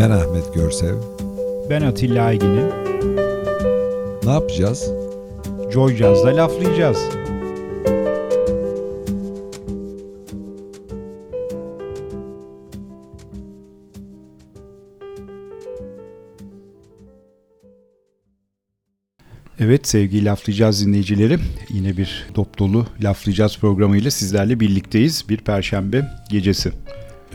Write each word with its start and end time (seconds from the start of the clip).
Ben 0.00 0.10
Ahmet 0.10 0.54
Görsev. 0.54 0.94
Ben 1.70 1.82
Atilla 1.82 2.24
Aygin'im. 2.24 2.68
Ne 4.24 4.30
yapacağız? 4.30 4.90
Joy 5.72 5.96
Jazz'da 5.96 6.36
laflayacağız. 6.36 6.98
Evet 19.58 19.88
sevgili 19.88 20.24
Laflayacağız 20.24 20.86
dinleyicileri 20.86 21.38
yine 21.68 21.96
bir 21.96 22.26
dop 22.34 22.58
dolu 22.58 22.86
Laflayacağız 23.02 23.58
programıyla 23.58 24.10
sizlerle 24.10 24.60
birlikteyiz 24.60 25.24
bir 25.28 25.38
perşembe 25.38 26.06
gecesi. 26.30 26.72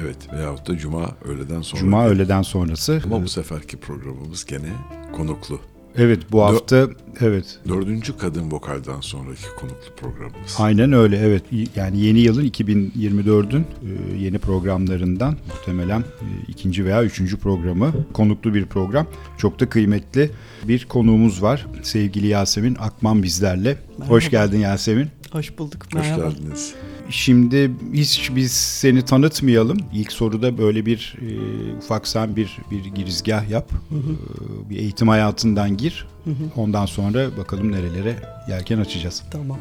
Evet 0.02 0.18
veyahut 0.34 0.68
da 0.68 0.78
Cuma 0.78 1.12
öğleden 1.26 1.62
sonra. 1.62 1.80
Cuma 1.82 2.08
öğleden 2.08 2.42
sonrası. 2.42 3.02
Ama 3.06 3.24
bu 3.24 3.28
seferki 3.28 3.78
programımız 3.78 4.46
gene 4.46 4.70
konuklu. 5.14 5.60
Evet 5.98 6.32
bu 6.32 6.44
hafta 6.44 6.88
evet. 7.22 7.60
Dördüncü 7.68 8.18
kadın 8.18 8.52
vokalden 8.52 9.02
sonraki 9.02 9.42
konuklu 9.60 9.96
programımız. 9.98 10.56
Aynen 10.60 10.94
öyle 10.94 11.18
evet. 11.18 11.44
Yani 11.76 12.00
yeni 12.00 12.20
yılın 12.20 12.46
2024'ün 12.46 13.62
e, 13.62 14.18
yeni 14.18 14.40
programlarından 14.40 15.38
muhtemelen 15.48 16.00
e, 16.00 16.28
ikinci 16.48 16.86
veya 16.86 17.04
üçüncü 17.04 17.38
programı. 17.38 17.94
Konuklu 18.14 18.54
bir 18.54 18.66
program. 18.66 19.08
Çok 19.38 19.60
da 19.60 19.70
kıymetli 19.70 20.32
bir 20.64 20.86
konuğumuz 20.86 21.42
var. 21.42 21.66
Sevgili 21.84 22.28
Yasemin 22.28 22.78
Akman 22.80 23.24
bizlerle. 23.24 23.78
Merhaba. 23.98 24.16
Hoş 24.16 24.30
geldin 24.32 24.60
Yasemin. 24.60 25.08
Hoş 25.32 25.58
bulduk. 25.58 25.94
Merhaba. 25.94 26.26
Hoş 26.26 26.36
geldiniz. 26.36 26.74
Şimdi 27.10 27.72
hiç 27.94 28.32
biz 28.36 28.52
seni 28.52 29.02
tanıtmayalım. 29.02 29.78
İlk 29.94 30.12
soruda 30.12 30.58
böyle 30.58 30.86
bir 30.86 31.16
e, 31.22 31.78
ufak 31.78 32.08
sen 32.08 32.36
bir 32.36 32.58
bir 32.72 32.86
girizgah 32.86 33.50
yap. 33.50 33.72
Hı 33.90 33.96
hı. 33.96 34.12
E, 34.12 34.70
bir 34.70 34.78
eğitim 34.78 35.08
hayatından 35.08 35.78
gir. 35.78 36.08
Hı 36.24 36.30
hı. 36.30 36.62
Ondan 36.62 36.86
sonra 36.86 37.38
bakalım 37.38 37.72
nerelere 37.72 38.16
yelken 38.50 38.80
açacağız. 38.80 39.24
Tamam. 39.32 39.58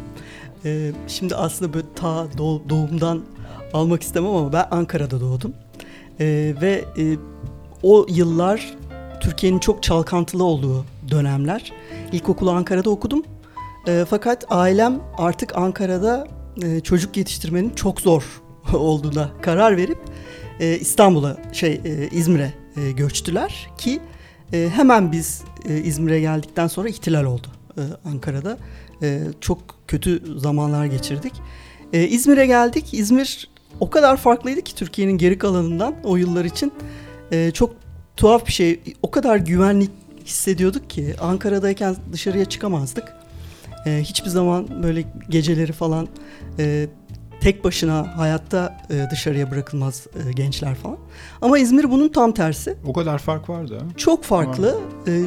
Ee, 0.64 0.92
şimdi 1.08 1.36
aslında 1.36 1.74
böyle 1.74 1.86
ta 1.94 2.26
doğumdan 2.38 3.22
almak 3.72 4.02
istemem 4.02 4.30
ama 4.30 4.52
ben 4.52 4.66
Ankara'da 4.70 5.20
doğdum. 5.20 5.52
Ee, 6.20 6.54
ve 6.60 6.84
e, 6.98 7.16
o 7.82 8.06
yıllar 8.08 8.76
Türkiye'nin 9.20 9.58
çok 9.58 9.82
çalkantılı 9.82 10.44
olduğu 10.44 10.84
dönemler. 11.10 11.72
İlkokulu 12.12 12.50
Ankara'da 12.50 12.90
okudum. 12.90 13.22
E, 13.86 14.04
fakat 14.10 14.44
ailem 14.50 15.00
artık 15.18 15.56
Ankara'da 15.56 16.26
e, 16.62 16.80
çocuk 16.80 17.16
yetiştirmenin 17.16 17.70
çok 17.70 18.00
zor 18.00 18.42
olduğuna 18.72 19.30
karar 19.42 19.76
verip 19.76 19.98
e, 20.60 20.78
İstanbul'a 20.78 21.36
şey 21.52 21.80
e, 21.84 22.08
İzmir'e 22.12 22.52
göçtüler 22.96 23.70
ki 23.78 24.00
hemen 24.50 25.12
biz 25.12 25.42
İzmir'e 25.84 26.20
geldikten 26.20 26.66
sonra 26.66 26.88
ihtilal 26.88 27.24
oldu 27.24 27.46
Ankara'da. 28.04 28.58
Çok 29.40 29.58
kötü 29.88 30.38
zamanlar 30.38 30.86
geçirdik. 30.86 31.32
İzmir'e 31.92 32.46
geldik. 32.46 32.94
İzmir 32.94 33.50
o 33.80 33.90
kadar 33.90 34.16
farklıydı 34.16 34.62
ki 34.62 34.74
Türkiye'nin 34.74 35.18
geri 35.18 35.38
kalanından 35.38 35.94
o 36.04 36.16
yıllar 36.16 36.44
için. 36.44 36.72
Çok 37.52 37.74
tuhaf 38.16 38.46
bir 38.46 38.52
şey. 38.52 38.80
O 39.02 39.10
kadar 39.10 39.36
güvenlik 39.36 39.90
hissediyorduk 40.26 40.90
ki 40.90 41.14
Ankara'dayken 41.20 41.96
dışarıya 42.12 42.44
çıkamazdık. 42.44 43.12
Hiçbir 43.86 44.30
zaman 44.30 44.82
böyle 44.82 45.04
geceleri 45.28 45.72
falan 45.72 46.08
e, 46.58 46.88
tek 47.40 47.64
başına 47.64 48.18
hayatta 48.18 48.78
e, 48.90 49.10
dışarıya 49.10 49.50
bırakılmaz 49.50 50.06
e, 50.28 50.32
gençler 50.32 50.74
falan. 50.74 50.96
Ama 51.42 51.58
İzmir 51.58 51.90
bunun 51.90 52.08
tam 52.08 52.32
tersi. 52.32 52.76
O 52.86 52.92
kadar 52.92 53.18
fark 53.18 53.48
vardı. 53.48 53.78
Ha? 53.78 53.86
Çok 53.96 54.24
farklı. 54.24 54.78
E, 55.08 55.22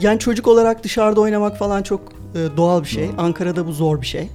yani 0.00 0.18
çocuk 0.18 0.48
olarak 0.48 0.84
dışarıda 0.84 1.20
oynamak 1.20 1.58
falan 1.58 1.82
çok 1.82 2.12
e, 2.34 2.56
doğal 2.56 2.82
bir 2.82 2.88
şey. 2.88 3.08
Hı. 3.08 3.12
Ankara'da 3.18 3.66
bu 3.66 3.72
zor 3.72 4.00
bir 4.00 4.06
şey. 4.06 4.30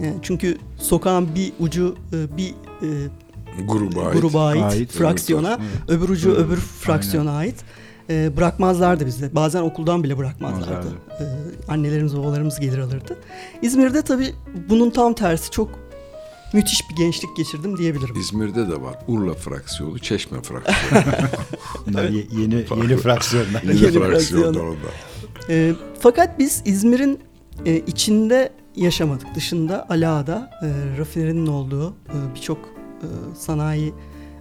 E, 0.00 0.14
çünkü 0.22 0.58
sokağın 0.78 1.34
bir 1.34 1.52
ucu 1.60 1.96
e, 2.12 2.36
bir 2.36 2.50
e, 2.82 2.88
gruba 3.68 4.06
ait, 4.06 4.20
gruba 4.20 4.46
ait, 4.46 4.62
ait 4.62 4.92
fraksiyona, 4.92 5.58
evet. 5.60 5.98
öbür 6.00 6.08
ucu 6.08 6.30
Hı. 6.30 6.34
öbür 6.34 6.56
fraksiyona 6.56 7.30
Aynen. 7.30 7.40
ait 7.40 7.64
e, 8.10 8.36
bırakmazlardı 8.36 9.06
bizi. 9.06 9.34
Bazen 9.34 9.62
okuldan 9.62 10.02
bile 10.02 10.18
bırakmazlardı. 10.18 10.88
E, 11.20 11.24
annelerimiz 11.68 12.16
babalarımız 12.16 12.60
gelir 12.60 12.78
alırdı. 12.78 13.16
İzmir'de 13.62 14.02
tabii 14.02 14.34
bunun 14.68 14.90
tam 14.90 15.14
tersi 15.14 15.50
çok 15.50 15.68
müthiş 16.52 16.90
bir 16.90 16.96
gençlik 16.96 17.36
geçirdim 17.36 17.78
diyebilirim. 17.78 18.16
İzmir'de 18.16 18.68
de 18.68 18.80
var. 18.80 18.98
Urla 19.08 19.34
fraksiyonu, 19.34 19.98
Çeşme 19.98 20.42
fraksiyonu. 20.42 21.04
Bunlar 21.86 22.04
ye, 22.04 22.24
yeni 22.32 22.54
yeni 22.54 22.96
fraksiyonlar. 22.96 23.62
yeni, 23.62 23.82
yeni 23.82 23.92
fraksiyonlar 23.92 24.60
onda. 24.60 24.88
E, 25.48 25.72
fakat 26.00 26.38
biz 26.38 26.62
İzmir'in 26.64 27.18
e, 27.66 27.76
içinde 27.76 28.52
yaşamadık. 28.76 29.34
Dışında 29.34 29.86
Ala'da 29.90 30.50
e, 30.62 30.98
rafinerinin 30.98 31.46
olduğu 31.46 31.90
e, 31.90 32.34
birçok 32.34 32.58
e, 32.58 33.06
sanayi 33.38 33.94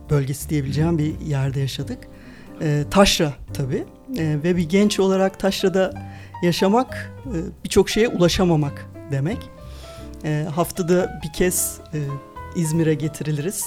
bölgesi 0.09 0.50
diyebileceğim 0.50 0.97
bir 0.97 1.19
yerde 1.19 1.59
yaşadık 1.59 2.07
e, 2.62 2.84
taşra 2.92 3.34
tabii 3.53 3.84
e, 4.18 4.38
ve 4.44 4.58
bir 4.58 4.70
genç 4.70 5.00
olarak 5.00 5.40
taşrada 5.40 5.94
yaşamak 6.44 7.14
e, 7.25 7.38
birçok 7.64 7.90
şeye 7.90 8.08
ulaşamamak 8.08 8.86
demek. 9.12 9.50
E, 10.24 10.46
haftada 10.56 11.19
bir 11.24 11.34
kez 11.34 11.80
e, 11.94 12.00
İzmir'e 12.56 12.94
getiriliriz. 12.94 13.66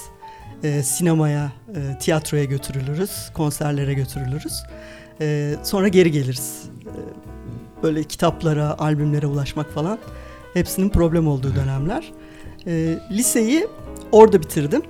E, 0.62 0.82
sinemaya, 0.82 1.52
e, 1.69 1.98
tiyatroya 1.98 2.44
götürülürüz, 2.44 3.31
konserlere 3.34 3.94
götürülürüz. 3.94 4.62
E, 5.20 5.54
sonra 5.62 5.88
geri 5.88 6.10
geliriz. 6.10 6.62
E, 6.82 6.92
böyle 7.82 8.04
kitaplara, 8.04 8.78
albümlere 8.78 9.26
ulaşmak 9.26 9.72
falan 9.72 9.98
hepsinin 10.54 10.88
problem 10.91 11.28
olduğu 11.28 11.54
dönemler. 11.54 12.12
E, 12.66 12.98
liseyi 13.10 13.69
orada 14.12 14.42
bitirdim. 14.42 14.82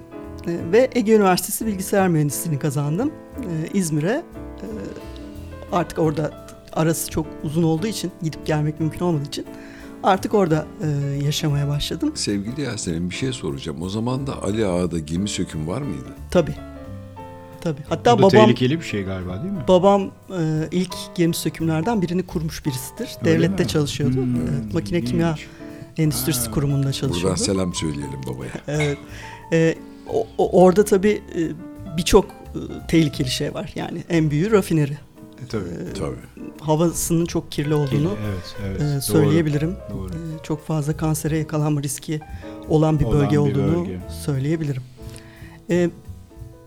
E, 0.46 0.72
ve 0.72 0.90
Ege 0.94 1.14
Üniversitesi 1.14 1.66
Bilgisayar 1.66 2.08
Mühendisliğini 2.08 2.58
kazandım. 2.58 3.12
E, 3.38 3.68
İzmir'e 3.74 4.22
e, 4.62 4.66
artık 5.72 5.98
orada 5.98 6.46
arası 6.72 7.10
çok 7.10 7.26
uzun 7.44 7.62
olduğu 7.62 7.86
için 7.86 8.10
gidip 8.22 8.46
gelmek 8.46 8.80
mümkün 8.80 9.00
olmadığı 9.00 9.26
için 9.28 9.46
artık 10.02 10.34
orada 10.34 10.66
e, 10.82 10.88
yaşamaya 11.24 11.68
başladım. 11.68 12.12
Sevgili 12.14 12.60
Yasemin 12.62 13.10
bir 13.10 13.14
şey 13.14 13.32
soracağım. 13.32 13.82
O 13.82 13.88
zaman 13.88 14.26
da 14.26 14.42
Ali 14.42 14.66
Ağa'da 14.66 14.98
gemi 14.98 15.28
söküm 15.28 15.68
var 15.68 15.82
mıydı? 15.82 16.08
Tabii. 16.30 16.54
Tabii. 17.60 17.80
Hatta 17.88 18.18
Bu 18.18 18.22
babam 18.22 18.30
tehlikeli 18.30 18.80
bir 18.80 18.84
şey 18.84 19.02
galiba 19.04 19.42
değil 19.42 19.52
mi? 19.52 19.64
Babam 19.68 20.02
e, 20.02 20.68
ilk 20.70 20.94
gemi 21.14 21.34
sökümlerden 21.34 22.02
birini 22.02 22.22
kurmuş 22.22 22.66
birisidir. 22.66 23.08
Öyle 23.24 23.30
Devlette 23.38 23.62
mi? 23.62 23.68
çalışıyordu. 23.68 24.16
Hmm, 24.16 24.36
evet, 24.36 24.74
makine 24.74 25.00
kimya 25.04 25.36
endüstrisi 25.96 26.46
ha, 26.46 26.50
kurumunda 26.50 26.92
çalışıyordu. 26.92 27.22
Buradan 27.22 27.36
selam 27.36 27.74
söyleyelim 27.74 28.20
babaya. 28.26 28.50
evet. 28.68 28.98
E, 29.52 29.74
o, 30.12 30.26
o, 30.38 30.62
orada 30.62 30.84
tabii 30.84 31.22
e, 31.36 31.40
birçok 31.96 32.24
e, 32.24 32.32
tehlikeli 32.88 33.30
şey 33.30 33.54
var. 33.54 33.72
Yani 33.74 34.04
en 34.08 34.30
büyüğü 34.30 34.50
rafineri. 34.50 34.92
E, 34.92 35.46
tabii. 35.48 35.64
E, 35.64 35.92
tabii. 35.92 36.16
Havasının 36.60 37.26
çok 37.26 37.52
kirli 37.52 37.74
olduğunu 37.74 37.90
kirli, 37.90 38.26
evet, 38.26 38.56
evet, 38.66 38.82
e, 38.82 39.00
söyleyebilirim. 39.00 39.76
Doğru, 39.90 39.98
doğru. 39.98 40.12
E, 40.12 40.42
çok 40.42 40.66
fazla 40.66 40.96
kansere 40.96 41.38
yakalanma 41.38 41.82
riski 41.82 42.20
olan 42.68 43.00
bir 43.00 43.04
olan 43.04 43.20
bölge 43.20 43.32
bir 43.32 43.36
olduğunu 43.36 43.80
bölge. 43.80 44.00
söyleyebilirim. 44.24 44.82
E, 45.70 45.90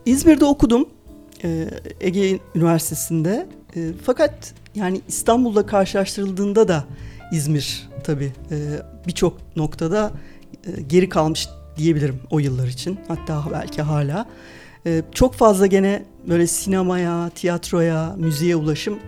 İzmir'de 0.06 0.44
okudum. 0.44 0.88
E, 1.44 1.70
Ege 2.00 2.38
Üniversitesi'nde. 2.54 3.46
E, 3.76 3.92
fakat 4.04 4.54
yani 4.74 5.00
İstanbul'la 5.08 5.66
karşılaştırıldığında 5.66 6.68
da 6.68 6.84
İzmir 7.32 7.88
tabii 8.04 8.32
e, 8.50 8.56
birçok 9.06 9.56
noktada 9.56 10.12
e, 10.66 10.82
geri 10.82 11.08
kalmış 11.08 11.48
diyebilirim 11.76 12.20
o 12.30 12.38
yıllar 12.38 12.66
için. 12.66 12.98
Hatta 13.08 13.44
belki 13.52 13.82
hala. 13.82 14.26
Ee, 14.86 15.02
çok 15.12 15.34
fazla 15.34 15.66
gene 15.66 16.04
böyle 16.28 16.46
sinemaya, 16.46 17.30
tiyatroya, 17.34 18.14
müziğe 18.18 18.56
ulaşım 18.56 18.98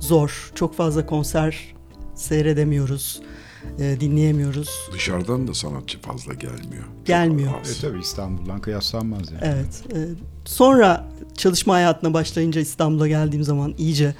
zor. 0.00 0.50
Çok 0.54 0.76
fazla 0.76 1.06
konser 1.06 1.74
seyredemiyoruz, 2.14 3.22
e, 3.78 3.96
dinleyemiyoruz. 4.00 4.70
Dışarıdan 4.92 5.48
da 5.48 5.54
sanatçı 5.54 6.00
fazla 6.00 6.34
gelmiyor. 6.34 6.84
Gelmiyor. 7.04 7.52
E 7.52 7.80
tabii 7.80 8.00
İstanbul'dan 8.00 8.60
kıyaslanmaz 8.60 9.32
yani. 9.32 9.40
Evet. 9.42 9.84
E, 9.94 9.98
sonra 10.44 11.08
çalışma 11.36 11.74
hayatına 11.74 12.14
başlayınca 12.14 12.60
İstanbul'a 12.60 13.08
geldiğim 13.08 13.44
zaman 13.44 13.74
iyice 13.78 14.14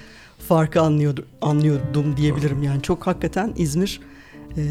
farkı 0.49 0.81
anlıyordum, 0.81 1.25
anlıyordum 1.43 2.17
diyebilirim. 2.17 2.63
Yani 2.63 2.83
çok 2.83 3.07
hakikaten 3.07 3.53
İzmir 3.57 4.01
e, 4.57 4.63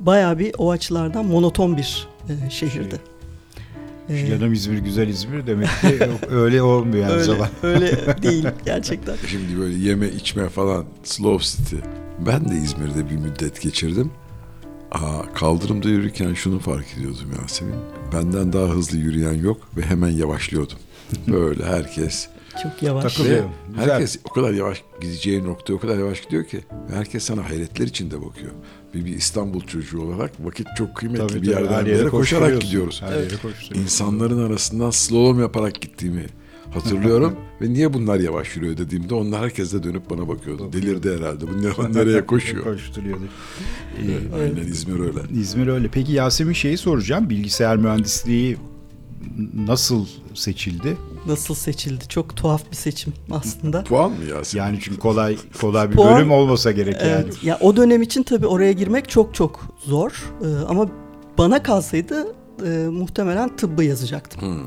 bayağı 0.00 0.38
bir 0.38 0.54
o 0.58 0.70
açılardan 0.70 1.24
monoton 1.24 1.76
bir 1.76 2.08
e, 2.28 2.50
şehirdi. 2.50 2.90
Şey, 2.90 3.15
Canım 4.08 4.52
İzmir 4.52 4.78
güzel 4.78 5.08
İzmir 5.08 5.46
demek 5.46 5.68
ki 5.68 5.98
öyle 6.30 6.62
olmuyor 6.62 7.02
yani 7.02 7.12
öyle, 7.12 7.24
zaman. 7.24 7.48
öyle 7.62 7.92
değil 8.22 8.46
gerçekten. 8.64 9.16
Şimdi 9.26 9.58
böyle 9.60 9.74
yeme 9.78 10.08
içme 10.08 10.48
falan 10.48 10.84
slow 11.04 11.44
city. 11.46 11.76
Ben 12.26 12.48
de 12.48 12.54
İzmir'de 12.54 13.10
bir 13.10 13.16
müddet 13.16 13.60
geçirdim. 13.60 14.10
Aa, 14.92 15.32
kaldırımda 15.34 15.88
yürürken 15.88 16.34
şunu 16.34 16.58
fark 16.58 16.86
ediyordum 16.98 17.30
Yasemin. 17.42 17.74
Benden 18.12 18.52
daha 18.52 18.68
hızlı 18.68 18.96
yürüyen 18.98 19.32
yok 19.34 19.60
ve 19.76 19.82
hemen 19.82 20.08
yavaşlıyordum. 20.08 20.78
Böyle 21.28 21.64
herkes 21.64 22.28
Çok 22.62 22.82
yavaş. 22.82 23.14
Takılıyor. 23.14 23.44
Güzel. 23.68 23.90
herkes 23.90 24.18
o 24.30 24.32
kadar 24.32 24.52
yavaş 24.52 24.82
gideceği 25.00 25.44
noktaya 25.44 25.74
o 25.74 25.78
kadar 25.78 25.98
yavaş 25.98 26.20
gidiyor 26.22 26.44
ki 26.44 26.60
herkes 26.94 27.24
sana 27.24 27.44
hayretler 27.50 27.86
içinde 27.86 28.22
bakıyor. 28.22 28.50
Bir, 28.94 29.04
bir 29.04 29.16
İstanbul 29.16 29.60
çocuğu 29.60 30.00
olarak 30.00 30.32
vakit 30.44 30.66
çok 30.78 30.94
kıymetli 30.96 31.26
Tabii, 31.26 31.42
bir 31.42 31.52
tabii. 31.52 31.62
yerden 31.62 31.84
bir 31.84 31.90
yere 31.90 31.98
yere 31.98 32.08
koşarak 32.08 32.60
gidiyoruz. 32.60 33.02
Her 33.04 33.16
yere. 33.16 33.80
İnsanların 33.82 34.46
arasından 34.46 34.90
slalom 34.90 35.40
yaparak 35.40 35.80
gittiğimi 35.80 36.26
hatırlıyorum 36.74 37.36
ve 37.60 37.72
niye 37.72 37.92
bunlar 37.92 38.20
yavaş 38.20 38.56
yürüyor 38.56 38.76
dediğimde 38.76 39.14
onlar 39.14 39.40
herkes 39.40 39.72
de 39.72 39.82
dönüp 39.82 40.10
bana 40.10 40.28
bakıyordu. 40.28 40.72
Delirdi 40.72 41.16
herhalde. 41.16 41.44
Bu 41.48 41.62
ne- 41.62 41.94
nereye 42.00 42.26
koşuyor? 42.26 42.64
Koşturuyordu. 42.64 43.22
Evet, 44.04 44.22
Aynen 44.34 44.66
İzmir 44.66 45.00
öyle. 45.00 45.20
İzmir 45.40 45.66
öyle. 45.66 45.88
Peki 45.88 46.12
Yasemin 46.12 46.52
şeyi 46.52 46.78
soracağım. 46.78 47.30
Bilgisayar 47.30 47.76
mühendisliği 47.76 48.56
nasıl 49.54 50.06
seçildi? 50.34 50.96
Nasıl 51.26 51.54
seçildi? 51.54 52.08
Çok 52.08 52.36
tuhaf 52.36 52.70
bir 52.70 52.76
seçim 52.76 53.12
aslında. 53.30 53.84
Puan 53.84 54.10
mı 54.10 54.24
Yasemin? 54.24 54.64
Yani 54.64 54.78
çünkü 54.82 54.98
kolay 54.98 55.36
kolay 55.60 55.90
bir 55.90 55.96
Puan- 55.96 56.16
bölüm 56.16 56.30
olmasa 56.30 56.72
gerek 56.72 56.94
yani. 57.00 57.10
Evet, 57.10 57.44
ya 57.44 57.58
o 57.60 57.76
dönem 57.76 58.02
için 58.02 58.22
tabii 58.22 58.46
oraya 58.46 58.72
girmek 58.72 59.08
çok 59.08 59.34
çok 59.34 59.60
zor. 59.84 60.32
Ee, 60.42 60.46
ama 60.68 60.88
bana 61.38 61.62
kalsaydı 61.62 62.26
e, 62.66 62.68
muhtemelen 62.90 63.56
tıbbı 63.56 63.84
yazacaktım. 63.84 64.40
Hmm. 64.42 64.60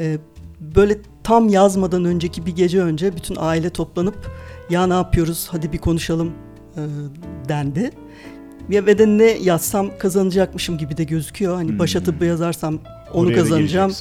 Ee, 0.00 0.18
böyle 0.60 0.98
tam 1.24 1.48
yazmadan 1.48 2.04
önceki 2.04 2.46
bir 2.46 2.56
gece 2.56 2.80
önce 2.82 3.16
bütün 3.16 3.36
aile 3.38 3.70
toplanıp 3.70 4.30
ya 4.70 4.86
ne 4.86 4.94
yapıyoruz 4.94 5.48
hadi 5.50 5.72
bir 5.72 5.78
konuşalım 5.78 6.32
e, 6.76 6.80
dendi. 7.48 7.90
Ya 8.70 8.86
ve 8.86 8.98
de 8.98 9.06
ne 9.06 9.24
yazsam 9.24 9.90
kazanacakmışım 9.98 10.78
gibi 10.78 10.96
de 10.96 11.04
gözüküyor. 11.04 11.54
Hani 11.54 11.78
başa 11.78 11.98
Hmm. 11.98 12.06
tıbbı 12.06 12.24
yazarsam 12.24 12.78
onu 13.12 13.26
Oraya 13.26 13.36
da 13.36 13.40
kazanacağım. 13.42 13.92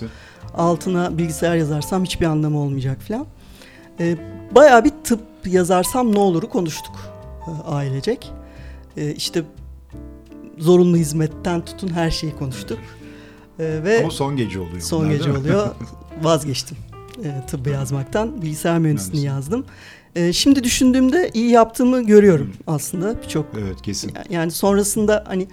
Altına 0.59 1.17
bilgisayar 1.17 1.55
yazarsam 1.55 2.03
hiçbir 2.03 2.25
anlamı 2.25 2.59
olmayacak 2.59 3.01
falan. 3.01 3.25
Ee, 3.99 4.17
bayağı 4.51 4.85
bir 4.85 4.91
tıp 5.03 5.21
yazarsam 5.45 6.15
ne 6.15 6.19
oluru 6.19 6.49
konuştuk 6.49 6.95
e, 7.47 7.69
ailecek. 7.69 8.31
Ee, 8.97 9.11
işte 9.11 9.43
zorunlu 10.57 10.97
hizmetten 10.97 11.65
tutun 11.65 11.87
her 11.87 12.11
şeyi 12.11 12.35
konuştuk. 12.35 12.79
Ee, 13.59 13.79
ve 13.83 13.99
Ama 13.99 14.11
son 14.11 14.35
gece 14.35 14.59
oluyor. 14.59 14.81
son 14.81 15.05
bunlar, 15.05 15.11
gece 15.11 15.31
oluyor. 15.31 15.67
Vazgeçtim 16.23 16.77
e, 17.23 17.45
tıbbı 17.47 17.69
yazmaktan. 17.69 18.41
Bilgisayar 18.41 18.79
mühendisliğini 18.79 19.27
yazdım. 19.27 19.65
E, 20.15 20.33
şimdi 20.33 20.63
düşündüğümde 20.63 21.29
iyi 21.33 21.49
yaptığımı 21.49 22.01
görüyorum 22.03 22.53
aslında 22.67 23.21
birçok. 23.23 23.45
Evet 23.59 23.81
kesin. 23.81 24.13
Yani 24.29 24.51
sonrasında 24.51 25.23
hani 25.27 25.47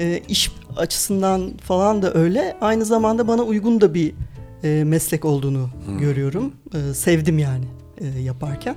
e, 0.00 0.22
iş 0.28 0.52
açısından 0.76 1.52
falan 1.56 2.02
da 2.02 2.14
öyle. 2.14 2.56
Aynı 2.60 2.84
zamanda 2.84 3.28
bana 3.28 3.42
uygun 3.42 3.80
da 3.80 3.94
bir 3.94 4.14
e, 4.64 4.84
meslek 4.84 5.24
olduğunu 5.24 5.70
görüyorum. 6.00 6.52
E, 6.74 6.94
sevdim 6.94 7.38
yani 7.38 7.64
e, 7.98 8.06
yaparken. 8.20 8.76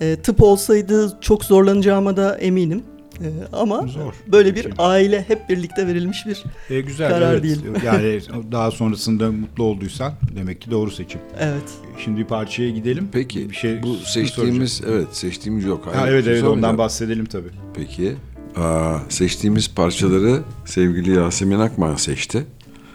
E, 0.00 0.16
tıp 0.16 0.42
olsaydı 0.42 1.18
çok 1.20 1.44
zorlanacağıma 1.44 2.16
da 2.16 2.38
eminim. 2.38 2.82
E, 3.20 3.26
ama 3.52 3.86
Zor. 3.86 4.14
böyle 4.32 4.54
bir 4.54 4.68
aile 4.78 5.24
hep 5.28 5.48
birlikte 5.48 5.86
verilmiş 5.86 6.26
bir 6.26 6.44
E, 6.76 6.80
güzel 6.80 7.08
karar 7.10 7.32
evet. 7.32 7.42
değil. 7.42 7.60
Yani 7.84 8.20
daha 8.52 8.70
sonrasında 8.70 9.32
mutlu 9.32 9.64
olduysan 9.64 10.12
demek 10.36 10.60
ki 10.60 10.70
doğru 10.70 10.90
seçim. 10.90 11.20
evet. 11.40 11.62
Şimdi 12.04 12.20
bir 12.20 12.24
parçaya 12.24 12.70
gidelim. 12.70 13.08
Peki 13.12 13.50
bir 13.50 13.54
şey 13.54 13.82
bu 13.82 13.94
seçtiğimiz 13.96 14.80
evet 14.88 15.06
seçtiğimiz 15.12 15.64
yok. 15.64 15.86
Ha, 15.86 15.90
Hayır, 15.94 16.14
evet 16.14 16.26
evet 16.26 16.40
sormayacağım. 16.40 16.64
ondan 16.64 16.78
bahsedelim 16.78 17.24
tabii. 17.24 17.50
Peki. 17.74 18.16
Aa, 18.56 18.98
seçtiğimiz 19.08 19.74
parçaları 19.74 20.40
sevgili 20.64 21.14
Yasemin 21.14 21.58
Akman 21.58 21.94
seçti. 21.96 22.46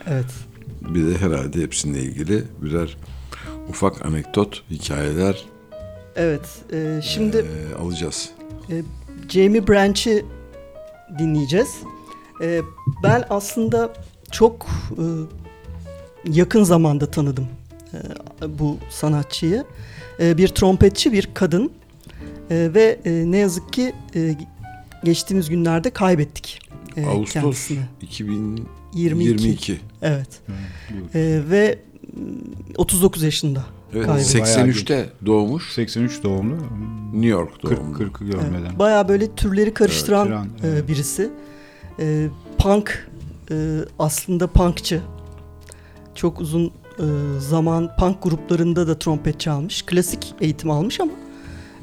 Evet. 0.10 0.26
Bir 0.90 1.08
de 1.08 1.18
herhalde 1.18 1.62
hepsininle 1.62 2.00
ilgili 2.00 2.44
birer 2.62 2.98
ufak 3.70 4.06
anekdot, 4.06 4.64
hikayeler 4.72 5.46
Evet. 6.16 6.42
e, 6.74 7.00
şimdi 7.04 7.38
eee, 7.38 7.76
alacağız. 7.82 8.30
e, 8.70 8.82
Jamie 9.30 9.68
Branch'i 9.68 10.26
dinleyeceğiz. 11.20 11.76
E, 12.42 12.62
ben 13.04 13.24
aslında 13.30 13.94
çok 14.32 14.68
e, 14.92 15.04
yakın 16.26 16.64
zamanda 16.64 17.12
tanıdım 17.12 17.48
e, 17.94 18.60
bu 18.60 18.78
sanatçıyı. 18.90 19.64
E, 20.20 20.38
bir 20.38 20.48
trompetçi, 20.48 21.14
bir 21.14 21.30
kadın 21.34 21.72
E, 22.52 22.72
ve 22.74 23.00
e, 23.06 23.12
ne 23.32 23.38
yazık 23.38 23.74
ki 23.74 23.94
e, 24.16 24.36
geçtiğimiz 25.04 25.50
günlerde 25.50 25.90
kaybettik 25.90 26.60
e, 26.98 27.06
Ağustos 27.06 27.34
kendisini. 27.34 27.80
2022. 28.02 28.64
22. 28.94 29.80
Evet. 30.02 30.28
Buyur. 30.90 31.26
E, 31.26 31.50
ve 31.50 31.80
mm, 32.14 32.24
39 32.78 33.24
yaşında. 33.24 33.66
Evet, 33.94 34.06
Kaybettik. 34.06 34.42
83'te 34.42 35.10
doğmuş. 35.26 35.74
83 35.74 36.24
doğumlu. 36.24 36.56
New 37.14 37.28
York 37.28 37.62
40 37.62 37.78
doğumlu. 37.78 37.98
40'ı 37.98 38.26
görmeden. 38.26 38.66
Evet, 38.70 38.80
Bayağı 38.80 39.08
böyle 39.08 39.36
türleri 39.36 39.74
karıştıran 39.74 40.28
Evet, 40.28 40.64
e, 40.64 40.68
evet. 40.68 40.88
birisi. 40.88 41.30
E, 42.00 42.28
punk 42.58 43.10
e, 43.52 43.56
aslında 44.00 44.48
punkçı. 44.48 45.02
Çok 46.16 46.42
uzun 46.42 46.66
e, 47.00 47.06
zaman 47.40 47.96
punk 48.00 48.24
gruplarında 48.24 48.88
da 48.88 49.00
trompet 49.00 49.40
çalmış. 49.40 49.82
Klasik 49.82 50.34
eğitim 50.42 50.72
almış 50.72 51.00
ama 51.00 51.12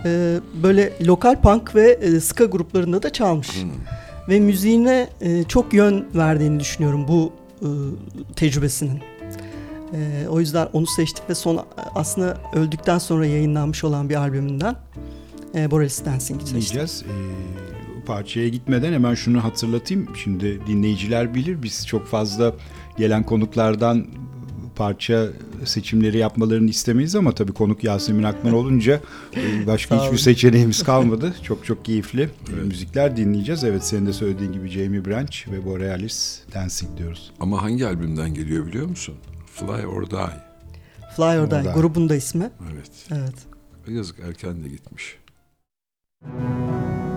e, 0.04 0.40
böyle 0.62 0.92
lokal 1.06 1.40
punk 1.40 1.74
ve 1.74 1.90
e, 1.90 2.20
ska 2.20 2.44
gruplarında 2.44 3.02
da 3.02 3.12
çalmış. 3.12 3.62
Hmm. 3.62 3.70
Ve 4.28 4.40
müziğine 4.40 5.08
e, 5.20 5.44
çok 5.44 5.72
yön 5.72 6.06
verdiğini 6.14 6.60
düşünüyorum 6.60 7.08
bu 7.08 7.32
e, 7.62 7.68
tecrübesinin. 8.36 9.00
E, 9.92 10.28
o 10.28 10.40
yüzden 10.40 10.68
onu 10.72 10.86
seçtik 10.86 11.30
ve 11.30 11.34
son 11.34 11.60
aslında 11.94 12.38
öldükten 12.54 12.98
sonra 12.98 13.26
yayınlanmış 13.26 13.84
olan 13.84 14.08
bir 14.08 14.14
albümünden 14.14 14.76
e, 15.54 15.70
Borealis 15.70 16.04
Dancing'i 16.04 16.40
seçtik. 16.40 16.48
dinleyeceğiz. 16.48 17.04
Ee, 17.08 18.04
parçaya 18.06 18.48
gitmeden 18.48 18.92
hemen 18.92 19.14
şunu 19.14 19.44
hatırlatayım. 19.44 20.16
Şimdi 20.16 20.66
dinleyiciler 20.66 21.34
bilir 21.34 21.62
biz 21.62 21.86
çok 21.86 22.06
fazla 22.06 22.54
gelen 22.96 23.22
konuklardan 23.22 24.06
parça 24.76 25.28
seçimleri 25.64 26.18
yapmalarını 26.18 26.70
istemeyiz 26.70 27.14
ama 27.14 27.32
tabii 27.32 27.52
konuk 27.52 27.84
Yasemin 27.84 28.22
Akman 28.22 28.52
olunca 28.52 29.00
e, 29.36 29.66
başka 29.66 30.04
hiçbir 30.04 30.18
seçeneğimiz 30.18 30.82
kalmadı. 30.82 31.34
Çok 31.42 31.64
çok 31.64 31.84
keyifli 31.84 32.22
e, 32.48 32.64
müzikler 32.64 33.16
dinleyeceğiz. 33.16 33.64
Evet 33.64 33.84
senin 33.84 34.06
de 34.06 34.12
söylediğin 34.12 34.52
gibi 34.52 34.68
Jamie 34.68 35.04
Branch 35.04 35.48
ve 35.48 35.64
Borealis 35.64 36.40
Dancing 36.54 36.98
diyoruz. 36.98 37.32
Ama 37.40 37.62
hangi 37.62 37.86
albümden 37.86 38.34
geliyor 38.34 38.66
biliyor 38.66 38.86
musun? 38.86 39.14
Fly 39.54 39.86
or 39.86 40.10
Die. 40.10 40.18
Fly 41.16 41.24
or 41.24 41.50
Die 41.50 41.58
Orada. 41.58 41.72
grubun 41.72 42.08
da 42.08 42.16
ismi. 42.16 42.50
Evet. 42.72 42.90
Evet. 43.10 43.34
Yazık 43.88 44.18
erken 44.20 44.64
de 44.64 44.68
gitmiş. 44.68 45.18
Fly 46.24 47.15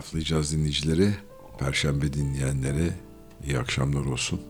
laflayacağız 0.00 0.52
dinleyicileri, 0.52 1.14
perşembe 1.58 2.12
dinleyenlere 2.12 2.90
iyi 3.46 3.58
akşamlar 3.58 4.04
olsun. 4.04 4.40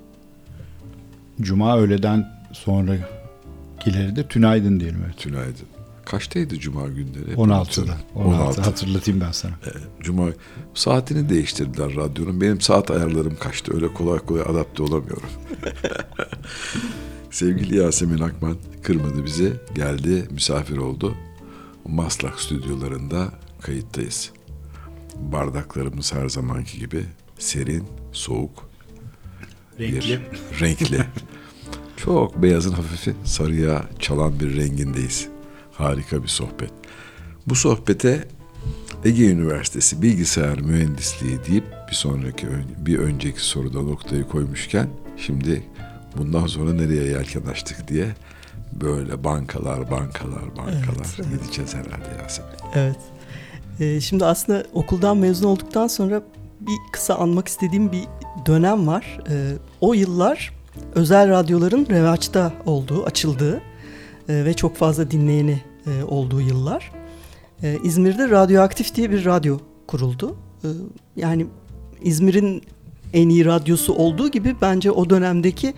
Cuma 1.40 1.78
öğleden 1.78 2.32
sonrakileri 2.52 4.16
de 4.16 4.28
tünaydın 4.28 4.80
diyelim. 4.80 5.02
Evet. 5.06 5.18
Tünaydın. 5.18 5.66
Kaçtaydı 6.04 6.58
cuma 6.58 6.88
günleri? 6.88 7.34
16'da. 7.34 7.46
16. 7.46 7.94
16. 8.14 8.62
Hatırlatayım 8.62 9.20
ben 9.20 9.32
sana. 9.32 9.52
Ee, 9.66 9.70
Cuma 10.00 10.28
saatini 10.74 11.28
değiştirdiler 11.28 11.96
radyonun. 11.96 12.40
Benim 12.40 12.60
saat 12.60 12.90
ayarlarım 12.90 13.36
kaçtı. 13.36 13.74
Öyle 13.74 13.94
kolay 13.94 14.18
kolay 14.18 14.42
adapte 14.42 14.82
olamıyorum. 14.82 15.30
Sevgili 17.30 17.76
Yasemin 17.76 18.18
Akman 18.18 18.56
kırmadı 18.82 19.24
bizi. 19.24 19.52
Geldi, 19.74 20.28
misafir 20.30 20.76
oldu. 20.76 21.14
Maslak 21.84 22.40
stüdyolarında 22.40 23.28
kayıttayız. 23.60 24.30
Bardaklarımız 25.20 26.12
her 26.12 26.28
zamanki 26.28 26.78
gibi 26.78 27.04
serin, 27.38 27.84
soğuk, 28.12 28.70
bir 29.78 30.20
renkli. 30.60 31.04
Çok 31.96 32.42
beyazın 32.42 32.72
hafifi 32.72 33.14
sarıya 33.24 33.84
çalan 33.98 34.40
bir 34.40 34.56
rengindeyiz. 34.56 35.28
Harika 35.72 36.22
bir 36.22 36.28
sohbet. 36.28 36.70
Bu 37.46 37.54
sohbete 37.54 38.28
Ege 39.04 39.30
Üniversitesi 39.30 40.02
Bilgisayar 40.02 40.60
Mühendisliği 40.60 41.38
deyip 41.50 41.64
bir 41.90 41.94
sonraki 41.94 42.46
bir 42.78 42.98
önceki 42.98 43.40
soruda 43.40 43.82
noktayı 43.82 44.28
koymuşken 44.28 44.88
şimdi 45.16 45.62
bundan 46.16 46.46
sonra 46.46 46.72
nereye 46.72 47.04
yelken 47.04 47.42
açtık 47.42 47.88
diye 47.88 48.14
böyle 48.72 49.24
bankalar 49.24 49.90
bankalar 49.90 50.56
bankalar 50.56 51.16
Evet, 51.16 51.16
evet. 51.18 51.42
gideceğiz 51.42 51.74
herhalde 51.74 52.22
Yasemin. 52.22 52.50
Evet. 52.74 52.96
Ee, 53.80 54.00
şimdi 54.00 54.24
aslında 54.24 54.64
okuldan 54.72 55.16
mezun 55.16 55.48
olduktan 55.48 55.86
sonra 55.86 56.22
bir 56.60 56.92
kısa 56.92 57.14
anmak 57.14 57.48
istediğim 57.48 57.92
bir 57.92 58.04
dönem 58.46 58.86
var. 58.86 59.18
Ee, 59.30 59.52
o 59.80 59.94
yıllar 59.94 60.52
özel 60.94 61.28
radyoların 61.28 61.86
revaçta 61.90 62.52
olduğu, 62.66 63.04
açıldığı 63.04 63.60
e, 64.28 64.44
ve 64.44 64.54
çok 64.54 64.76
fazla 64.76 65.10
dinleyeni 65.10 65.60
e, 65.86 66.04
olduğu 66.04 66.40
yıllar. 66.40 66.92
Ee, 67.62 67.78
İzmir'de 67.84 68.30
Radyoaktif 68.30 68.94
diye 68.94 69.10
bir 69.10 69.24
radyo 69.24 69.58
kuruldu. 69.86 70.36
Yani 71.16 71.46
İzmir'in 72.02 72.62
en 73.12 73.28
iyi 73.28 73.44
radyosu 73.44 73.94
olduğu 73.94 74.30
gibi 74.30 74.56
bence 74.60 74.90
o 74.90 75.10
dönemdeki 75.10 75.74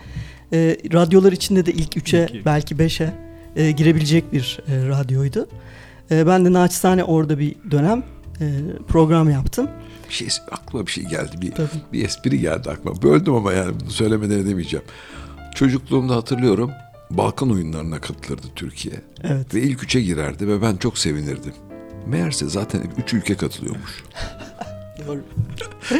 e, 0.53 0.77
radyolar 0.93 1.31
içinde 1.31 1.65
de 1.65 1.71
ilk 1.71 1.97
üçe 1.97 2.29
belki 2.45 2.79
beşe 2.79 3.13
e, 3.55 3.71
girebilecek 3.71 4.33
bir 4.33 4.59
e, 4.67 4.87
radyoydu. 4.87 5.47
E, 6.13 6.27
ben 6.27 6.45
de 6.45 6.53
naçizane 6.53 7.03
orada 7.03 7.39
bir 7.39 7.55
dönem 7.71 8.03
e, 8.41 8.45
program 8.87 9.29
yaptım. 9.29 9.69
Bir 10.09 10.13
şey 10.13 10.27
aklıma 10.51 10.85
bir 10.85 10.91
şey 10.91 11.03
geldi. 11.03 11.31
Bir, 11.41 11.51
Tabii. 11.51 11.67
bir 11.93 12.05
espri 12.05 12.39
geldi 12.39 12.69
aklıma. 12.69 13.01
Böldüm 13.01 13.33
ama 13.33 13.53
yani 13.53 13.75
bunu 13.79 13.91
söylemeden 13.91 14.39
edemeyeceğim. 14.39 14.85
Çocukluğumda 15.55 16.15
hatırlıyorum. 16.15 16.71
Balkan 17.11 17.51
oyunlarına 17.51 18.01
katılırdı 18.01 18.47
Türkiye. 18.55 18.95
Evet. 19.23 19.53
Ve 19.53 19.61
ilk 19.61 19.83
üçe 19.83 20.01
girerdi 20.01 20.47
ve 20.47 20.61
ben 20.61 20.75
çok 20.75 20.97
sevinirdim. 20.97 21.53
Meğerse 22.07 22.49
zaten 22.49 22.81
üç 23.03 23.13
ülke 23.13 23.35
katılıyormuş. 23.35 24.03
Doğru. 25.07 25.21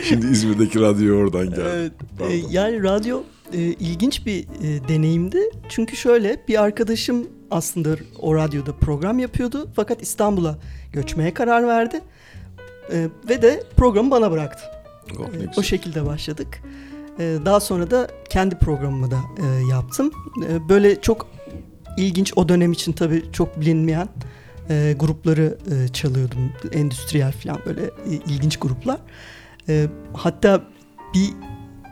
Şimdi 0.03 0.27
İzmir'deki 0.27 0.79
radyo 0.81 1.17
oradan 1.17 1.49
geldi. 1.49 1.61
Evet. 1.65 1.91
E, 2.19 2.33
yani 2.49 2.83
radyo 2.83 3.23
e, 3.53 3.59
ilginç 3.59 4.25
bir 4.25 4.39
e, 4.39 4.87
deneyimdi. 4.87 5.41
Çünkü 5.69 5.97
şöyle 5.97 6.43
bir 6.47 6.63
arkadaşım 6.63 7.27
aslında 7.53 7.95
o 8.19 8.35
radyoda 8.35 8.75
program 8.75 9.19
yapıyordu. 9.19 9.69
Fakat 9.75 10.01
İstanbul'a 10.01 10.57
göçmeye 10.93 11.33
karar 11.33 11.67
verdi. 11.67 12.01
E, 12.91 13.07
ve 13.29 13.41
de 13.41 13.63
programı 13.77 14.11
bana 14.11 14.31
bıraktı. 14.31 14.63
Oh, 15.19 15.23
E, 15.25 15.49
o 15.57 15.63
şekilde 15.63 16.05
başladık. 16.05 16.61
E, 17.19 17.37
daha 17.45 17.59
sonra 17.59 17.91
da 17.91 18.07
kendi 18.29 18.55
programımı 18.55 19.11
da 19.11 19.19
e, 19.37 19.67
yaptım. 19.69 20.11
E, 20.49 20.69
böyle 20.69 21.01
çok 21.01 21.27
ilginç 21.97 22.33
o 22.35 22.49
dönem 22.49 22.71
için 22.71 22.91
tabii 22.91 23.23
çok 23.31 23.61
bilinmeyen 23.61 24.09
e, 24.69 24.95
grupları 24.99 25.57
e, 25.71 25.87
çalıyordum. 25.87 26.51
Endüstriyel 26.73 27.31
falan 27.31 27.59
böyle 27.65 27.81
e, 27.83 28.11
ilginç 28.27 28.57
gruplar. 28.57 28.97
E, 29.69 29.87
hatta 30.13 30.61
bir 31.13 31.29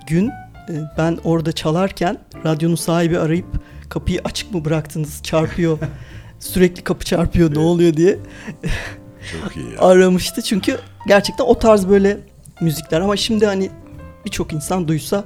gün 0.08 0.28
e, 0.28 0.74
ben 0.98 1.18
orada 1.24 1.52
çalarken 1.52 2.18
radyonun 2.46 2.76
sahibi 2.76 3.20
arayıp 3.20 3.48
kapıyı 3.92 4.22
açık 4.24 4.54
mı 4.54 4.66
bıraktınız 4.66 5.24
çarpıyor. 5.24 5.78
Sürekli 6.40 6.82
kapı 6.84 7.06
çarpıyor 7.06 7.56
ne 7.56 7.60
oluyor 7.60 7.94
diye 7.94 8.18
Çok 9.44 9.58
iyi 9.58 9.72
ya. 9.74 9.80
aramıştı. 9.80 10.42
Çünkü 10.42 10.80
gerçekten 11.08 11.46
o 11.46 11.60
tarz 11.60 11.88
böyle 11.90 12.18
müzikler 12.62 13.02
ama 13.02 13.18
şimdi 13.18 13.46
hani 13.46 13.70
birçok 14.26 14.54
insan 14.54 14.88
duysa 14.88 15.24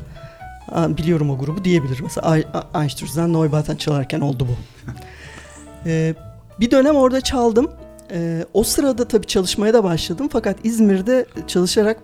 "Aa, 0.71 0.97
biliyorum 0.97 1.29
o 1.29 1.37
grubu 1.37 1.63
diyebilir. 1.63 1.99
Mesela 2.03 2.37
Ein- 2.37 2.81
Einstürz'den 2.81 3.33
Neubauten 3.33 3.75
çalarken 3.75 4.19
oldu 4.21 4.47
bu. 4.49 4.55
Ee, 5.87 6.15
bir 6.59 6.71
dönem 6.71 6.95
orada 6.95 7.21
çaldım. 7.21 7.71
Ee, 8.11 8.45
o 8.53 8.63
sırada 8.63 9.07
tabii 9.07 9.27
çalışmaya 9.27 9.73
da 9.73 9.83
başladım. 9.83 10.29
Fakat 10.31 10.57
İzmir'de 10.63 11.25
çalışarak 11.47 11.97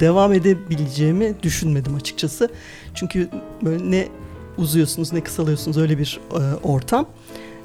devam 0.00 0.32
edebileceğimi 0.32 1.34
düşünmedim 1.42 1.94
açıkçası. 1.94 2.48
Çünkü 2.94 3.28
böyle 3.62 3.90
ne 3.90 4.08
uzuyorsunuz 4.58 5.12
ne 5.12 5.20
kısalıyorsunuz 5.20 5.78
öyle 5.78 5.98
bir 5.98 6.20
e, 6.32 6.54
ortam. 6.62 7.06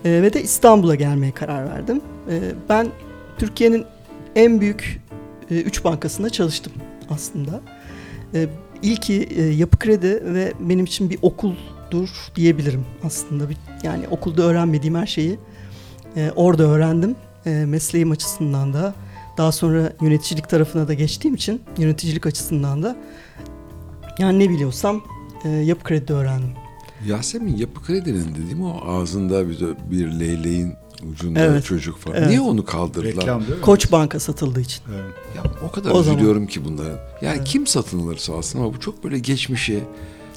E, 0.06 0.22
ve 0.22 0.34
de 0.34 0.44
İstanbul'a 0.44 0.96
gelmeye 0.96 1.32
karar 1.32 1.70
verdim. 1.70 2.02
E, 2.30 2.40
ben 2.70 2.88
Türkiye'nin 3.38 3.86
en 4.36 4.62
büyük 4.62 5.02
e, 5.52 5.56
üç 5.62 5.84
bankasında 5.84 6.30
çalıştım 6.30 6.74
aslında. 7.10 7.62
E, 8.34 8.48
ilki 8.82 9.14
e, 9.14 9.44
Yapı 9.44 9.80
Kredi 9.80 10.34
ve 10.34 10.54
benim 10.60 10.86
için 10.86 11.10
bir 11.10 11.20
okuldur 11.22 12.10
diyebilirim 12.36 12.86
aslında. 13.04 13.50
Bir, 13.50 13.58
yani 13.84 14.08
okulda 14.12 14.44
öğrenmediğim 14.44 14.96
her 14.96 15.08
şeyi 15.08 15.40
e, 16.16 16.32
orada 16.36 16.64
öğrendim. 16.64 17.16
E, 17.46 17.50
mesleğim 17.50 18.12
açısından 18.12 18.74
da 18.74 18.94
daha 19.38 19.52
sonra 19.52 19.94
yöneticilik 20.02 20.50
tarafına 20.50 20.88
da 20.88 20.94
geçtiğim 20.94 21.36
için 21.36 21.62
yöneticilik 21.78 22.26
açısından 22.26 22.84
da 22.84 22.96
yani 24.20 24.40
ne 24.40 24.50
biliyorsam 24.50 25.02
e, 25.46 25.50
Yapı 25.50 25.84
Kredi'de 25.84 26.14
öğrendim. 26.14 26.61
Yasemin 27.08 27.58
Yapı 27.58 27.84
Kredi'nin 27.86 28.36
dediğim 28.36 28.64
o 28.64 28.82
ağzında 28.88 29.50
bir, 29.50 29.60
bir 29.92 30.08
leyleğin 30.20 30.74
ucunda 31.12 31.40
Evet. 31.40 31.66
çocuk 31.66 31.98
falan. 31.98 32.18
Evet. 32.18 32.28
Niye 32.28 32.42
onu 32.42 32.66
kaldırdılar? 32.66 33.16
Reklam 33.24 33.42
değil 33.42 33.54
mi? 33.56 33.62
Koç 33.62 33.92
Banka 33.92 34.20
satıldığı 34.20 34.62
için. 34.62 34.84
Evet. 34.94 35.14
Ya 35.36 35.44
o 35.68 35.72
kadar 35.72 35.92
O 35.92 36.04
zaman. 36.04 36.18
üzülüyorum 36.18 36.48
ki 36.48 36.66
bunların. 36.66 36.98
Yani 37.22 37.36
Evet. 37.38 37.48
kim 37.48 37.68
satın 37.68 38.00
alırsa 38.00 38.34
alsın 38.34 38.60
ama 38.60 38.74
bu 38.74 38.80
çok 38.80 39.04
böyle 39.04 39.20
geçmişi. 39.20 39.84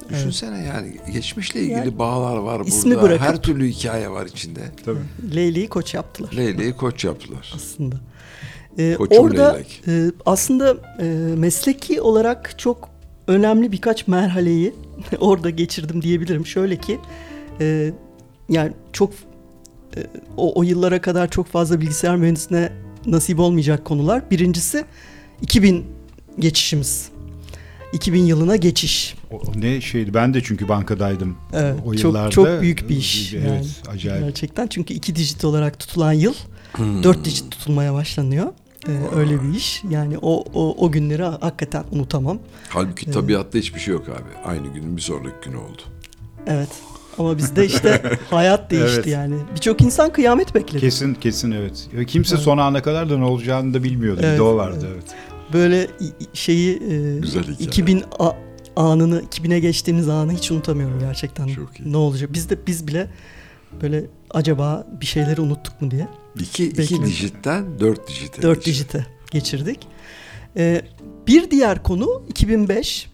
Düşünsene 0.09 0.65
yani 0.65 0.97
geçmişle 1.13 1.59
ilgili 1.59 1.73
Yani 1.77 1.99
bağlar 1.99 2.37
var 2.37 2.65
ismi 2.65 2.95
burada. 2.95 3.05
bırakıp- 3.05 3.19
Her 3.21 3.41
türlü 3.41 3.67
hikaye 3.69 4.09
var 4.11 4.25
içinde. 4.25 4.59
Tabii. 4.85 4.99
Leyli'yi 5.35 5.67
koç 5.67 5.93
yaptılar. 5.93 6.31
Leyleği 6.37 6.73
koç 6.73 7.05
yaptılar. 7.05 7.53
aslında. 7.55 7.95
Ee, 8.77 8.95
Koçum 8.97 9.17
orada 9.23 9.51
leylek. 9.53 9.81
e, 9.87 10.11
aslında 10.25 10.77
e, 10.99 11.05
mesleki 11.37 12.01
olarak 12.01 12.53
çok 12.59 12.89
önemli 13.27 13.71
birkaç 13.71 14.07
merhaleyi 14.07 14.73
orada 15.19 15.49
geçirdim 15.49 16.01
diyebilirim. 16.01 16.45
Şöyle 16.45 16.77
ki 16.77 16.99
e, 17.61 17.91
yani 18.49 18.71
çok 18.93 19.13
e, 19.97 19.99
o, 20.37 20.59
o 20.59 20.63
yıllara 20.63 21.01
kadar 21.01 21.29
çok 21.29 21.47
fazla 21.47 21.81
bilgisayar 21.81 22.15
mühendisine 22.15 22.71
nasip 23.05 23.39
olmayacak 23.39 23.85
konular. 23.85 24.31
Birincisi 24.31 24.85
2000 25.41 25.85
geçişimiz. 26.39 27.09
2000 27.93 28.25
yılına 28.25 28.55
geçiş. 28.55 29.15
O, 29.31 29.41
ne 29.55 29.81
şeydi 29.81 30.13
ben 30.13 30.33
de 30.33 30.43
çünkü 30.43 30.67
bankadaydım 30.69 31.37
Evet, 31.53 31.75
o 31.85 31.93
çok- 31.93 32.03
yıllarda. 32.03 32.29
çok 32.29 32.61
büyük 32.61 32.89
bir 32.89 32.95
iş 32.97 33.33
Evet 33.33 33.45
yani. 33.49 33.65
acayip. 33.95 34.23
Gerçekten 34.25 34.67
çünkü 34.67 34.93
iki 34.93 35.15
dijit 35.15 35.45
olarak 35.45 35.79
tutulan 35.79 36.13
yıl 36.13 36.33
Hmm. 36.73 37.03
dört 37.03 37.25
dijit 37.25 37.51
tutulmaya 37.51 37.93
başlanıyor. 37.93 38.53
Ee, 38.87 39.15
öyle 39.15 39.43
bir 39.43 39.53
iş. 39.57 39.83
Yani 39.89 40.17
o, 40.21 40.43
o 40.53 40.75
o 40.85 40.91
günleri 40.91 41.23
hakikaten 41.23 41.83
unutamam. 41.91 42.39
Halbuki 42.69 43.11
tabiatta 43.11 43.57
hiçbir 43.57 43.79
şey 43.79 43.93
yok 43.93 44.09
abi. 44.09 44.49
Aynı 44.49 44.67
günün 44.73 44.97
bir 44.97 45.01
sonraki 45.01 45.35
günü 45.45 45.57
oldu. 45.57 45.81
Evet. 46.47 46.69
Ama 47.17 47.37
bizde 47.37 47.65
işte 47.65 48.01
hayat 48.29 48.71
değişti 48.71 48.91
Evet. 48.95 49.07
yani. 49.07 49.35
Birçok 49.55 49.81
insan 49.81 50.13
kıyamet 50.13 50.55
bekledi. 50.55 50.79
Kesin 50.81 51.13
kesin 51.13 51.51
evet. 51.51 51.87
Ve 51.93 52.05
kimse 52.05 52.35
Evet. 52.35 52.43
son 52.45 52.57
ana 52.57 52.81
kadar 52.81 53.09
da 53.09 53.17
ne 53.17 53.25
olacağını 53.25 53.73
da 53.73 53.83
bilmiyordu. 53.83 54.19
bir 54.19 54.23
Evet, 54.27 54.37
de 54.39 54.41
o 54.41 54.55
vardı 54.55 54.87
evet. 54.93 55.03
Böyle 55.53 55.83
i- 55.83 56.23
i- 56.23 56.27
şeyi 56.37 56.73
e, 56.75 57.19
Güzel 57.19 57.43
hikaye. 57.43 57.57
2000 57.67 58.03
a- 58.19 58.31
anını 58.75 59.21
2000'e 59.21 59.59
geçtiğimiz 59.59 60.09
anı 60.09 60.31
hiç 60.31 60.51
unutamıyorum 60.51 60.99
gerçekten. 60.99 61.47
Çok 61.47 61.79
iyi. 61.79 61.91
Ne 61.91 61.97
olacak? 61.97 62.29
Biz 62.33 62.49
de 62.49 62.57
biz 62.67 62.87
bile 62.87 63.07
böyle 63.81 64.05
acaba 64.31 64.87
bir 65.01 65.05
şeyleri 65.05 65.41
unuttuk 65.41 65.81
mu 65.81 65.91
diye 65.91 66.07
İki, 66.39 66.65
iki 66.65 66.77
Bekliyorum. 66.77 67.07
dijitten 67.07 67.79
dört 67.79 68.07
dijite. 68.09 68.41
4 68.41 68.57
geçti. 68.57 68.71
dijite 68.71 69.05
geçirdik. 69.31 69.87
Ee, 70.57 70.81
bir 71.27 71.51
diğer 71.51 71.83
konu 71.83 72.23
2005 72.29 73.09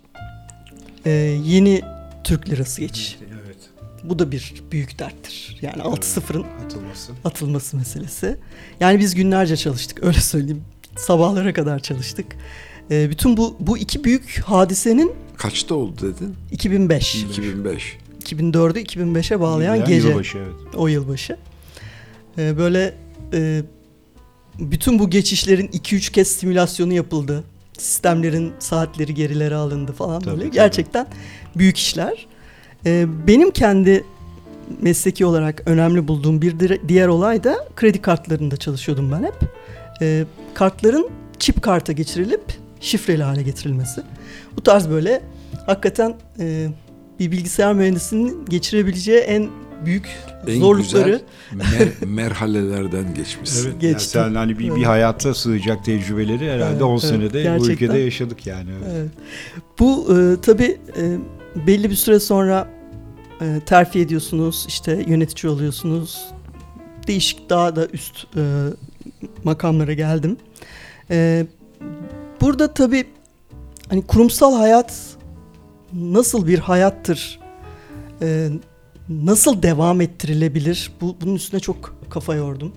e, 1.05 1.09
yeni 1.45 1.81
Türk 2.23 2.49
lirası 2.49 2.81
geçiş. 2.81 3.17
Evet. 3.45 3.57
Bu 4.03 4.19
da 4.19 4.31
bir 4.31 4.53
büyük 4.71 4.99
derttir. 4.99 5.57
Yani 5.61 5.81
6-0'ın 5.81 6.45
Atılması. 6.65 7.11
atılması 7.25 7.77
meselesi. 7.77 8.37
Yani 8.79 8.99
biz 8.99 9.15
günlerce 9.15 9.57
çalıştık 9.57 9.99
öyle 10.03 10.19
söyleyeyim. 10.19 10.63
Sabahlara 10.97 11.53
kadar 11.53 11.79
çalıştık. 11.79 12.25
E, 12.91 13.09
bütün 13.09 13.37
bu 13.37 13.55
bu 13.59 13.77
iki 13.77 14.03
büyük 14.03 14.41
hadisenin 14.45 15.11
Kaçta 15.37 15.75
oldu 15.75 16.01
dedin? 16.01 16.35
2005, 16.51 17.15
2005. 17.15 17.97
2004'ü 18.23 18.79
2005'e 18.85 19.39
bağlayan 19.39 19.75
Yani 19.75 19.87
gece. 19.87 20.07
Yılbaşı 20.07 20.37
evet. 20.37 20.75
O 20.75 20.87
yılbaşı. 20.87 21.37
E, 22.37 22.57
böyle 22.57 22.93
e, 23.33 23.61
bütün 24.59 24.99
bu 24.99 25.09
geçişlerin 25.09 25.67
2-3 25.67 26.11
kez 26.11 26.27
simülasyonu 26.27 26.93
yapıldı. 26.93 27.43
Sistemlerin 27.77 28.53
saatleri 28.59 29.13
gerilere 29.13 29.55
alındı 29.55 29.91
falan 29.91 30.19
Tabii, 30.19 30.31
böyle. 30.31 30.43
tabii. 30.43 30.55
Gerçekten 30.55 31.07
büyük 31.55 31.77
işler. 31.77 32.27
E, 32.85 33.05
benim 33.27 33.51
kendi 33.51 34.03
mesleki 34.81 35.25
olarak 35.25 35.63
önemli 35.65 36.07
bulduğum 36.07 36.41
bir 36.41 36.79
diğer 36.87 37.07
olay 37.07 37.43
da 37.43 37.67
kredi 37.75 38.01
kartlarında 38.01 38.57
çalışıyordum 38.57 39.11
ben 39.11 39.23
hep. 39.23 39.35
E, 40.01 40.25
kartların 40.53 41.09
çip 41.39 41.61
karta 41.61 41.93
geçirilip 41.93 42.41
şifreli 42.79 43.23
hale 43.23 43.43
getirilmesi. 43.43 44.01
Bu 44.57 44.61
tarz 44.61 44.89
böyle 44.89 45.21
hakikaten 45.65 46.15
e, 46.39 46.67
bir 47.19 47.31
bilgisayar 47.31 47.73
mühendisinin 47.73 48.45
geçirebileceği 48.45 49.19
en 49.19 49.49
büyük 49.85 50.09
En 50.47 50.59
zorlukları 50.59 51.21
mer- 51.53 52.05
merhalelerden 52.05 53.13
geçmişsin. 53.13 53.69
Evet. 53.71 53.81
Geçtim. 53.81 54.21
Yani 54.21 54.29
sen 54.31 54.35
hani 54.35 54.59
bir, 54.59 54.65
bir 54.65 54.71
Evet. 54.77 54.87
hayata 54.87 55.33
sığacak 55.33 55.85
tecrübeleri 55.85 56.51
herhalde 56.51 56.71
Evet, 56.71 56.81
10 56.81 56.91
evet. 56.91 57.01
senede 57.01 57.27
bu 57.39 57.43
Gerçekten. 57.43 57.73
ülkede 57.73 57.97
yaşadık 57.97 58.47
yani. 58.47 58.69
Evet. 58.83 58.93
Evet. 58.95 59.09
Bu 59.79 60.17
e, 60.17 60.41
tabii 60.41 60.77
e, 60.97 61.17
belli 61.67 61.89
bir 61.89 61.95
süre 61.95 62.19
sonra 62.19 62.67
e, 63.41 63.59
terfi 63.65 63.99
ediyorsunuz, 63.99 64.65
işte 64.67 65.03
yönetici 65.07 65.53
oluyorsunuz. 65.53 66.25
Değişik 67.07 67.49
daha 67.49 67.75
da 67.75 67.87
üst 67.87 68.27
e, 68.37 68.41
makamlara 69.43 69.93
geldim. 69.93 70.37
E, 71.11 71.45
burada 72.41 72.73
tabii 72.73 73.05
hani 73.89 74.01
kurumsal 74.01 74.55
hayat 74.55 74.93
nasıl 75.93 76.47
bir 76.47 76.59
hayattır? 76.59 77.39
E, 78.21 78.49
nasıl 79.11 79.63
devam 79.63 80.01
ettirilebilir? 80.01 80.91
Bu 81.01 81.15
bunun 81.21 81.35
üstüne 81.35 81.59
çok 81.59 81.95
kafa 82.09 82.35
yordum. 82.35 82.73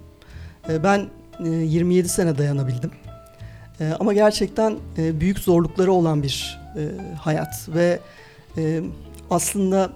E, 0.68 0.83
ben 0.85 1.07
e, 1.44 1.49
27 1.49 2.09
sene 2.09 2.38
dayanabildim. 2.38 2.90
E, 3.81 3.92
ama 4.01 4.12
gerçekten 4.12 4.77
e, 4.99 5.20
büyük 5.20 5.38
zorlukları 5.38 5.92
olan 5.92 6.23
bir 6.23 6.61
e, 6.77 7.14
hayat 7.16 7.68
ve 7.68 8.01
e, 8.57 8.81
aslında 9.31 9.92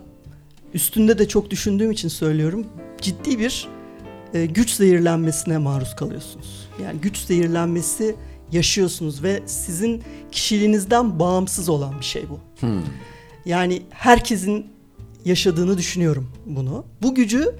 üstünde 0.74 1.18
de 1.18 1.28
çok 1.28 1.50
düşündüğüm 1.50 1.90
için 1.90 2.08
söylüyorum 2.08 2.66
ciddi 3.00 3.38
bir 3.38 3.68
e, 4.34 4.46
güç 4.46 4.70
zehirlenmesine 4.70 5.58
maruz 5.58 5.96
kalıyorsunuz. 5.96 6.68
Yani 6.82 7.00
güç 7.00 7.18
zehirlenmesi 7.18 8.16
yaşıyorsunuz 8.52 9.22
ve 9.22 9.42
sizin 9.46 10.02
kişiliğinizden 10.32 11.18
bağımsız 11.18 11.68
olan 11.68 11.98
bir 12.00 12.04
şey 12.04 12.24
bu. 12.30 12.38
Hmm. 12.60 12.82
Yani 13.44 13.82
herkesin 13.90 14.66
yaşadığını 15.24 15.78
düşünüyorum 15.78 16.28
bunu. 16.46 16.84
Bu 17.02 17.14
gücü 17.14 17.54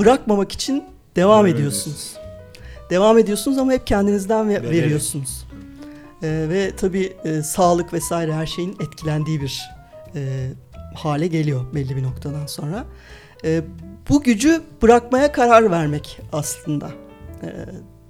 bırakmamak 0.00 0.52
için 0.52 0.84
devam 1.16 1.46
Evet. 1.46 1.54
ediyorsunuz. 1.54 2.14
Devam 2.90 3.18
ediyorsunuz 3.18 3.58
ama 3.58 3.72
hep 3.72 3.86
kendinizden 3.86 4.48
ve- 4.48 4.54
Vererek. 4.62 4.70
veriyorsunuz. 4.84 5.44
Ee, 6.22 6.46
ve 6.48 6.72
tabii 6.76 7.12
e, 7.24 7.42
sağlık 7.42 7.92
vesaire 7.92 8.32
her 8.34 8.46
şeyin 8.46 8.76
etkilendiği 8.80 9.40
bir 9.40 9.62
e, 10.14 10.50
hale 10.94 11.26
geliyor 11.26 11.64
belli 11.74 11.96
bir 11.96 12.02
noktadan 12.02 12.46
sonra. 12.46 12.84
E, 13.44 13.62
bu 14.08 14.22
gücü 14.22 14.62
bırakmaya 14.82 15.32
karar 15.32 15.70
vermek 15.70 16.20
aslında 16.32 16.90
e, 17.42 17.46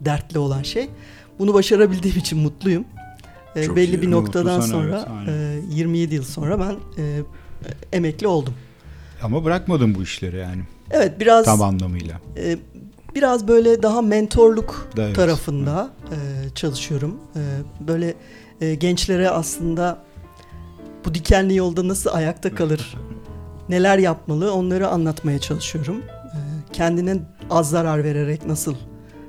dertli 0.00 0.38
olan 0.38 0.62
şey. 0.62 0.90
Bunu 1.38 1.54
başarabildiğim 1.54 2.16
için 2.18 2.38
mutluyum. 2.38 2.84
E, 3.56 3.64
Çok 3.64 3.76
belli 3.76 3.96
iyi. 3.96 4.02
bir 4.02 4.10
noktadan 4.10 4.60
sonra 4.60 4.96
evet, 4.98 5.08
aynen. 5.28 5.32
e, 5.32 5.74
27 5.74 6.14
yıl 6.14 6.24
sonra 6.24 6.60
ben 6.60 7.02
e, 7.02 7.20
emekli 7.92 8.26
oldum. 8.26 8.54
Ama 9.22 9.44
bırakmadın 9.44 9.94
bu 9.94 10.02
işleri 10.02 10.36
yani 10.36 10.62
Evet 10.90 11.20
biraz 11.20 11.44
tam 11.44 11.62
anlamıyla. 11.62 12.20
e, 12.36 12.58
biraz 13.14 13.48
böyle 13.48 13.82
daha 13.82 14.02
mentorluk 14.02 14.88
Da 14.96 15.02
evet. 15.06 15.16
tarafında 15.16 15.90
e, 16.10 16.16
çalışıyorum. 16.54 17.16
E, 17.36 17.40
böyle 17.88 18.14
e, 18.60 18.74
gençlere 18.74 19.30
aslında 19.30 19.98
bu 21.04 21.14
dikenli 21.14 21.54
yolda 21.56 21.88
nasıl 21.88 22.10
ayakta 22.10 22.54
kalır, 22.54 22.96
neler 23.68 23.98
yapmalı 23.98 24.52
onları 24.54 24.88
anlatmaya 24.88 25.38
çalışıyorum. 25.38 25.96
E, 26.08 26.38
kendine 26.72 27.16
az 27.50 27.70
zarar 27.70 28.04
vererek 28.04 28.46
nasıl 28.46 28.74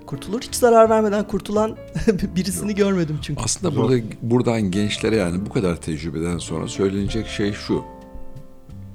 kurtulur? 0.06 0.42
Hiç 0.42 0.56
zarar 0.56 0.90
vermeden 0.90 1.28
kurtulan 1.28 1.78
birisini 2.36 2.76
görmedim 2.76 3.20
çünkü. 3.22 3.42
Aslında 3.44 3.74
Zor. 3.76 3.84
burada 3.84 4.04
buradan 4.22 4.62
gençlere 4.62 5.16
yani 5.16 5.46
bu 5.46 5.50
kadar 5.50 5.76
tecrübeden 5.76 6.38
sonra 6.38 6.68
söylenecek 6.68 7.28
şey 7.28 7.54
şu. 7.54 7.84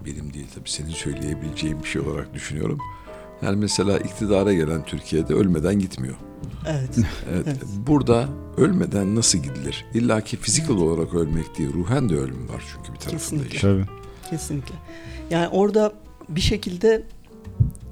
Benim 0.06 0.34
değil 0.34 0.46
tabii 0.54 0.68
senin 0.70 0.90
söyleyebileceğin 0.90 1.82
bir 1.82 1.88
şey 1.88 2.00
olarak 2.02 2.34
düşünüyorum. 2.34 2.78
Yani 3.42 3.56
mesela 3.56 3.98
iktidara 3.98 4.52
gelen 4.52 4.84
Türkiye'de 4.84 5.34
ölmeden 5.34 5.78
gitmiyor. 5.78 6.14
Evet. 6.66 6.90
Evet, 7.32 7.46
Evet. 7.46 7.58
Burada 7.86 8.28
ölmeden 8.56 9.14
nasıl 9.16 9.38
gidilir? 9.38 9.84
İlla 9.94 10.20
ki 10.20 10.36
fiziksel 10.36 10.76
olarak 10.76 11.14
ölmek 11.14 11.58
değil, 11.58 11.72
ruhen 11.72 12.08
de 12.08 12.14
ölüm 12.14 12.48
var 12.48 12.64
çünkü 12.72 12.92
bir 12.92 12.98
tarafında 12.98 13.18
Kesinlikle. 13.18 13.56
işin. 13.56 13.68
Tabii. 13.68 13.84
Kesinlikle. 14.30 14.74
Yani 15.30 15.48
orada 15.48 15.92
bir 16.28 16.40
şekilde 16.40 17.02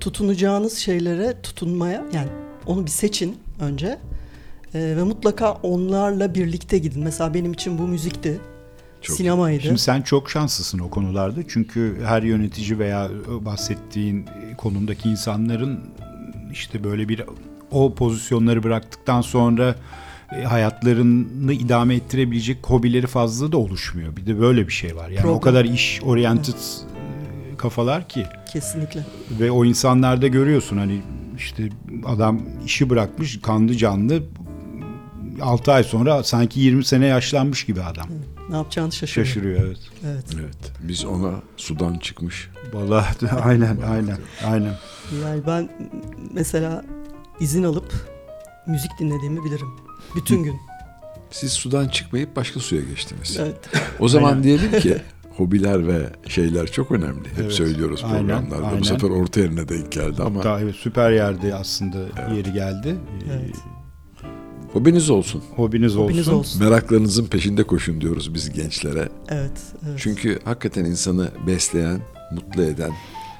tutunacağınız 0.01 0.79
şeylere 0.79 1.43
tutunmaya 1.43 2.05
yani 2.13 2.29
onu 2.67 2.85
bir 2.87 2.91
seçin 2.91 3.37
önce 3.61 3.99
Ee, 4.75 4.95
ve 4.97 5.03
mutlaka 5.03 5.53
onlarla 5.53 6.35
birlikte 6.35 6.79
gidin. 6.79 7.03
Mesela 7.03 7.35
benim 7.35 7.53
için 7.53 7.79
bu 7.79 7.83
müzikti, 7.83 8.41
Çok 9.03 9.17
sinemaydı. 9.17 9.63
Şimdi 9.63 9.79
sen 9.79 10.03
çok 10.03 10.31
şanslısın 10.31 10.79
o 10.79 10.91
konularda. 10.91 11.41
Çünkü 11.49 11.99
her 12.05 12.23
yönetici 12.23 12.79
veya 12.79 13.11
bahsettiğin 13.41 14.27
konumdaki 14.57 15.09
insanların 15.09 15.81
işte 16.53 16.85
böyle 16.85 17.09
bir 17.09 17.23
o 17.71 17.95
pozisyonları 17.95 18.63
bıraktıktan 18.63 19.21
sonra 19.21 19.75
e, 20.37 20.43
hayatlarını 20.43 21.53
idame 21.53 21.95
ettirebilecek 21.95 22.59
hobileri 22.63 23.07
fazla 23.07 23.53
da 23.53 23.57
oluşmuyor. 23.57 24.17
Bir 24.17 24.27
de 24.27 24.41
böyle 24.41 24.67
bir 24.67 24.73
şey 24.73 24.97
var. 24.97 25.09
Yani 25.09 25.23
Problem. 25.23 25.37
o 25.37 25.41
kadar 25.41 25.65
iş 25.65 26.01
oriented 26.05 26.55
e, 26.55 27.57
kafalar 27.57 28.09
ki 28.09 28.27
Kesinlikle. 28.53 29.07
ve 29.41 29.51
o 29.51 29.65
insanlarda 29.65 30.29
görüyorsun 30.29 30.79
hani 30.79 31.01
işte 31.37 31.69
adam 32.05 32.41
işi 32.67 32.91
bırakmış 32.91 33.41
kanlı 33.41 33.77
canlı 33.77 34.23
6 35.43 35.73
ay 35.73 35.85
sonra 35.85 36.23
sanki 36.23 36.61
20 36.61 36.85
sene 36.85 37.07
yaşlanmış 37.07 37.67
gibi 37.67 37.83
adam. 37.83 38.07
Ne 38.51 38.57
yapacağını 38.57 38.93
şaşırıyor. 38.93 39.27
Şaşırıyor 39.27 39.61
evet. 39.67 39.79
Evet. 40.07 40.25
Evet, 40.41 40.73
biz 40.83 41.05
ona 41.05 41.33
sudan 41.57 41.99
çıkmış. 41.99 42.51
Vallahi 42.73 43.27
aynen 43.43 43.77
aynen 43.91 44.19
aynen. 44.45 44.75
Yani 45.25 45.43
ben 45.47 45.69
mesela 46.33 46.85
izin 47.41 47.63
alıp 47.63 47.93
müzik 48.67 48.91
dinlediğimi 48.99 49.45
bilirim. 49.45 49.69
Bütün 50.17 50.43
gün. 50.43 50.55
Siz 51.31 51.53
sudan 51.53 51.89
çıkmayıp 51.89 52.37
başka 52.37 52.61
suya 52.61 52.83
geçtiniz. 52.83 53.37
Evet. 53.41 53.57
O 53.99 54.09
zaman 54.09 54.29
Aynen. 54.31 54.43
diyelim 54.43 54.81
ki 54.81 54.97
hobiler 55.37 55.87
ve 55.89 56.11
şeyler 56.29 56.67
çok 56.67 56.91
önemli. 56.93 57.29
Hep 57.29 57.39
Evet, 57.41 57.53
söylüyoruz 57.53 58.05
aynen, 58.05 58.19
programlarda. 58.19 58.67
aynen. 58.67 58.81
Bu 58.81 58.85
sefer 58.85 59.11
orta 59.11 59.41
yerine 59.41 59.69
denk 59.69 59.93
geldi 59.93 60.23
ama 60.23 60.39
Hatta 60.39 60.61
evet 60.61 60.75
süper 60.75 61.11
yerde 61.11 61.55
aslında 61.55 61.99
yeri 62.35 62.53
geldi. 62.53 62.97
Ee, 63.29 63.33
Evet. 63.33 63.57
Hobiniz 64.73 65.11
olsun. 65.11 65.43
Hobiniz, 65.57 65.95
Hobiniz 65.95 66.29
olsun. 66.29 66.39
olsun. 66.39 66.65
Meraklarınızın 66.65 67.27
peşinde 67.27 67.65
koşun 67.65 68.01
diyoruz 68.01 68.35
biz 68.35 68.51
gençlere. 68.53 69.09
Evet. 69.29 69.53
evet. 69.87 69.95
Çünkü 69.99 70.39
hakikaten 70.45 70.85
insanı 70.85 71.29
besleyen, 71.47 72.01
mutlu 72.33 72.63
eden 72.63 72.93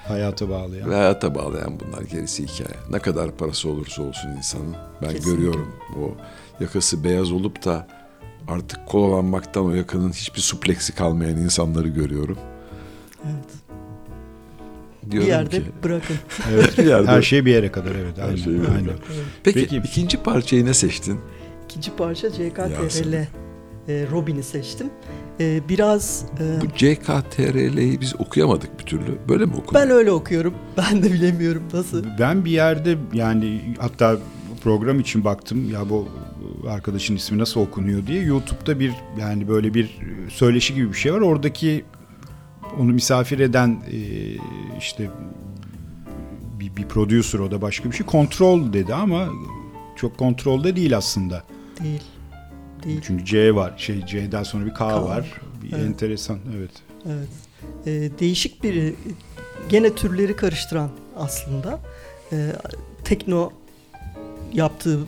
Hayata 0.09 0.49
bağlayan. 0.49 0.91
ve 0.91 0.95
hayata 0.95 1.35
bağlayan 1.35 1.81
bunlar 1.81 2.03
gerisi 2.03 2.43
hikaye. 2.47 2.77
Ne 2.91 2.99
kadar 2.99 3.37
parası 3.37 3.69
olursa 3.69 4.03
olsun 4.03 4.29
insanın. 4.29 4.75
Ben 5.03 5.09
Kesinlikle. 5.11 5.31
görüyorum 5.33 5.69
o 6.03 6.11
yakası 6.63 7.05
beyaz 7.05 7.33
olup 7.33 7.65
da 7.65 7.87
artık 8.49 8.87
kolalanmaktan 8.87 9.65
o 9.65 9.71
yakanın 9.75 10.13
hiçbir 10.13 10.41
supleksi 10.41 10.95
kalmayan 10.95 11.37
insanları 11.37 11.89
görüyorum. 11.89 12.39
evet. 13.25 13.62
Diyorum 15.11 15.27
Bir 15.29 15.33
yerde 15.33 15.57
ki 15.57 15.63
bırakın. 15.85 16.17
Evet. 16.53 16.79
Bir 16.79 16.85
yerde- 16.85 17.07
Her 17.09 17.23
şey 17.23 17.45
bir 17.45 17.51
yere 17.53 17.73
kadar 17.73 17.91
evet. 17.91 18.19
Her 18.19 18.25
Aynen. 18.25 18.37
şey 18.37 18.53
aynen. 18.53 18.65
kadar. 18.65 18.85
Evet. 18.87 19.25
Peki, 19.45 19.61
Peki. 19.61 19.77
ikinci 19.77 20.17
parçayı 20.17 20.67
ne 20.67 20.75
seçtin? 20.75 21.21
İkinci 21.65 21.97
parça 21.97 22.31
CKTRL 22.31 23.15
e, 23.15 23.27
Robin'i 24.11 24.43
seçtim. 24.43 24.87
E, 25.41 25.61
biraz 25.69 26.25
e, 26.41 26.61
Bu 26.61 26.67
CKTRL'yi 26.77 28.01
biz 28.01 28.15
okuyamadık 28.19 28.79
bir 28.81 28.85
türlü. 28.85 29.19
Böyle 29.29 29.45
mi 29.45 29.53
okunuyor? 29.57 29.75
ben 29.87 29.91
öyle 29.91 30.11
okuyorum. 30.13 30.55
Ben 30.77 31.03
de 31.03 31.13
bilemiyorum 31.13 31.63
nasıl. 31.73 32.05
Ben 32.19 32.45
bir 32.45 32.51
yerde 32.51 32.97
yani 33.13 33.61
hatta 33.79 34.17
program 34.63 35.01
için 35.01 35.25
baktım 35.25 35.71
ya 35.71 35.89
bu 35.91 36.09
arkadaşın 36.69 37.17
ismi 37.17 37.39
nasıl 37.39 37.61
okunuyor 37.61 38.07
diye 38.07 38.23
YouTube'da 38.23 38.81
bir 38.81 38.93
yani 39.21 39.49
böyle 39.49 39.75
bir 39.75 39.99
söyleşi 40.31 40.75
gibi 40.75 40.89
bir 40.89 40.97
şey 40.99 41.13
var. 41.13 41.21
Oradaki 41.21 41.85
onu 42.79 42.93
misafir 42.93 43.39
eden 43.39 43.83
e, 43.93 43.99
işte 44.79 45.11
bir, 46.61 46.77
bir 46.77 46.85
producer 46.89 47.39
o 47.39 47.51
da 47.51 47.63
başka 47.63 47.91
bir 47.91 47.97
şey 47.97 48.07
kontrol 48.07 48.73
dedi 48.73 48.95
ama 48.95 49.29
çok 49.97 50.19
kontrolde 50.19 50.77
değil 50.77 50.97
aslında. 50.97 51.43
Değil. 51.83 52.03
değil. 52.85 53.01
Çünkü 53.03 53.25
C 53.25 53.55
var. 53.55 53.75
Şey 53.77 54.07
C'den 54.07 54.43
sonra 54.43 54.65
bir 54.67 54.71
K, 54.71 54.77
K 54.77 55.03
var. 55.05 55.09
var. 55.09 55.41
Bir 55.63 55.73
Evet. 55.73 55.87
enteresan 55.87 56.39
evet. 56.57 56.71
Evet. 57.07 57.29
Ee, 57.87 58.11
değişik 58.19 58.63
bir 58.63 58.83
e, 58.83 58.93
gene 59.69 59.95
türleri 59.95 60.37
karıştıran 60.37 60.91
aslında. 61.17 61.81
Ee, 62.33 62.53
tekno 63.05 63.51
yaptığı 64.53 64.99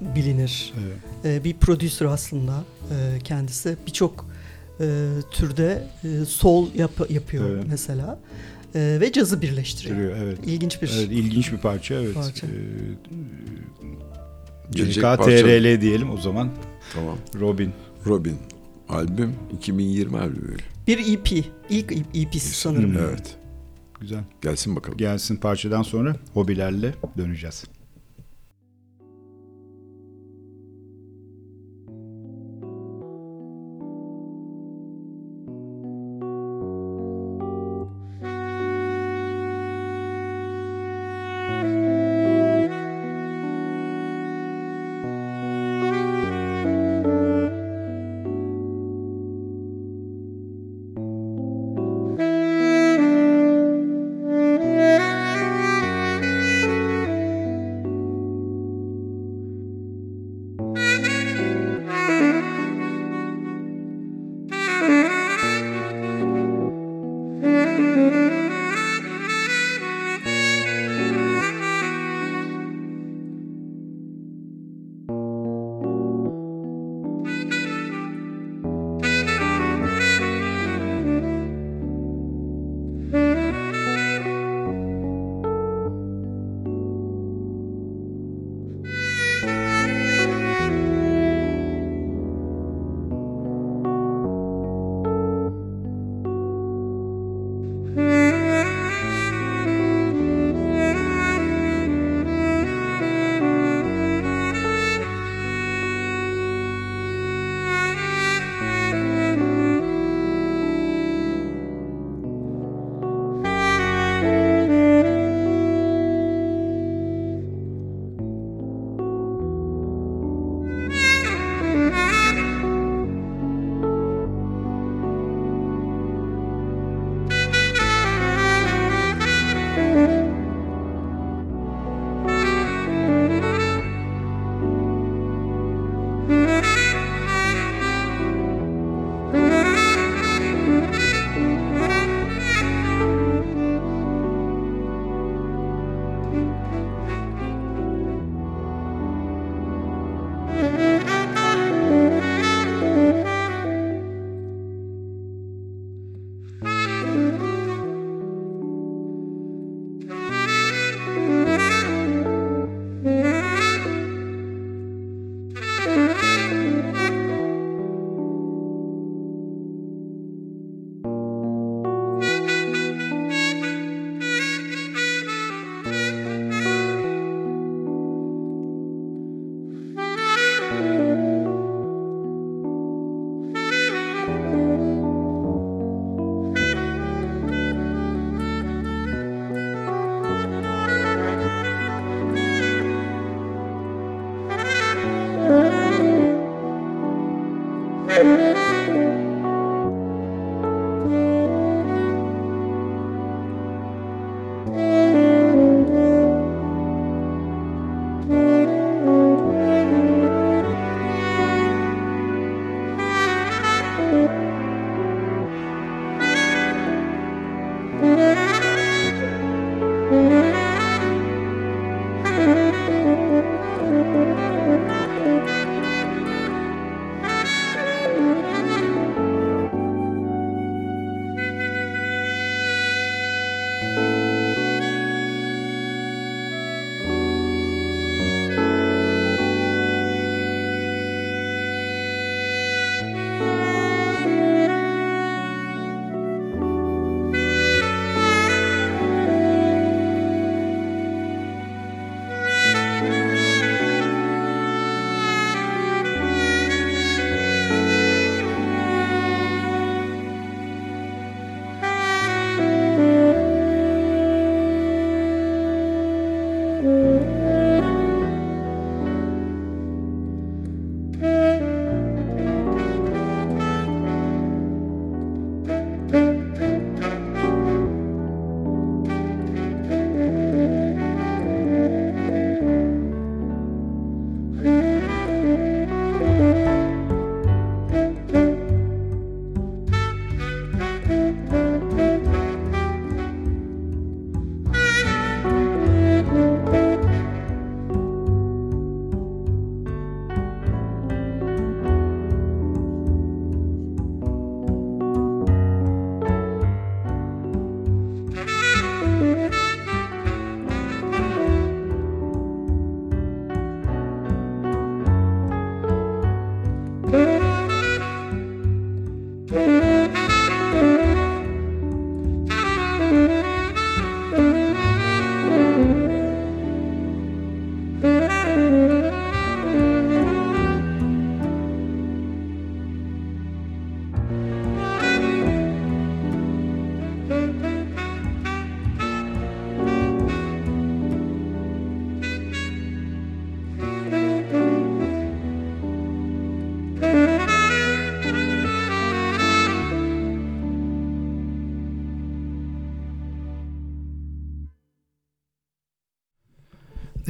bilinir. 0.00 0.72
evet. 0.84 0.96
Ee, 1.24 1.44
bir 1.44 1.54
prodüser 1.54 2.06
aslında 2.06 2.64
e, 2.90 3.18
kendisi. 3.24 3.76
Birçok 3.86 4.26
e, 4.80 5.08
türde 5.30 5.86
e, 6.04 6.24
sol 6.24 6.68
yap- 6.74 7.10
yapıyor 7.10 7.50
Evet. 7.50 7.64
mesela. 7.68 8.18
E, 8.74 8.98
ve 9.00 9.12
cazı 9.12 9.42
birleştiriyor. 9.42 9.96
Duruyor, 9.96 10.16
evet. 10.16 10.38
İlginç 10.46 10.82
bir 10.82 10.90
Evet, 10.98 11.08
ilginç 11.10 11.52
bir 11.52 11.58
parça 11.58 11.94
evet. 11.94 12.14
Parça. 12.14 12.46
Gelecek 14.70 14.94
CK 15.04 15.06
parça- 15.16 15.24
TRL 15.42 15.80
diyelim 15.80 16.10
o 16.10 16.16
zaman. 16.16 16.50
Tamam. 16.94 17.18
Robin. 17.40 17.70
Robin 18.06 18.36
albüm 18.88 19.32
2020 19.56 20.18
albümü. 20.18 20.56
bir 20.86 20.98
EP. 21.14 21.44
İlk 21.70 21.92
EP'si 22.14 22.54
sanırım. 22.54 22.90
Hmm. 22.94 22.98
Evet. 22.98 23.36
Güzel. 24.00 24.20
Gelsin 24.42 24.76
bakalım. 24.76 24.98
Gelsin 24.98 25.36
parçadan 25.36 25.82
sonra 25.82 26.16
hobilerle 26.34 26.94
döneceğiz. 27.18 27.64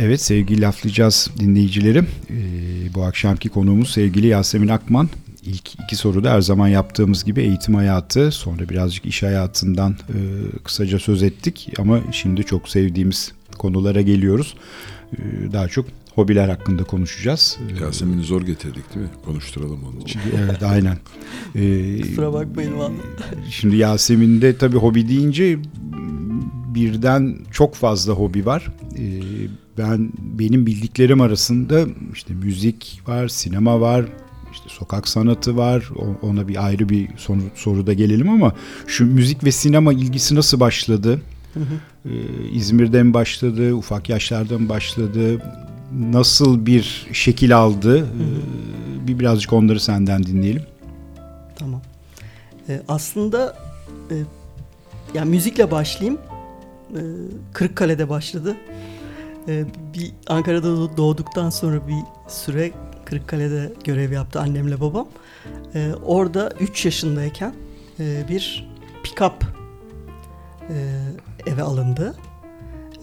Evet 0.04 0.20
sevgili 0.20 0.60
laflayacağız 0.60 1.30
dinleyicilerim. 1.38 2.06
Ee, 2.30 2.94
bu 2.94 3.02
akşamki 3.02 3.48
konuğumuz 3.48 3.90
sevgili 3.90 4.26
Yasemin 4.26 4.68
Akman. 4.68 5.08
İlk 5.42 5.74
iki 5.74 5.96
soruda 5.96 6.30
her 6.30 6.40
zaman 6.40 6.68
yaptığımız 6.68 7.24
gibi 7.24 7.40
eğitim 7.40 7.74
hayatı, 7.74 8.30
sonra 8.30 8.68
birazcık 8.68 9.06
iş 9.06 9.22
hayatından 9.22 9.92
e, 9.92 10.18
kısaca 10.64 10.98
söz 10.98 11.22
ettik. 11.22 11.68
Ama 11.78 12.00
şimdi 12.12 12.44
çok 12.44 12.68
sevdiğimiz 12.68 13.32
konulara 13.58 14.00
geliyoruz. 14.00 14.54
Ee, 15.12 15.52
daha 15.52 15.68
çok 15.68 15.86
hobiler 16.14 16.48
hakkında 16.48 16.84
konuşacağız. 16.84 17.58
Ee, 17.80 17.84
Yasemin'i 17.84 18.22
zor 18.22 18.42
getirdik 18.42 18.94
değil 18.94 19.06
mi? 19.06 19.12
Konuşturalım 19.24 19.84
onun 19.84 20.00
için. 20.00 20.20
Evet 20.44 20.62
aynen. 20.62 20.98
Ee, 21.54 22.00
Kusura 22.00 22.32
bakmayın 22.32 22.78
valla. 22.78 22.92
Şimdi 23.50 23.76
Yasemin'de 23.76 24.58
tabii 24.58 24.76
hobi 24.76 25.08
deyince 25.08 25.58
birden 26.74 27.36
çok 27.52 27.74
fazla 27.74 28.12
hobi 28.12 28.46
var. 28.46 28.66
Ee, 28.98 29.20
ben 29.78 30.12
benim 30.18 30.66
bildiklerim 30.66 31.20
arasında 31.20 31.86
işte 32.12 32.34
müzik 32.34 33.00
var, 33.06 33.28
sinema 33.28 33.80
var, 33.80 34.04
işte 34.52 34.68
sokak 34.68 35.08
sanatı 35.08 35.56
var. 35.56 35.90
Ona 36.22 36.48
bir 36.48 36.66
ayrı 36.66 36.88
bir 36.88 37.08
soru, 37.16 37.40
soruda 37.54 37.92
gelelim 37.92 38.30
ama 38.30 38.52
şu 38.86 39.06
müzik 39.06 39.44
ve 39.44 39.52
sinema 39.52 39.92
ilgisi 39.92 40.34
nasıl 40.34 40.60
başladı? 40.60 41.22
Ee, 41.56 42.10
İzmir'de 42.52 43.02
mi 43.02 43.14
başladı, 43.14 43.74
ufak 43.74 44.08
yaşlardan 44.08 44.68
başladı? 44.68 45.42
Nasıl 46.00 46.66
bir 46.66 47.06
şekil 47.12 47.56
aldı? 47.56 47.98
Ee, 47.98 49.06
bir 49.08 49.18
birazcık 49.18 49.52
onları 49.52 49.80
senden 49.80 50.24
dinleyelim. 50.24 50.62
Tamam. 51.56 51.80
Ee, 52.68 52.82
aslında 52.88 53.56
e, 54.10 54.14
yani 55.14 55.30
müzikle 55.30 55.70
başlayayım. 55.70 56.18
Ee, 56.94 57.00
Kırıkkale'de 57.52 58.08
başladı. 58.08 58.56
Ee, 59.48 59.64
bir 59.94 60.12
Ankara'da 60.26 60.66
doğ- 60.68 60.96
doğduktan 60.96 61.50
sonra 61.50 61.88
bir 61.88 61.94
süre 62.28 62.72
Kırıkkale'de 63.04 63.72
görev 63.84 64.12
yaptı 64.12 64.40
annemle 64.40 64.80
babam. 64.80 65.08
Ee, 65.74 65.90
orada 66.04 66.52
3 66.60 66.84
yaşındayken 66.84 67.54
e, 68.00 68.24
bir 68.28 68.70
pick-up 69.04 69.32
e, 70.70 70.74
eve 71.46 71.62
alındı. 71.62 72.14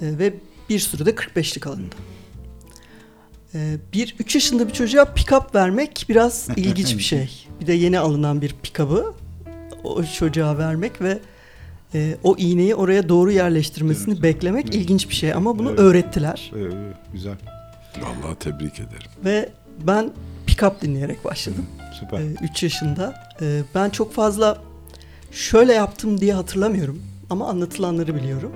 E, 0.01 0.19
ve 0.19 0.33
bir 0.69 0.79
sürü 0.79 1.05
de 1.05 1.11
45'lik 1.11 1.67
alındı. 1.67 1.95
E, 3.53 3.77
bir 3.93 4.15
3 4.19 4.35
yaşında 4.35 4.67
bir 4.67 4.73
çocuğa 4.73 5.03
pick-up 5.03 5.55
vermek 5.55 6.05
biraz 6.09 6.47
ilginç 6.55 6.97
bir 6.97 7.03
şey. 7.03 7.47
Bir 7.61 7.67
de 7.67 7.73
yeni 7.73 7.99
alınan 7.99 8.41
bir 8.41 8.55
pick-up'ı 8.63 9.13
o 9.83 10.03
çocuğa 10.03 10.57
vermek 10.57 11.01
ve 11.01 11.19
e, 11.93 12.17
o 12.23 12.35
iğneyi 12.37 12.75
oraya 12.75 13.09
doğru 13.09 13.31
yerleştirmesini 13.31 14.13
Evet. 14.13 14.23
beklemek 14.23 14.65
Evet. 14.65 14.75
ilginç 14.75 15.09
bir 15.09 15.15
şey 15.15 15.33
ama 15.33 15.59
bunu 15.59 15.69
Evet. 15.69 15.79
öğrettiler 15.79 16.51
Ee, 16.55 16.59
güzel, 17.13 17.35
Vallahi 18.01 18.35
tebrik 18.39 18.73
ederim. 18.79 19.11
ve 19.25 19.49
ben 19.87 20.11
pick-up 20.47 20.81
dinleyerek 20.81 21.25
başladım. 21.25 21.65
süper. 21.99 22.21
3 22.43 22.63
yaşında. 22.63 23.13
E, 23.41 23.61
ben 23.75 23.89
çok 23.89 24.13
fazla 24.13 24.57
şöyle 25.31 25.73
yaptım 25.73 26.21
diye 26.21 26.33
hatırlamıyorum 26.33 27.01
ama 27.29 27.47
anlatılanları 27.49 28.15
biliyorum. 28.15 28.51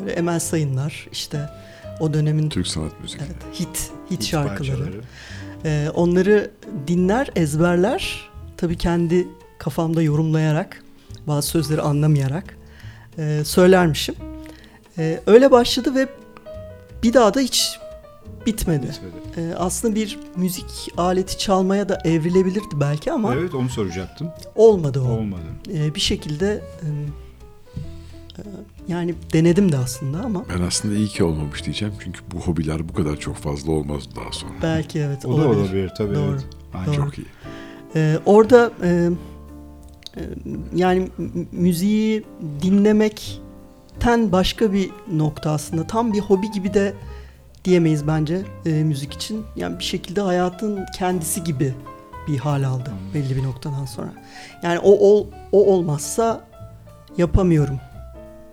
Böyle 0.00 0.12
Emel 0.12 0.40
Sayınlar 0.40 1.08
işte 1.12 1.48
o 2.00 2.14
dönemin 2.14 2.48
Türk 2.48 2.66
sanat 2.66 3.00
müziği. 3.02 3.20
evet, 3.26 3.60
hit 3.60 3.68
hit 4.10 4.20
Hiç 4.20 4.28
şarkıları. 4.30 4.58
parçaları. 4.58 5.00
Ee, 5.64 5.88
onları 5.94 6.50
dinler, 6.86 7.30
ezberler. 7.36 8.28
Tabii 8.56 8.76
kendi 8.78 9.28
kafamda 9.58 10.02
yorumlayarak, 10.02 10.82
bazı 11.26 11.48
sözleri 11.48 11.80
anlamayarak 11.82 12.57
e, 13.18 13.44
söylermişim. 13.44 14.14
E, 14.98 15.20
öyle 15.26 15.50
başladı 15.50 15.94
ve 15.94 16.08
bir 17.02 17.12
daha 17.12 17.34
da 17.34 17.40
hiç 17.40 17.78
bitmedi. 18.46 18.86
Bitmedi. 18.86 19.50
E, 19.50 19.54
aslında 19.54 19.94
bir 19.94 20.18
müzik 20.36 20.88
aleti 20.96 21.38
çalmaya 21.38 21.88
da 21.88 21.98
evrilebilirdi 22.04 22.80
belki 22.80 23.12
ama 23.12 23.34
Evet 23.34 23.54
onu 23.54 23.68
soracaktım. 23.68 24.28
olmadı 24.54 25.00
o. 25.00 25.08
Olmadı. 25.10 25.42
E, 25.74 25.94
bir 25.94 26.00
şekilde 26.00 26.62
e, 26.82 26.86
e, 28.38 28.42
yani 28.88 29.14
denedim 29.32 29.72
de 29.72 29.78
aslında 29.78 30.20
ama 30.20 30.44
Ben 30.58 30.62
aslında 30.62 30.94
iyi 30.94 31.08
ki 31.08 31.24
olmamış 31.24 31.64
diyeceğim. 31.64 31.94
Çünkü 32.04 32.20
bu 32.32 32.40
hobiler 32.40 32.88
bu 32.88 32.92
kadar 32.92 33.16
çok 33.16 33.36
fazla 33.36 33.72
olmaz 33.72 34.02
daha 34.16 34.32
sonra. 34.32 34.52
belki 34.62 34.98
evet 34.98 35.24
O 35.26 35.28
da 35.28 35.32
olabilir. 35.34 35.60
olabilir 35.60 35.92
tabii. 35.98 36.14
Doğru. 36.14 36.30
Evet. 36.32 36.46
Aynen. 36.74 36.86
Doğru. 36.86 36.96
Çok 36.96 37.18
iyi. 37.18 37.26
Ee, 37.96 38.18
orada 38.26 38.70
e, 38.82 38.88
e, 38.88 39.10
yani 40.74 41.08
m- 41.18 41.28
müziği 41.52 42.24
dinlemekten 42.62 44.32
başka 44.32 44.72
bir 44.72 44.90
nokta 45.12 45.50
aslında. 45.50 45.86
Tam 45.86 46.12
bir 46.12 46.20
hobi 46.20 46.50
gibi 46.50 46.74
de 46.74 46.94
diyemeyiz 47.64 48.06
bence 48.06 48.42
e, 48.66 48.70
müzik 48.72 49.12
için. 49.12 49.42
Yani 49.56 49.78
bir 49.78 49.84
şekilde 49.84 50.20
hayatın 50.20 50.80
kendisi 50.98 51.44
gibi 51.44 51.74
bir 52.28 52.38
hal 52.38 52.62
aldı 52.62 52.90
belli 53.14 53.36
bir 53.36 53.42
noktadan 53.42 53.84
sonra. 53.84 54.12
Yani 54.62 54.78
o 54.78 54.90
ol, 54.90 55.26
o 55.52 55.66
olmazsa 55.74 56.44
yapamıyorum 57.18 57.80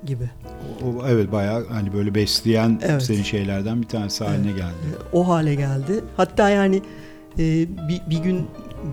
gibi. 0.05 0.29
O, 0.83 0.87
o- 0.87 1.07
evet 1.07 1.31
bayağı 1.31 1.67
hani 1.67 1.93
böyle 1.93 2.15
besleyen 2.15 2.79
Evet. 2.83 3.03
senin 3.03 3.23
şeylerden 3.23 3.81
bir 3.81 3.87
tanesi 3.87 4.23
haline 4.23 4.51
geldi. 4.51 4.85
E, 5.13 5.17
o 5.17 5.27
hale 5.27 5.55
geldi. 5.55 6.03
Hatta 6.17 6.49
yani 6.49 6.75
e, 7.39 7.39
bir, 7.87 8.01
bir 8.09 8.17
gün 8.17 8.47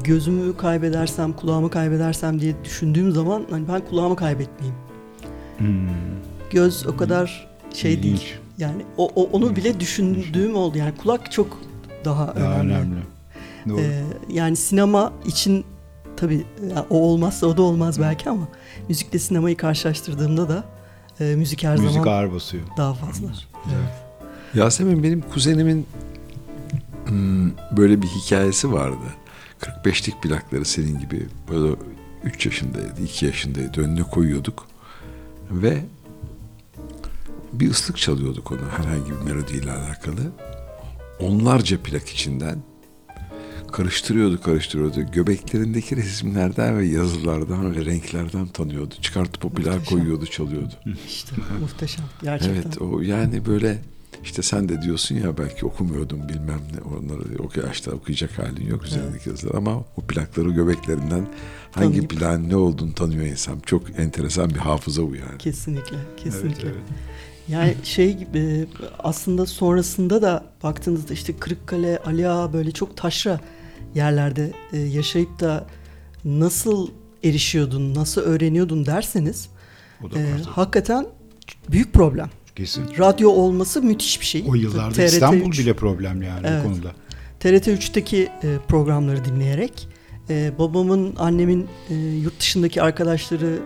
gözümü 0.05 0.57
kaybedersem, 0.57 1.33
kulağımı 1.33 1.71
kaybedersem 1.71 2.41
diye 2.41 2.55
düşündüğüm 2.65 3.13
zaman 3.13 3.43
hani 3.51 3.69
ben 3.69 3.81
kulağımı 3.91 4.17
kaybetmeyeyim. 4.17 4.79
Hmm. 5.59 5.89
Göz 6.51 6.87
o 6.87 6.97
kadar 6.97 7.49
şey 7.75 7.93
İlginç. 7.95 8.21
değil. 8.21 8.35
Yani 8.59 8.83
o, 8.97 9.09
o- 9.15 9.29
onu 9.33 9.57
bile 9.57 9.81
düşündüğüm 9.81 10.57
oldu. 10.57 10.79
Yani 10.79 10.93
kulak 11.03 11.33
çok 11.33 11.59
daha, 12.05 12.27
Daha 12.37 12.55
önemli. 12.55 12.73
önemli. 12.75 12.97
Doğru. 13.69 13.81
E, 13.81 14.03
yani 14.29 14.57
sinema 14.57 15.13
için 15.25 15.65
tabii 16.17 16.45
ya 16.75 16.87
o 16.91 16.97
olmazsa 17.03 17.47
o 17.47 17.57
da 17.57 17.63
olmaz 17.63 18.01
belki 18.01 18.31
ama 18.31 18.49
müzikle 18.89 19.19
sinemayı 19.19 19.57
karşılaştırdığımda 19.57 20.49
da 20.49 20.65
e, 21.21 21.25
müzik 21.37 21.65
her 21.65 21.77
Müzik 21.79 21.91
zaman 21.93 22.07
ağır 22.13 22.33
basıyor. 22.33 22.63
daha 22.77 22.95
fazla. 22.95 23.27
Evet. 23.67 23.93
Yasemin 24.55 25.03
benim 25.03 25.21
kuzenimin 25.21 25.87
hmm, 27.07 27.51
böyle 27.77 28.03
bir 28.03 28.07
hikayesi 28.07 28.73
vardı. 28.73 28.97
45'lik 29.63 30.23
plakları 30.23 30.65
senin 30.65 30.99
gibi 30.99 31.27
böyle 31.51 31.77
3 32.25 32.47
yaşındaydı, 32.47 33.03
2 33.05 33.27
yaşındaydı. 33.27 33.81
Önüne 33.81 34.03
koyuyorduk 34.03 34.67
ve 35.51 35.85
bir 37.53 37.71
ıslık 37.71 37.97
çalıyorduk 37.97 38.53
onu 38.53 38.61
herhangi 38.77 39.11
bir 39.11 39.33
melodiyle 39.33 39.73
alakalı. 39.73 40.33
Onlarca 41.21 41.83
plak 41.83 42.09
içinden 42.09 42.59
karıştırıyordu 43.73 44.41
karıştırıyordu. 44.41 45.01
Göbeklerindeki 45.13 45.97
resimlerden 45.97 46.79
ve 46.79 46.87
yazılardan 46.87 47.77
ve 47.77 47.85
renklerden 47.85 48.47
tanıyordu. 48.47 48.95
Çıkartıp 49.01 49.45
o 49.45 49.49
Muhteşem. 49.49 49.85
koyuyordu 49.85 50.27
çalıyordu. 50.27 50.75
İşte 51.07 51.37
muhteşem 51.61 52.05
gerçekten. 52.23 52.55
Evet 52.55 52.83
o 52.83 53.01
yani 53.01 53.47
böyle 53.47 53.79
işte 54.25 54.43
sen 54.43 54.69
de 54.69 54.83
diyorsun 54.83 55.15
ya 55.15 55.39
belki 55.39 55.67
okumuyordum 55.67 56.29
bilmem 56.29 56.61
ne 56.75 56.97
onları 56.97 57.23
o 57.43 57.67
yaşta 57.67 57.91
okuyacak 57.91 58.39
halin 58.39 58.67
yok 58.67 58.85
üzerindeki 58.85 59.29
yazılar 59.29 59.55
ama 59.55 59.77
o 59.97 60.01
plakları 60.09 60.51
göbeklerinden 60.51 61.27
hangi 61.73 61.93
Tanıyıp. 61.93 62.11
plağın 62.11 62.49
ne 62.49 62.57
olduğunu 62.57 62.95
tanıyor 62.95 63.25
insan. 63.25 63.61
Çok 63.67 63.99
enteresan 63.99 64.51
bir 64.51 64.57
hafıza 64.57 65.03
bu 65.03 65.17
yani. 65.17 65.39
Kesinlikle, 65.39 65.97
kesinlikle. 66.17 66.69
Evet, 66.69 66.77
evet. 66.89 66.99
Yani 67.49 67.75
şey 67.83 68.17
gibi 68.17 68.67
aslında 68.99 69.47
sonrasında 69.47 70.23
da 70.23 70.45
baktığınızda 70.63 71.15
işte 71.15 71.37
Kırıkkale, 71.37 71.99
Ali 71.99 72.29
Ağa 72.29 72.53
böyle 72.53 72.71
çok 72.71 72.97
taşra 72.97 73.41
yerlerde 73.95 74.53
e, 74.73 74.79
yaşayıp 74.79 75.41
da 75.41 75.67
nasıl 76.25 76.89
erişiyordun, 77.25 77.95
nasıl 77.95 78.21
öğreniyordun 78.21 78.87
derseniz 78.87 79.49
e, 80.17 80.43
hakikaten 80.47 81.07
büyük 81.71 81.93
problem. 81.93 82.31
Kesin. 82.65 82.85
Radyo 82.99 83.31
olması 83.31 83.83
müthiş 83.83 84.21
bir 84.21 84.27
şey. 84.27 84.45
O 84.49 84.55
yıllarda 84.55 84.95
TRT 84.95 85.13
İstanbul 85.13 85.49
3 85.49 85.59
bile 85.59 85.75
problem 85.75 86.23
yani 86.23 86.47
Evet. 86.47 86.61
o 86.61 86.69
konuda. 86.69 86.93
TRT 87.41 87.69
3'teki 87.69 88.29
e, 88.43 88.59
programları 88.69 89.25
dinleyerek 89.25 89.89
e, 90.31 90.53
babamın, 90.59 91.15
annemin 91.19 91.67
e, 91.91 91.95
yurt 91.95 92.41
dışındaki 92.41 92.83
arkadaşları 92.83 93.59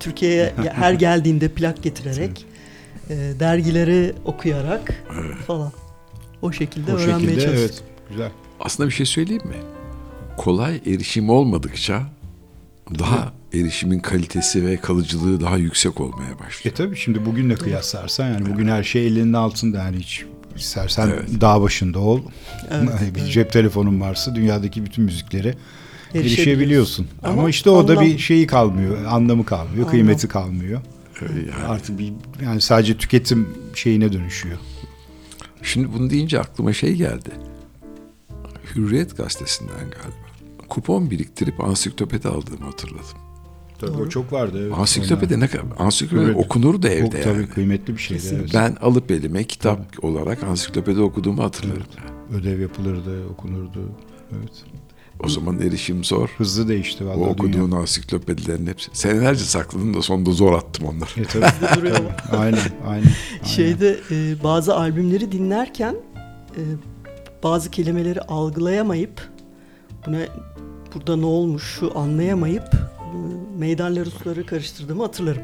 Türkiye'ye 0.00 0.54
her 0.72 0.92
geldiğinde 0.92 1.48
plak 1.48 1.82
getirerek 1.82 2.46
dergileri 3.40 4.14
okuyarak 4.24 5.04
falan 5.46 5.72
o 6.42 6.52
şekilde 6.52 6.92
O 6.92 6.96
öğrenmeye 6.96 7.18
şekilde 7.20 7.40
çalıştım. 7.40 7.58
evet 7.60 7.82
güzel. 8.10 8.30
Aslında 8.60 8.88
bir 8.88 8.94
şey 8.94 9.06
söyleyeyim 9.06 9.46
mi? 9.46 9.56
Kolay 10.36 10.76
erişim 10.86 11.30
olmadıkça 11.30 12.02
daha 12.98 13.32
erişimin 13.54 13.98
kalitesi 13.98 14.66
ve 14.66 14.76
kalıcılığı 14.76 15.40
daha 15.40 15.56
yüksek 15.56 16.00
olmaya 16.00 16.30
E 16.30 16.38
başlıyor. 16.38 16.76
tabii 16.76 16.96
şimdi 16.96 17.26
bugünle 17.26 17.54
kıyaslarsan 17.54 18.26
yani 18.28 18.46
bugün 18.52 18.68
her 18.68 18.82
şey 18.82 19.06
elinin 19.06 19.32
altında 19.32 19.78
yani 19.78 19.96
hiç 19.98 20.24
istersen 20.56 21.08
Evet. 21.08 21.40
dağ 21.40 21.60
başında 21.62 21.98
ol. 21.98 22.20
Evet, 22.70 22.88
bir 23.14 23.20
evet. 23.20 23.32
cep 23.32 23.52
telefonun 23.52 24.00
varsa 24.00 24.34
dünyadaki 24.34 24.84
bütün 24.84 25.04
müziklere 25.04 25.54
Erişebiliyorsun. 26.14 27.08
Ama, 27.22 27.32
Ama 27.32 27.48
işte 27.50 27.70
o 27.70 27.88
da 27.88 27.92
anlam- 27.92 28.04
bir 28.04 28.18
şeyi 28.18 28.46
kalmıyor, 28.46 29.04
anlamı 29.04 29.44
kalmıyor, 29.44 29.76
Anlam. 29.78 29.90
kıymeti 29.90 30.28
kalmıyor. 30.28 30.80
Yani 31.20 31.66
Artık 31.68 31.98
bir 31.98 32.12
yani 32.44 32.60
sadece 32.60 32.96
tüketim 32.96 33.48
şeyine 33.74 34.12
dönüşüyor. 34.12 34.58
Şimdi 35.62 35.92
bunu 35.92 36.10
deyince 36.10 36.40
aklıma 36.40 36.72
şey 36.72 36.94
geldi. 36.94 37.30
Hürriyet 38.76 39.16
gazetesinden 39.16 39.74
galiba. 39.80 40.26
Kupon 40.68 41.10
biriktirip 41.10 41.60
ansiklopedi 41.64 42.28
aldığımı 42.28 42.64
hatırladım. 42.64 43.18
Tabii 43.80 44.02
o 44.02 44.08
çok 44.08 44.32
vardı. 44.32 44.58
Evet. 44.62 44.78
Ansiklopedi 44.78 45.40
ne 45.40 45.48
kadar? 45.48 45.64
Ansiklopedi 45.78 46.26
Evet. 46.30 46.44
okunurdu 46.44 46.86
Onlar 46.86 46.96
evde 46.96 47.10
çok 47.10 47.22
tabii 47.22 47.36
yani. 47.40 47.48
kıymetli 47.48 47.92
bir 47.96 47.98
şeydi. 48.02 48.22
Evet. 48.32 48.50
Ben 48.54 48.76
alıp 48.80 49.10
elime 49.10 49.44
kitap 49.44 50.04
olarak 50.04 50.42
ansiklopedi 50.42 51.00
okuduğumu 51.00 51.42
hatırlarım. 51.42 51.82
Ödev 52.34 52.60
yapılırdı, 52.60 53.28
okunurdu. 53.28 53.80
Evet. 54.32 54.52
O 55.24 55.28
zaman 55.28 55.60
erişim 55.60 56.04
zor. 56.04 56.28
Hızlı 56.38 56.68
değişti 56.68 57.04
O 57.04 57.06
vallahi 57.08 57.30
okuduğun 57.30 57.52
dünya. 57.70 57.78
ansiklopedilerin 57.80 58.66
hepsi. 58.66 58.90
Senelerce 58.92 59.44
sakladım 59.44 59.94
da 59.94 60.02
sonunda 60.02 60.30
zor 60.30 60.52
attım 60.52 60.86
onları. 60.86 61.20
E, 61.20 61.24
tabii. 61.74 61.90
aynen, 61.92 62.08
aynen. 62.32 62.58
aynen. 62.86 63.08
Şeyde 63.44 63.96
e, 64.10 64.42
bazı 64.44 64.76
albümleri 64.76 65.32
dinlerken 65.32 65.94
e, 66.56 66.62
bazı 67.42 67.70
kelimeleri 67.70 68.20
algılayamayıp 68.20 69.28
buna 70.06 70.18
burada 70.94 71.16
ne 71.16 71.26
olmuş 71.26 71.62
şu 71.78 71.98
anlayamayıp 71.98 72.64
meydanları 73.58 74.10
suları 74.10 74.46
karıştırdığımı 74.46 75.02
hatırlarım. 75.02 75.42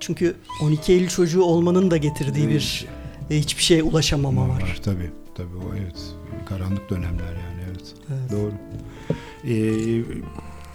Çünkü 0.00 0.36
12 0.62 0.92
Eylül 0.92 1.08
çocuğu 1.08 1.42
olmanın 1.42 1.90
da 1.90 1.96
getirdiği 1.96 2.48
bir 2.48 2.86
e, 3.30 3.38
hiçbir 3.38 3.62
şeye 3.62 3.82
ulaşamama 3.82 4.48
var. 4.48 4.62
var. 4.62 4.80
Tabii, 4.84 5.10
tabii 5.34 5.56
o 5.56 5.74
evet. 5.80 5.96
Karanlık 6.48 6.90
dönemler 6.90 7.32
yani 7.32 7.62
evet. 7.68 7.94
Evet. 8.08 8.32
Doğru. 8.32 8.52
Ee, 9.44 10.04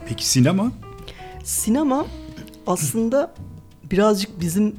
peki 0.07 0.27
sinema? 0.27 0.71
Sinema 1.43 2.05
aslında 2.67 3.33
birazcık 3.91 4.41
bizim 4.41 4.75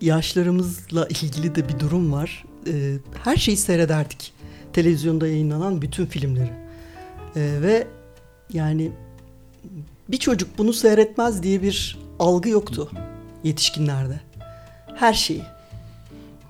yaşlarımızla 0.00 1.06
ilgili 1.06 1.54
de 1.54 1.68
bir 1.68 1.80
durum 1.80 2.12
var. 2.12 2.44
Ee, 2.66 2.96
her 3.24 3.36
şeyi 3.36 3.56
seyrederdik. 3.56 4.32
Televizyonda 4.72 5.28
yayınlanan 5.28 5.82
bütün 5.82 6.06
filmleri. 6.06 6.52
Ee, 7.36 7.58
ve 7.62 7.86
yani 8.52 8.92
bir 10.12 10.16
çocuk 10.16 10.58
bunu 10.58 10.72
seyretmez 10.72 11.42
diye 11.42 11.62
bir 11.62 11.98
algı 12.18 12.48
yoktu 12.48 12.90
yetişkinlerde. 13.44 14.20
Her 14.94 15.14
şeyi. 15.14 15.42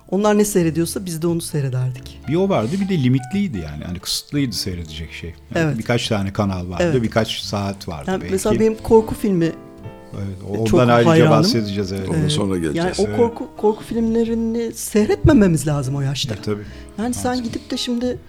Onlar 0.09 0.37
ne 0.37 0.45
seyrediyorsa 0.45 1.05
biz 1.05 1.21
de 1.21 1.27
onu 1.27 1.41
seyrederdik. 1.41 2.19
Bir 2.27 2.35
o 2.35 2.49
vardı 2.49 2.71
bir 2.81 2.89
de 2.89 3.03
limitliydi 3.03 3.57
yani. 3.57 3.83
Hani 3.83 3.99
kısıtlıydı 3.99 4.55
seyredecek 4.55 5.11
şey. 5.11 5.29
Yani 5.55 5.65
Evet. 5.65 5.77
Birkaç 5.77 6.07
tane 6.07 6.33
kanal 6.33 6.69
vardı, 6.69 6.83
Evet. 6.83 7.03
birkaç 7.03 7.39
saat 7.39 7.87
vardı 7.87 8.11
Yani 8.11 8.21
belki. 8.21 8.33
mesela 8.33 8.59
benim 8.59 8.77
korku 8.77 9.15
filmi 9.15 9.51
evet, 10.15 10.37
ondan 10.49 10.65
çok 10.65 10.79
ayrıca 10.79 11.09
hayranım. 11.09 11.31
bahsedeceğiz 11.31 11.91
evet. 11.91 12.09
Ondan 12.09 12.27
sonra 12.27 12.57
geleceğiz. 12.57 12.75
yani 12.77 12.93
o 12.99 13.03
evet. 13.07 13.17
korku 13.17 13.49
korku 13.57 13.83
filmlerini 13.83 14.73
seyretmememiz 14.73 15.67
lazım 15.67 15.95
o 15.95 16.01
yaşta. 16.01 16.35
E, 16.35 16.41
tabii. 16.41 16.63
Yani 16.97 17.13
sen 17.13 17.43
gidip 17.43 17.71
de 17.71 17.77
şimdi 17.77 18.19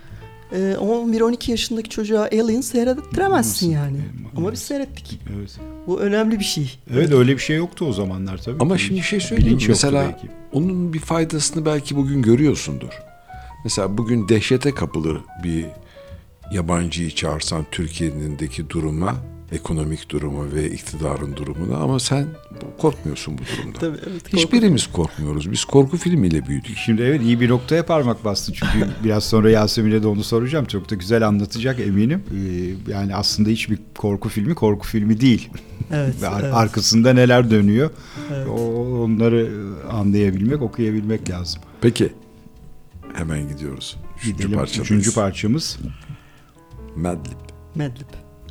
e, 0.52 0.56
11-12 0.56 1.50
yaşındaki 1.50 1.90
çocuğa 1.90 2.22
Alien 2.22 2.60
seyrettiremezsin 2.60 3.70
yani. 3.70 3.98
Ama 4.36 4.52
biz 4.52 4.58
seyrettik. 4.58 5.20
Evet. 5.36 5.58
Bu 5.86 6.00
önemli 6.00 6.38
bir 6.38 6.44
şey. 6.44 6.78
Evet 6.92 7.12
öyle 7.12 7.32
bir 7.32 7.38
şey 7.38 7.56
yoktu 7.56 7.86
o 7.88 7.92
zamanlar 7.92 8.38
tabii. 8.38 8.56
Ama 8.60 8.78
şimdi 8.78 9.00
bir 9.00 9.04
şey 9.06 9.20
söyleyeyim. 9.20 9.50
bilinç 9.50 9.68
Mesela 9.68 10.04
belki. 10.04 10.28
onun 10.52 10.92
bir 10.92 10.98
faydasını 10.98 11.66
belki 11.66 11.96
bugün 11.96 12.22
görüyorsundur. 12.22 12.92
Mesela 13.64 13.98
bugün 13.98 14.28
dehşete 14.28 14.74
kapılır 14.74 15.18
bir 15.44 15.66
yabancıyı 16.52 17.10
çağırsan 17.10 17.66
Türkiye'nindeki 17.70 18.70
duruma, 18.70 19.14
ekonomik 19.54 20.10
duruma 20.10 20.52
ve 20.52 20.70
iktidarın 20.70 21.36
durumuna 21.36 21.76
ama 21.76 22.00
sen 22.00 22.26
korkmuyorsun 22.78 23.38
bu 23.38 23.42
durumda. 23.58 23.78
Tabii, 23.78 23.96
evet, 24.10 24.22
korku- 24.22 24.36
Hiçbirimiz 24.36 24.86
korkmuyoruz. 24.86 25.52
Biz 25.52 25.64
korku 25.64 25.96
filmiyle 25.96 26.46
büyüdük. 26.46 26.76
Şimdi 26.76 27.02
evet 27.02 27.22
iyi 27.22 27.40
bir 27.40 27.48
noktaya 27.48 27.86
parmak 27.86 28.24
bastı 28.24 28.52
çünkü 28.52 28.88
biraz 29.04 29.24
sonra 29.24 29.50
Yasemin'e 29.50 30.02
de 30.02 30.06
onu 30.06 30.24
soracağım. 30.24 30.64
Çok 30.64 30.90
da 30.90 30.94
güzel 30.94 31.26
anlatacak 31.26 31.80
eminim. 31.80 32.22
Ee, 32.88 32.92
yani 32.92 33.14
aslında 33.14 33.50
hiçbir 33.50 33.78
korku 33.98 34.28
filmi 34.28 34.54
korku 34.54 34.86
filmi 34.86 35.20
değil. 35.20 35.48
Evet, 35.92 36.14
Ve 36.22 36.28
ar- 36.28 36.42
evet, 36.42 36.54
arkasında 36.54 37.12
neler 37.12 37.50
dönüyor 37.50 37.90
evet. 38.34 38.46
o- 38.48 39.02
onları 39.04 39.50
anlayabilmek, 39.90 40.62
okuyabilmek 40.62 41.30
lazım. 41.30 41.62
Peki 41.80 42.12
hemen 43.14 43.48
gidiyoruz. 43.48 43.96
Üçüncü 44.18 44.46
Gidelim. 44.48 44.64
Üçüncü 44.82 45.14
parçamız 45.14 45.78
Madlib. 46.96 47.32
Madlib. 47.74 48.06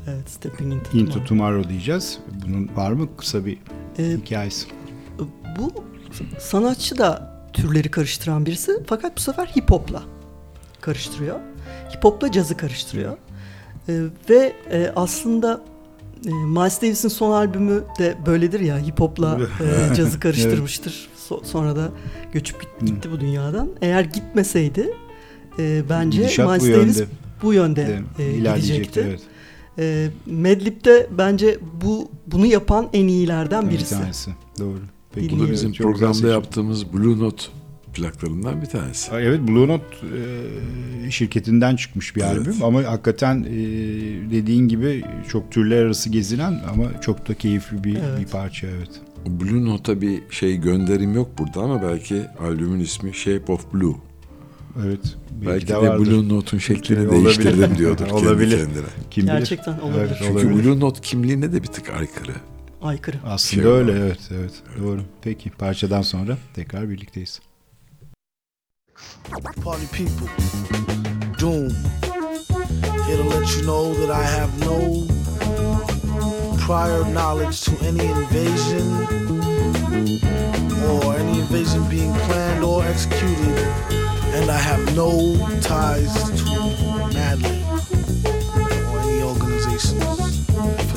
Evet, 0.08 0.30
Stepping 0.30 0.74
Into, 0.74 0.98
Into 0.98 1.06
Tomorrow. 1.12 1.26
Tomorrow 1.26 1.70
diyeceğiz. 1.70 2.20
Bunun 2.48 2.70
var 2.76 2.92
mı 2.92 3.08
kısa 3.18 3.46
bir 3.46 3.58
Ee, 4.00 4.04
hikayesi? 4.26 4.68
bu 5.60 5.74
sanatçı 6.40 6.98
da 6.98 7.34
türleri 7.54 7.92
karıştıran 7.92 8.46
birisi 8.46 8.72
fakat 8.88 9.18
bu 9.18 9.22
sefer 9.22 9.46
hip 9.46 9.72
hop'la 9.72 10.04
karıştırıyor. 10.82 11.40
Hip 11.96 12.04
hop'la 12.04 12.32
cazı 12.32 12.58
karıştırıyor. 12.58 13.18
Ee, 13.90 14.00
ve 14.30 14.54
e, 14.72 14.92
aslında 14.96 15.62
e, 16.26 16.30
Miles 16.30 16.82
Davis'in 16.82 17.10
son 17.10 17.32
albümü 17.32 17.84
de 18.00 18.18
böyledir 18.26 18.60
ya 18.60 18.80
hip 18.80 19.00
hop'la 19.00 19.40
e, 19.92 19.96
cazı 19.96 20.20
karıştırmıştır. 20.20 21.10
So- 21.30 21.46
sonra 21.46 21.76
da 21.76 21.92
göçüp 22.34 22.62
git- 22.62 22.88
gitti 22.88 23.12
bu 23.12 23.20
dünyadan. 23.20 23.70
Eğer 23.82 24.02
gitmeseydi 24.02 24.94
e, 25.60 25.84
bence 25.90 26.18
Gidişat 26.22 26.48
Miles 26.48 26.64
bu 26.64 26.68
Davis 26.82 26.98
yönde 27.00 27.10
bu 27.44 27.54
yönde 27.54 27.88
de 27.88 28.24
e, 28.24 28.38
gidecekti. 28.38 29.04
Evet. 29.08 29.22
E, 29.80 30.10
Madlib'de 30.26 31.08
bence 31.18 31.58
bu 31.82 32.12
bunu 32.28 32.46
yapan 32.46 32.90
en 32.94 33.08
iyilerden 33.08 33.66
Bir 33.68 33.72
birisi. 33.74 33.96
tanesi. 33.96 34.32
Doğru. 34.60 34.80
Peki, 35.16 35.30
Bu 35.36 35.40
da 35.40 35.44
evet, 35.44 35.54
bizim 35.54 35.72
çok 35.72 35.78
güzel 35.78 35.92
programda 35.94 36.14
seçim. 36.14 36.30
yaptığımız 36.30 36.94
Blue 36.94 37.20
Note 37.20 37.44
plaklarından 37.94 38.62
bir 38.62 38.66
tanesi. 38.66 39.12
Ha, 39.12 39.22
Evet 39.22 39.40
Blue 39.48 39.68
Note 39.68 39.86
e, 41.08 41.12
şirketinden 41.12 41.76
çıkmış 41.76 42.16
bir 42.16 42.22
Evet. 42.22 42.32
albüm 42.38 42.64
ama 42.64 42.84
hakikaten 42.84 43.44
e, 43.44 43.52
dediğin 44.32 44.68
gibi 44.68 45.04
çok 45.30 45.52
türler 45.52 45.86
arası 45.86 46.10
gezinen 46.10 46.62
ama 46.74 47.02
çok 47.02 47.28
da 47.30 47.34
keyifli 47.34 47.84
bir, 47.84 47.96
Evet. 47.96 48.20
bir 48.20 48.26
parça 48.26 48.68
evet. 48.68 48.90
Blue 49.28 49.66
Note'a 49.66 50.02
bir 50.02 50.22
şey 50.30 50.58
gönderim 50.58 51.16
yok 51.16 51.30
burada 51.38 51.60
ama 51.62 51.82
belki 51.84 52.22
albümün 52.40 52.80
ismi 52.80 53.14
Shape 53.14 53.52
of 53.54 53.74
Blue. 53.74 53.96
Evet. 54.86 55.00
Belki 55.46 55.68
de 55.68 55.74
de. 55.74 56.00
Blue 56.00 56.30
Note'un 56.30 56.60
şeklini 56.60 57.00
Olabilir. 57.08 57.26
değiştirdim 57.26 57.78
diyordur 57.78 58.06
kendi 58.08 58.14
Olabilir. 58.14 58.58
kendine. 58.58 58.86
Kim 59.12 59.24
bilir? 59.24 59.34
Gerçekten 59.38 59.80
olabilir. 59.80 60.00
Evet, 60.08 60.16
Çünkü 60.20 60.48
olabilir. 60.48 60.64
Blue 60.66 60.80
Note 60.80 61.02
kimliğine 61.02 61.54
de 61.54 61.64
bir 61.64 61.68
tık 61.68 61.90
aykırı. 61.90 62.32
Aykırı. 62.82 63.18
Aslında 63.26 63.64
Şey 63.64 63.72
öyle 63.72 63.92
var. 63.92 63.98
evet 63.98 64.20
evet 64.32 64.52
doğru. 64.84 65.02
Peki 65.22 65.50
parçadan 65.50 66.02
sonra 66.02 66.38
tekrar 66.54 66.90
birlikteyiz. 66.90 67.40
Party 69.64 69.86
people, 70.04 70.28
Doom. 71.42 71.70
Here 73.08 73.18
to 73.18 73.30
let 73.30 73.56
you 73.56 73.62
know 73.64 73.94
that 74.08 74.10
I 74.10 74.24
have 74.24 74.52
no 74.66 75.08
prior 76.68 77.04
knowledge 77.04 77.66
to 77.66 77.72
any 77.86 78.06
invasion 78.06 78.88
or 80.90 81.16
any 81.16 81.40
invasion 81.40 81.92
being 81.92 82.14
planned 82.28 82.64
or 82.64 82.84
executed, 82.86 83.58
and 84.34 84.50
I 84.50 84.58
have 84.58 84.96
no 84.96 85.36
ties 85.62 86.14
to 86.14 86.46
Madlib 87.14 87.64
or 88.92 89.00
any 89.00 89.22
organizations 89.22 90.93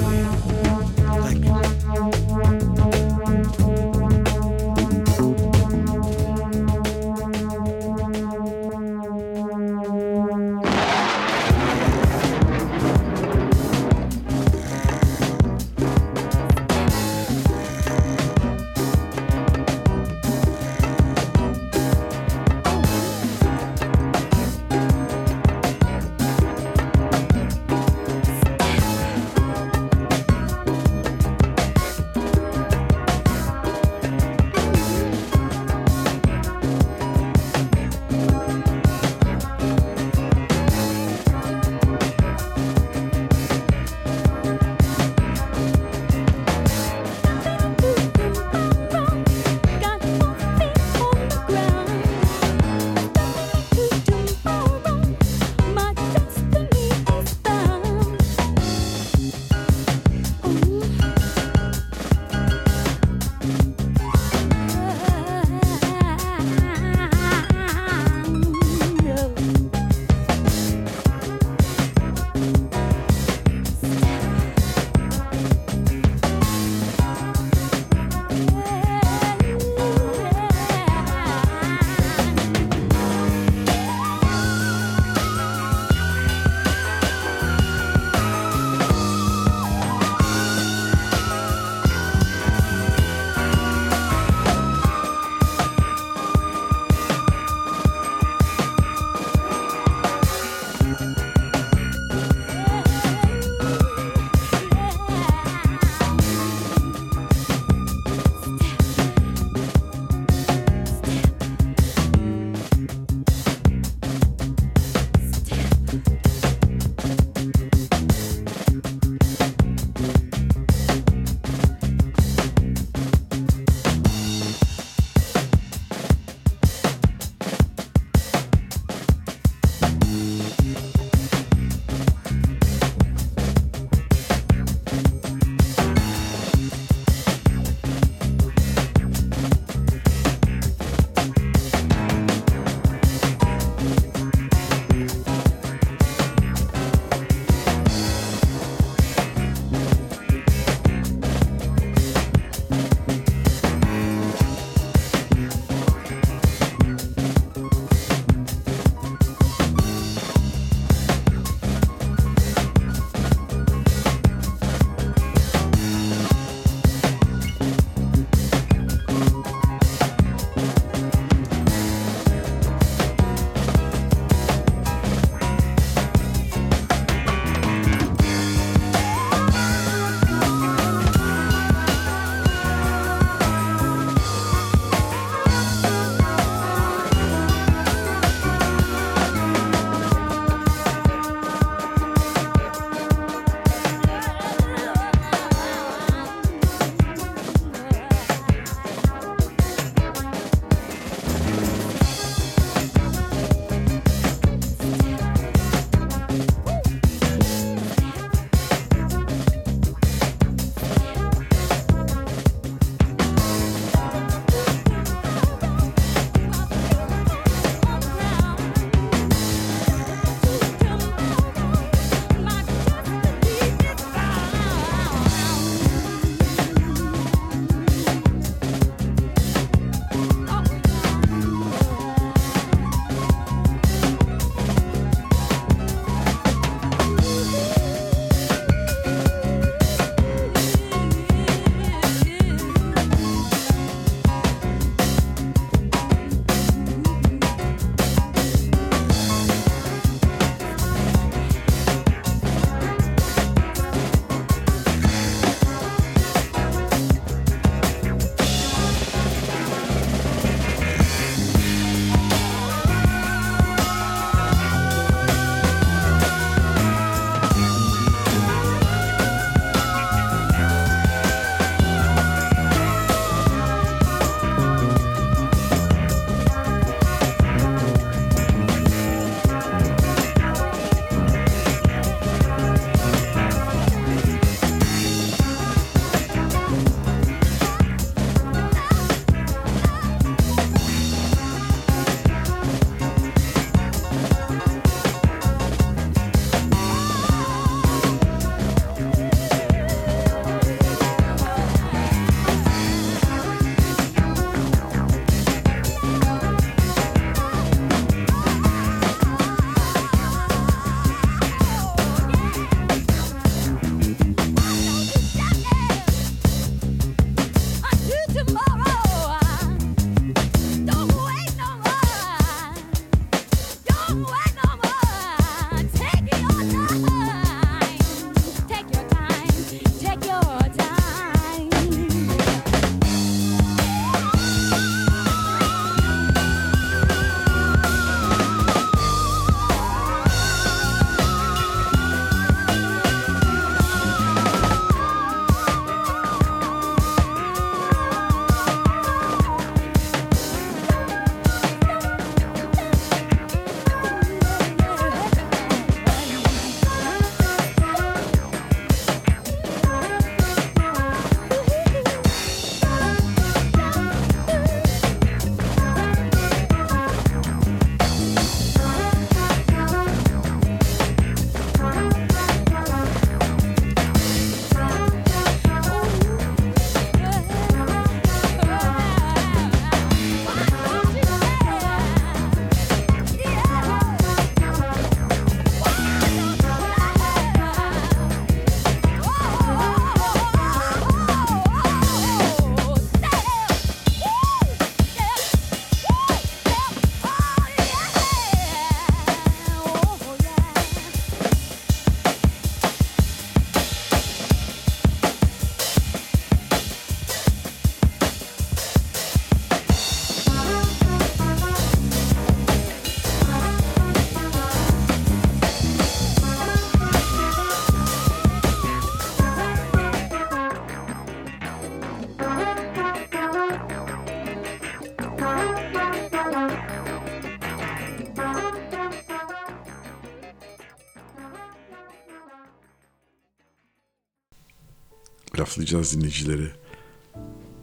laflayacağız 435.77 436.17
dinleyicileri. 436.17 436.69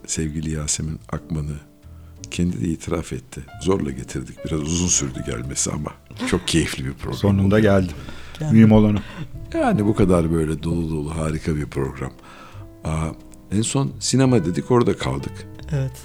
Sevgili 0.06 0.50
Yasemin 0.50 1.00
Akman'ı 1.12 1.56
kendi 2.30 2.60
de 2.60 2.68
itiraf 2.68 3.12
etti. 3.12 3.40
Zorla 3.62 3.90
getirdik. 3.90 4.44
Biraz 4.44 4.60
uzun 4.60 4.86
sürdü 4.86 5.24
gelmesi 5.26 5.70
ama 5.70 5.94
çok 6.30 6.48
keyifli 6.48 6.84
bir 6.84 6.92
program. 6.92 7.18
Sonunda 7.18 7.54
oldu. 7.56 7.62
geldim. 7.62 7.96
Geldim. 8.38 8.56
Mühim 8.56 8.72
olanı. 8.72 9.02
Yani 9.54 9.84
bu 9.86 9.94
kadar 9.94 10.32
böyle 10.32 10.62
dolu 10.62 10.90
dolu 10.90 11.14
harika 11.16 11.56
bir 11.56 11.66
program. 11.66 12.12
Aa, 12.84 13.08
en 13.52 13.62
son 13.62 13.92
sinema 14.00 14.44
dedik 14.44 14.70
orada 14.70 14.96
kaldık. 14.96 15.46
Evet. 15.72 16.02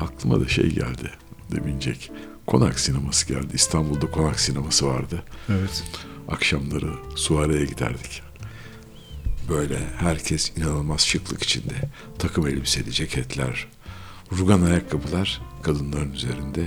Aklıma 0.00 0.40
da 0.40 0.48
şey 0.48 0.70
geldi 0.70 1.10
deminecek. 1.52 2.12
Konak 2.46 2.80
sineması 2.80 3.28
geldi. 3.28 3.48
İstanbul'da 3.54 4.10
konak 4.10 4.40
sineması 4.40 4.86
vardı. 4.86 5.22
Evet. 5.48 5.84
Akşamları 6.28 6.92
suareye 7.14 7.64
giderdik. 7.64 8.22
Böyle 9.50 9.78
herkes 9.98 10.52
inanılmaz 10.56 11.00
şıklık 11.00 11.42
içinde. 11.42 11.74
Takım 12.18 12.46
elbiseli 12.46 12.92
ceketler, 12.92 13.66
rugan 14.38 14.62
ayakkabılar 14.62 15.40
kadınların 15.62 16.12
üzerinde. 16.12 16.66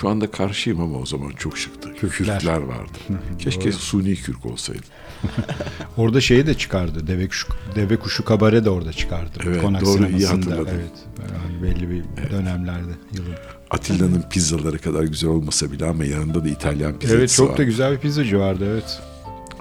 Şu 0.00 0.08
anda 0.08 0.30
karşıyım 0.30 0.80
ama 0.80 0.98
o 0.98 1.06
zaman 1.06 1.30
çok 1.30 1.58
şıktı. 1.58 1.94
Kürkler. 1.94 2.38
Kürkler 2.38 2.58
vardı. 2.58 2.98
Keşke 3.38 3.64
Doğru. 3.64 3.72
suni 3.72 4.14
kürk 4.16 4.46
olsaydı. 4.46 4.82
Orada 5.96 6.20
şeyi 6.20 6.46
de 6.46 6.54
çıkardı. 6.54 7.06
Deve 7.06 7.28
kuşu, 7.28 7.46
deve 7.76 7.96
kuşu 7.96 8.24
kabare 8.24 8.64
de 8.64 8.70
orada 8.70 8.92
çıkardı. 8.92 9.38
Evet, 9.46 9.62
Konak 9.62 9.84
doğru, 9.84 10.08
iyi 10.08 10.26
hatırladın. 10.26 10.74
Evet. 10.74 10.92
Yani 11.18 11.62
belli 11.62 11.90
bir 11.90 12.30
dönemlerde 12.30 12.90
yılın. 13.12 13.34
Atilla'nın 13.70 14.24
pizzaları 14.30 14.78
kadar 14.78 15.02
güzel 15.02 15.30
olmasa 15.30 15.72
bile 15.72 15.86
ama 15.86 16.04
yanında 16.04 16.44
da 16.44 16.48
İtalyan 16.48 16.98
pizzacısı 16.98 17.18
Evet 17.18 17.30
çok 17.30 17.48
da 17.48 17.52
vardı. 17.52 17.64
güzel 17.64 17.92
bir 17.92 17.98
pizzacı 17.98 18.38
vardı 18.38 18.64
evet. 18.72 19.00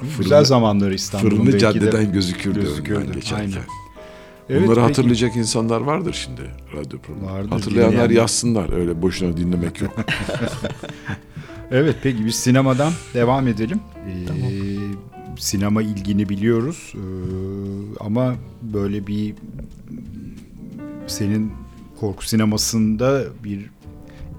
Fırını- 0.06 0.18
güzel 0.24 0.44
zamanları 0.46 0.94
İstanbul'un 0.94 1.30
Fırını 1.30 1.46
belki 1.46 1.56
de. 1.56 1.60
caddeden 1.60 2.12
gözükürdü, 2.14 2.62
gözükürdü, 2.62 3.00
önden 3.00 3.14
geçerken. 3.14 3.44
aynen. 3.46 3.64
Evet, 4.50 4.62
Bunları 4.62 4.76
peki. 4.76 4.88
hatırlayacak 4.88 5.36
insanlar 5.36 5.82
vardır 5.82 6.14
şimdi 6.26 6.42
radyo 6.74 7.00
programı. 7.00 7.50
Hatırlayanlar 7.50 7.94
dinleyenler. 7.94 8.10
yazsınlar. 8.16 8.74
Öyle 8.74 9.02
boşuna 9.02 9.38
dinlemek 9.38 9.82
yok. 9.82 9.94
Evet 11.72 11.96
peki 12.04 12.26
biz 12.26 12.36
sinemadan 12.36 12.94
devam 13.14 13.48
edelim. 13.48 13.80
Ee, 13.96 14.76
Sinema 15.38 15.82
ilgini 15.82 16.30
biliyoruz 16.30 16.94
Ee, 16.96 17.00
ama 18.00 18.36
böyle 18.62 19.08
bir 19.08 19.34
senin 21.08 21.52
korku 22.00 22.26
sinemasında 22.28 23.24
bir 23.44 23.70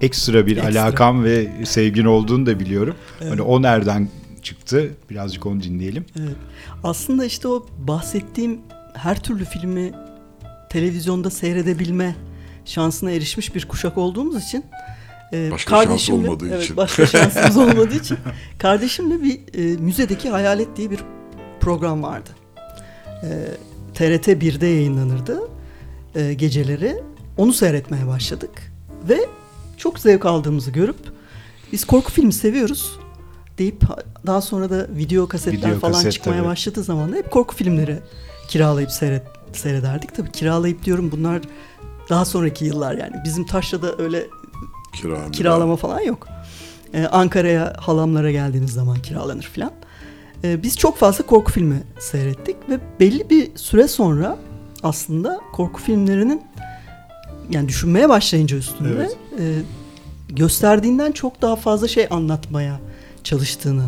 ekstra 0.01 0.45
bir 0.47 0.57
Ekstra. 0.57 0.83
alakan 0.83 1.23
ve 1.23 1.47
sevgin 1.65 2.05
olduğunu 2.05 2.45
da 2.45 2.59
biliyorum. 2.59 2.95
Hani 3.19 3.41
o 3.41 3.61
nereden 3.61 4.09
çıktı? 4.43 4.91
Birazcık 5.09 5.45
onu 5.45 5.63
dinleyelim. 5.63 6.05
Evet. 6.19 6.35
Aslında 6.83 7.25
işte 7.25 7.47
o 7.47 7.65
bahsettiğim 7.77 8.59
her 8.93 9.23
türlü 9.23 9.45
filmi 9.45 9.91
televizyonda 10.69 11.29
seyredebilme 11.29 12.15
şansına 12.65 13.11
erişmiş 13.11 13.55
bir 13.55 13.67
kuşak 13.67 13.97
olduğumuz 13.97 14.43
için 14.43 14.65
e, 15.33 15.51
Başka 15.51 15.69
şans 15.69 15.85
kardeşimle- 15.85 16.27
olmadığı 16.27 16.49
evet, 16.49 16.63
için. 16.63 16.77
Başka 16.77 17.05
şansımız 17.05 17.57
olmadığı 17.57 17.95
için 17.95 18.17
kardeşimle 18.57 19.23
bir 19.23 19.39
e, 19.53 19.77
müzedeki 19.77 20.29
hayalet 20.29 20.77
diye 20.77 20.91
bir 20.91 20.99
program 21.59 22.03
vardı. 22.03 22.29
E, 23.23 23.29
TRT 23.93 24.27
1'de 24.27 24.67
yayınlanırdı 24.67 25.39
e, 26.15 26.33
geceleri. 26.33 27.03
Onu 27.37 27.53
seyretmeye 27.53 28.07
başladık 28.07 28.71
ve 29.09 29.19
çok 29.77 29.99
zevk 29.99 30.25
aldığımızı 30.25 30.71
görüp 30.71 30.97
biz 31.71 31.85
korku 31.85 32.11
filmi 32.11 32.33
seviyoruz 32.33 32.99
deyip 33.61 33.83
daha 34.25 34.41
sonra 34.41 34.69
da 34.69 34.87
video 34.89 35.27
kasetler 35.27 35.69
Video 35.69 35.79
falan 35.79 35.93
kaset, 35.93 36.11
çıkmaya 36.11 36.39
tabii. 36.39 36.49
başladığı 36.49 36.83
zaman 36.83 37.11
da 37.13 37.15
hep 37.15 37.31
korku 37.31 37.55
filmleri 37.55 37.99
kiralayıp 38.47 38.91
seyret, 38.91 39.23
seyrederdik. 39.53 40.15
Tabii 40.15 40.31
kiralayıp 40.31 40.85
diyorum 40.85 41.11
bunlar 41.11 41.41
daha 42.09 42.25
sonraki 42.25 42.65
yıllar 42.65 42.97
yani. 42.97 43.15
Bizim 43.25 43.45
Taşra'da 43.45 43.97
öyle 43.97 44.27
Kira, 44.93 45.31
kiralama 45.31 45.75
falan 45.75 46.01
yok. 46.01 46.27
Ee, 46.93 47.05
Ankara'ya 47.05 47.73
halamlara 47.77 48.31
geldiğiniz 48.31 48.71
zaman 48.73 49.01
kiralanır 49.01 49.43
falan. 49.55 49.71
Ee, 50.43 50.63
biz 50.63 50.77
çok 50.77 50.97
fazla 50.97 51.25
korku 51.25 51.51
filmi 51.51 51.83
seyrettik 51.99 52.55
ve 52.69 52.79
belli 52.99 53.29
bir 53.29 53.51
süre 53.55 53.87
sonra 53.87 54.37
aslında 54.83 55.41
korku 55.53 55.81
filmlerinin 55.81 56.41
yani 57.49 57.67
düşünmeye 57.67 58.09
başlayınca 58.09 58.57
üstünde 58.57 58.89
Evet. 58.95 59.17
e, 59.39 59.43
gösterdiğinden 60.29 61.11
çok 61.11 61.41
daha 61.41 61.55
fazla 61.55 61.87
şey 61.87 62.07
anlatmaya 62.11 62.79
çalıştığını 63.23 63.85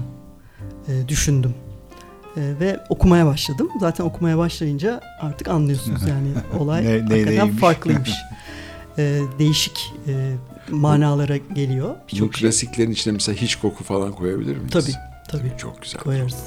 e, 0.88 1.08
düşündüm. 1.08 1.54
E, 2.38 2.42
ve 2.60 2.80
okumaya 2.90 3.26
başladım. 3.26 3.70
Zaten 3.80 4.04
okumaya 4.06 4.38
başlayınca 4.38 5.02
artık 5.22 5.48
anlıyorsunuz 5.48 6.02
yani 6.08 6.28
olay 6.60 6.84
Ne- 6.84 6.88
ne- 6.88 7.00
hakikaten 7.00 7.26
neymiş? 7.26 7.62
farklıymış. 7.62 8.12
E, 8.98 9.20
değişik 9.40 9.94
e, 10.08 10.34
manalara 10.72 11.38
geliyor. 11.38 11.96
Bu 12.12 12.16
şey. 12.16 12.30
klasiklerin 12.30 12.92
içine 12.92 13.14
mesela 13.14 13.36
hiç 13.38 13.56
koku 13.56 13.84
falan 13.84 14.12
koyabilir 14.12 14.58
miyiz? 14.58 14.72
Tabii, 14.72 14.92
tabii. 15.28 15.52
Çok 15.58 15.82
güzel. 15.82 16.02
Koyarız. 16.02 16.38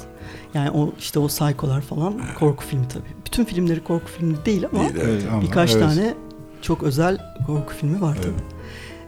Yani 0.53 0.71
o 0.71 0.93
işte 0.99 1.19
o 1.19 1.27
Psycho'lar 1.27 1.81
falan 1.81 2.21
korku 2.39 2.63
filmi 2.65 2.87
tabii. 2.87 3.03
Bütün 3.25 3.45
filmleri 3.45 3.83
korku 3.83 4.07
filmi 4.17 4.45
değil 4.45 4.65
ama 4.71 4.79
Değil, 4.83 4.95
evet. 5.01 5.23
ama 5.31 5.41
birkaç 5.41 5.71
evet. 5.71 5.81
tane 5.83 6.13
çok 6.61 6.83
özel 6.83 7.35
korku 7.47 7.73
filmi 7.73 8.01
var 8.01 8.15
tabii. 8.15 8.33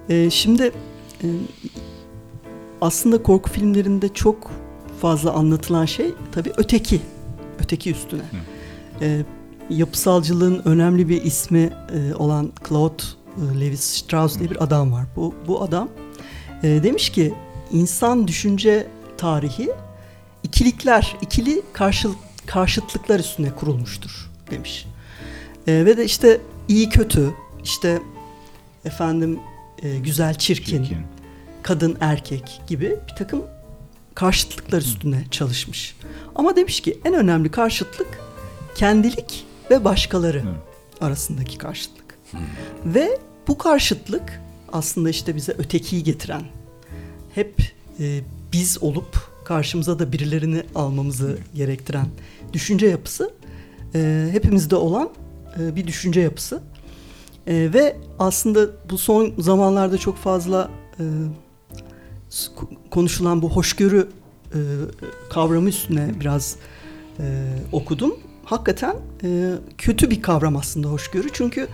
Evet. 0.10 0.28
Ee, 0.28 0.30
şimdi 0.30 0.72
e, 1.24 1.28
aslında 2.82 3.24
korku 3.24 3.50
filmlerinde 3.50 4.14
çok 4.14 4.52
fazla 5.02 5.32
anlatılan 5.34 5.86
şey 5.86 6.14
tabii 6.32 6.52
öteki. 6.58 7.02
Öteki 7.60 7.92
üstüne. 7.92 8.22
Ee, 9.02 9.22
yapısalcılığın 9.70 10.62
önemli 10.66 11.10
bir 11.10 11.24
ismi 11.24 11.74
e, 11.94 12.16
olan 12.16 12.52
Claude 12.70 13.04
e, 13.38 13.60
Lewis 13.62 13.84
Strauss 13.84 14.40
diye 14.40 14.50
bir 14.50 14.64
adam 14.64 14.92
var. 14.92 15.06
Bu, 15.16 15.36
bu 15.48 15.64
adam 15.64 15.90
e, 16.64 16.68
demiş 16.84 17.10
ki 17.10 17.34
insan 17.72 18.28
düşünce 18.28 18.88
tarihi 19.18 19.72
ikilikler, 20.44 21.16
ikili 21.22 21.62
karşı, 21.74 22.10
karşıtlıklar 22.46 23.20
üstüne 23.20 23.56
kurulmuştur 23.56 24.30
demiş. 24.52 24.88
E, 25.68 25.86
ve 25.86 25.98
de 25.98 26.06
işte 26.06 26.42
iyi 26.68 26.90
kötü, 26.90 27.34
işte 27.64 28.02
efendim 28.86 29.40
e, 29.84 29.98
güzel 29.98 30.34
çirkin, 30.34 30.84
Çirkin. 30.84 31.19
Kadın 31.70 31.98
erkek 32.00 32.62
gibi 32.68 33.00
bir 33.10 33.16
takım 33.16 33.44
karşıtlıklar 34.16 34.82
üstüne 34.82 35.24
çalışmış. 35.32 35.96
Ama 36.36 36.56
demiş 36.56 36.80
ki 36.80 37.00
en 37.06 37.14
önemli 37.14 37.52
karşıtlık 37.52 38.08
kendilik 38.76 39.46
ve 39.72 39.86
başkaları 39.86 40.44
arasındaki 41.02 41.58
karşıtlık. 41.58 42.18
Ve 42.86 43.20
bu 43.48 43.58
karşıtlık 43.58 44.42
aslında 44.74 45.10
işte 45.10 45.36
bize 45.36 45.52
ötekiyi 45.52 46.04
getiren, 46.04 46.42
hep 47.36 47.62
e, 48.00 48.22
biz 48.54 48.84
olup 48.84 49.30
karşımıza 49.46 50.00
da 50.00 50.12
birilerini 50.12 50.64
almamızı 50.76 51.38
gerektiren 51.56 52.08
düşünce 52.54 52.88
yapısı 52.88 53.34
e, 53.96 54.30
hepimizde 54.32 54.76
olan 54.76 55.10
e, 55.60 55.76
bir 55.76 55.88
düşünce 55.88 56.22
yapısı. 56.22 56.62
E, 57.48 57.70
ve 57.74 57.98
aslında 58.20 58.68
bu 58.90 58.98
son 58.98 59.34
zamanlarda 59.38 59.98
çok 59.98 60.18
fazla 60.18 60.70
e, 61.00 61.04
konuşulan 62.92 63.42
bu 63.42 63.50
hoşgörü 63.50 64.08
e, 64.54 64.58
kavramı 65.30 65.70
üstüne 65.70 66.10
biraz 66.20 66.56
e, 67.20 67.24
okudum. 67.72 68.16
Hakikaten 68.46 68.96
e, 69.24 69.54
kötü 69.78 70.10
bir 70.10 70.22
kavram 70.22 70.56
aslında 70.56 70.88
hoşgörü. 70.88 71.28
Çünkü 71.34 71.68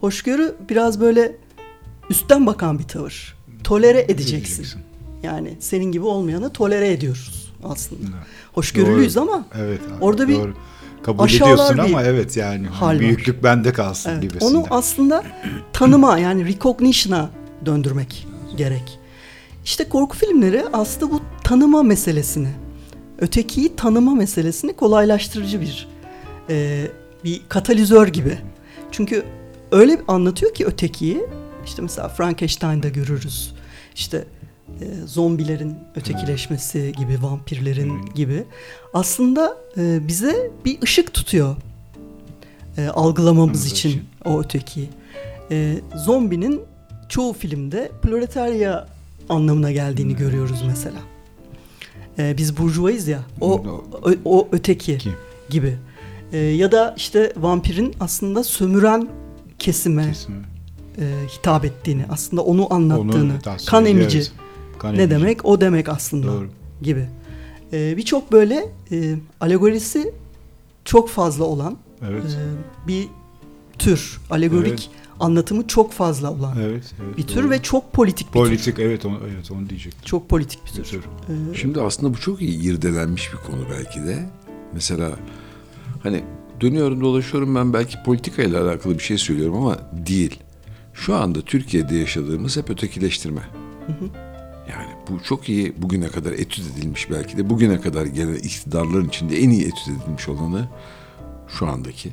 hoşgörü 0.00 0.54
biraz 0.68 1.00
böyle 1.00 1.36
üstten 2.10 2.46
bakan 2.46 2.78
bir 2.78 2.84
tavır. 2.84 3.36
Tolere 3.64 4.04
edeceksin. 4.08 4.66
Yani 5.22 5.56
senin 5.60 5.92
gibi 5.92 6.04
olmayanı 6.04 6.50
tolere 6.50 6.92
ediyoruz 6.92 7.52
aslında. 7.64 8.06
Hoşgörülüyüz 8.52 9.16
Doğru. 9.16 9.24
ama 9.24 9.46
Evet. 9.58 9.80
Orada 10.00 10.28
bir 10.28 10.34
doğru. 10.34 10.54
kabul 11.02 11.22
aşağılar 11.24 11.52
ediyorsun 11.54 11.76
bir 11.78 11.82
ama 11.82 12.02
evet 12.02 12.36
yani 12.36 12.66
hal 12.66 12.86
var. 12.86 12.98
büyüklük 12.98 13.42
bende 13.44 13.72
kalsın 13.72 14.10
Evet, 14.10 14.22
gibisinden. 14.22 14.54
onu 14.54 14.64
aslında 14.70 15.24
tanıma 15.72 16.18
yani 16.18 16.46
recognition'a 16.46 17.30
döndürmek 17.66 18.26
gerek. 18.56 18.98
İşte 19.64 19.88
korku 19.88 20.16
filmleri 20.16 20.64
aslında 20.72 21.12
bu 21.12 21.20
tanıma 21.44 21.82
meselesini, 21.82 22.48
ötekiyi 23.18 23.76
tanıma 23.76 24.14
meselesini 24.14 24.72
kolaylaştırıcı 24.72 25.60
bir 25.60 25.88
e, 26.50 26.86
bir 27.24 27.42
katalizör 27.48 28.08
gibi. 28.08 28.38
Çünkü 28.90 29.24
öyle 29.72 30.00
anlatıyor 30.08 30.54
ki 30.54 30.66
ötekiyi, 30.66 31.26
işte 31.64 31.82
mesela 31.82 32.08
Frankenstein'da 32.08 32.88
görürüz. 32.88 33.54
İşte 33.94 34.24
e, 34.80 34.86
zombilerin 35.06 35.74
ötekileşmesi 35.96 36.92
gibi, 36.98 37.22
vampirlerin 37.22 38.06
gibi. 38.14 38.44
Aslında 38.94 39.56
e, 39.76 40.08
bize 40.08 40.50
bir 40.64 40.82
ışık 40.82 41.14
tutuyor 41.14 41.56
e, 42.78 42.88
algılamamız 42.88 43.66
için 43.66 44.02
o 44.24 44.40
öteki. 44.40 44.88
E, 45.50 45.74
zombinin 45.96 46.60
çoğu 47.08 47.32
filmde 47.32 47.90
proletarya 48.02 48.86
anlamına 49.28 49.72
geldiğini 49.72 50.16
görüyoruz 50.16 50.62
mesela. 50.66 50.98
E, 52.18 52.34
biz 52.36 52.56
burjuvayız 52.56 53.08
ya, 53.08 53.20
o, 53.40 53.52
o, 54.02 54.14
o 54.24 54.48
öteki 54.52 54.98
Ki. 54.98 55.10
gibi. 55.50 55.76
E, 56.32 56.38
ya 56.38 56.72
da 56.72 56.94
işte 56.96 57.32
vampirin 57.36 57.94
aslında 58.00 58.44
sömüren 58.44 59.08
kesime 59.58 60.14
e, 60.98 61.04
hitap 61.38 61.64
ettiğini, 61.64 62.04
aslında 62.10 62.42
onu 62.42 62.74
anlattığını, 62.74 63.32
Onu 63.32 63.56
kan 63.66 63.86
ediyor, 63.86 64.00
emici. 64.00 64.22
Kan 64.78 64.94
ne 64.94 65.02
emici. 65.02 65.10
demek, 65.10 65.44
o 65.44 65.60
demek 65.60 65.88
aslında 65.88 66.26
Doğru. 66.26 66.48
gibi. 66.82 67.08
E, 67.72 67.96
Birçok 67.96 68.32
böyle 68.32 68.68
e, 68.92 69.14
alegorisi 69.40 70.14
çok 70.84 71.08
fazla 71.08 71.44
olan 71.44 71.76
Evet. 72.08 72.22
e, 72.24 72.88
bir 72.88 73.08
tür, 73.78 74.20
alegorik 74.30 74.68
Evet. 74.68 74.88
Anlatımı 75.20 75.66
çok 75.66 75.92
fazla 75.92 76.32
olan 76.32 76.56
evet, 76.60 76.94
evet. 77.06 77.16
bir 77.18 77.22
tür 77.26 77.42
doğru. 77.42 77.50
ve 77.50 77.62
çok 77.62 77.92
politik 77.92 78.26
bir 78.28 78.32
tür. 78.32 78.40
politik 78.40 78.78
evet 78.78 79.06
onu 79.06 79.18
evet 79.34 79.50
onu 79.50 79.68
diyecektim. 79.68 80.00
Çok 80.04 80.28
politik 80.28 80.60
bir 80.64 80.70
Bir 80.70 80.84
tür. 80.84 80.84
tür. 80.84 81.00
E, 81.52 81.54
Şimdi 81.54 81.80
aslında 81.80 82.14
bu 82.14 82.20
çok 82.20 82.42
iyi 82.42 82.62
irdelenmiş 82.62 83.32
bir 83.32 83.38
konu 83.50 83.62
belki 83.70 84.00
de. 84.06 84.30
Mesela 84.72 85.10
hani 86.02 86.24
dönüyorum 86.60 87.00
dolaşıyorum 87.00 87.54
ben 87.54 87.72
belki 87.72 87.96
politikayla 88.04 88.64
alakalı 88.64 88.94
bir 88.98 89.02
şey 89.02 89.18
söylüyorum 89.18 89.56
ama 89.56 89.78
değil. 90.06 90.40
Şu 90.94 91.14
anda 91.16 91.40
Türkiye'de 91.42 91.96
yaşadığımız 91.96 92.56
hep 92.56 92.70
ötekileştirme. 92.70 93.42
Yani 94.70 94.88
bu 95.10 95.22
çok 95.22 95.48
iyi 95.48 95.74
bugüne 95.82 96.08
kadar 96.08 96.32
etüt 96.32 96.64
edilmiş 96.72 97.10
belki 97.10 97.36
de 97.36 97.50
bugüne 97.50 97.80
kadar 97.80 98.06
gelen 98.06 98.34
iktidarların 98.34 99.08
içinde 99.08 99.38
en 99.38 99.50
iyi 99.50 99.62
etüt 99.62 99.88
edilmiş 99.88 100.28
olanı 100.28 100.68
şu 101.48 101.66
andaki. 101.66 102.10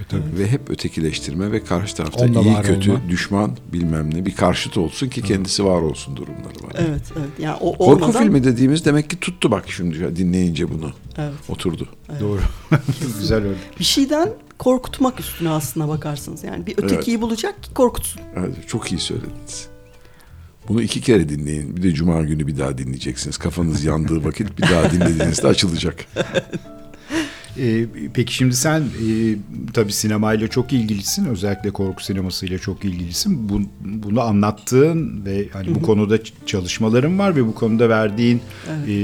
E, 0.00 0.04
tabii. 0.08 0.38
Ve 0.38 0.48
hep 0.48 0.70
ötekileştirme 0.70 1.52
ve 1.52 1.64
karşı 1.64 1.96
tarafta 1.96 2.24
Onda 2.24 2.40
iyi 2.40 2.62
kötü 2.62 2.90
olma. 2.90 3.08
düşman 3.08 3.56
bilmem 3.72 4.14
ne 4.14 4.26
bir 4.26 4.34
karşıt 4.36 4.76
olsun 4.78 5.08
ki 5.08 5.22
kendisi 5.22 5.64
var 5.64 5.80
olsun 5.80 6.16
durumları 6.16 6.62
var. 6.64 6.72
Evet, 6.78 7.02
evet. 7.18 7.28
Yani 7.38 7.56
o 7.60 7.72
Korku 7.76 7.84
olmadan- 7.84 8.22
filmi 8.22 8.44
dediğimiz 8.44 8.84
demek 8.84 9.10
ki 9.10 9.20
tuttu 9.20 9.50
bak 9.50 9.64
şimdi 9.70 10.16
dinleyince 10.16 10.70
bunu. 10.70 10.90
Evet. 11.18 11.34
Oturdu. 11.48 11.88
Doğru. 12.20 12.40
Güzel 13.18 13.42
öyle. 13.44 13.54
Bir 13.78 13.84
şeyden 13.84 14.28
korkutmak 14.58 15.20
üstüne 15.20 15.48
aslına 15.50 15.88
bakarsınız. 15.88 16.44
Yani 16.44 16.66
bir 16.66 16.74
ötekiyi 16.78 17.20
bulacak 17.20 17.62
ki 17.62 17.74
korkutsun. 17.74 18.22
Evet, 18.36 18.68
çok 18.68 18.92
iyi 18.92 18.98
söylediniz. 18.98 19.66
Bunu 20.68 20.82
iki 20.82 21.00
kere 21.00 21.28
dinleyin. 21.28 21.76
Bir 21.76 21.82
de 21.82 21.92
cuma 21.92 22.22
günü 22.22 22.46
bir 22.46 22.58
daha 22.58 22.78
dinleyeceksiniz. 22.78 23.36
Kafanız 23.38 23.84
yandığı 23.84 24.24
vakit 24.24 24.58
bir 24.58 24.62
daha 24.62 24.90
dinlediğinizde 24.92 25.46
açılacak. 25.48 26.06
Ee, 27.58 27.86
peki 28.14 28.34
şimdi 28.34 28.56
sen 28.56 28.80
e, 28.80 29.36
tabii 29.72 29.92
sinemayla 29.92 30.48
çok 30.48 30.72
ilgilisin. 30.72 31.24
Özellikle 31.24 31.70
korku 31.70 32.04
sinemasıyla 32.04 32.58
çok 32.58 32.84
ilgilisin. 32.84 33.48
Bu, 33.48 33.60
bunu 33.80 34.20
anlattığın 34.20 35.24
ve 35.24 35.48
hani 35.52 35.74
bu 35.74 35.82
konuda 35.82 36.18
çalışmaların 36.46 37.18
var 37.18 37.36
ve 37.36 37.46
bu 37.46 37.54
konuda 37.54 37.88
verdiğin 37.88 38.40
e, 38.88 38.94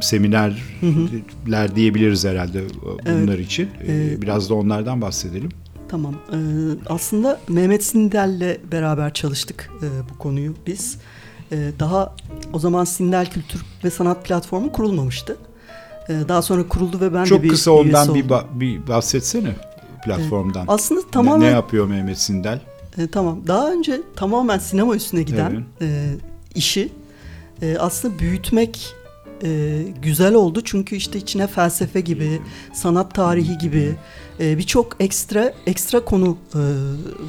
seminerler 0.00 1.76
diyebiliriz 1.76 2.24
herhalde 2.24 2.64
bunlar 3.06 3.38
için. 3.38 3.68
Ee, 3.86 3.92
Ee, 3.92 4.22
biraz 4.22 4.50
da 4.50 4.54
onlardan 4.54 5.00
bahsedelim. 5.02 5.48
Tamam. 5.88 6.14
Ee, 6.32 6.36
aslında 6.86 7.40
Mehmet 7.48 7.84
Sindel'le 7.84 8.58
beraber 8.72 9.12
çalıştık 9.14 9.70
e, 9.82 9.86
bu 10.10 10.18
konuyu 10.18 10.54
biz. 10.66 10.98
Daha 11.78 12.14
o 12.52 12.58
zaman 12.58 12.84
Sindel 12.84 13.30
Kültür 13.30 13.60
ve 13.84 13.90
Sanat 13.90 14.24
Platformu 14.24 14.72
kurulmamıştı. 14.72 15.36
Ee, 16.08 16.14
daha 16.28 16.42
sonra 16.42 16.68
kuruldu 16.68 17.00
ve 17.00 17.14
ben 17.14 17.24
de 17.24 17.28
Çok 17.28 17.42
bir 17.42 17.48
kısa 17.48 17.70
ondan 17.70 18.14
bir, 18.14 18.24
ba- 18.24 18.44
bir 18.54 18.86
bahsetsene 18.86 19.56
platformdan. 20.04 20.64
Aslında 20.68 21.00
Ne- 21.00 21.10
tamamen 21.10 21.40
ne, 21.48 21.52
yapıyor 21.52 21.86
Mehmet 21.86 22.18
Sindel? 22.18 22.60
E, 22.98 23.06
tamam. 23.06 23.40
Daha 23.46 23.72
önce 23.72 24.00
tamamen 24.16 24.58
sinema 24.58 24.96
üstüne 24.96 25.22
giden 25.22 25.64
e, 25.80 26.14
işi 26.54 26.92
e, 27.62 27.76
aslında 27.78 28.18
büyütmek 28.18 28.94
e, 29.44 29.82
güzel 30.02 30.34
oldu. 30.34 30.60
Çünkü 30.64 30.96
işte 30.96 31.18
içine 31.18 31.46
felsefe 31.46 32.00
gibi, 32.00 32.40
sanat 32.74 33.14
tarihi 33.14 33.58
gibi 33.58 33.94
e, 34.40 34.58
birçok 34.58 34.96
ekstra 35.00 35.52
ekstra 35.66 36.04
konu 36.04 36.36
e, 36.54 36.60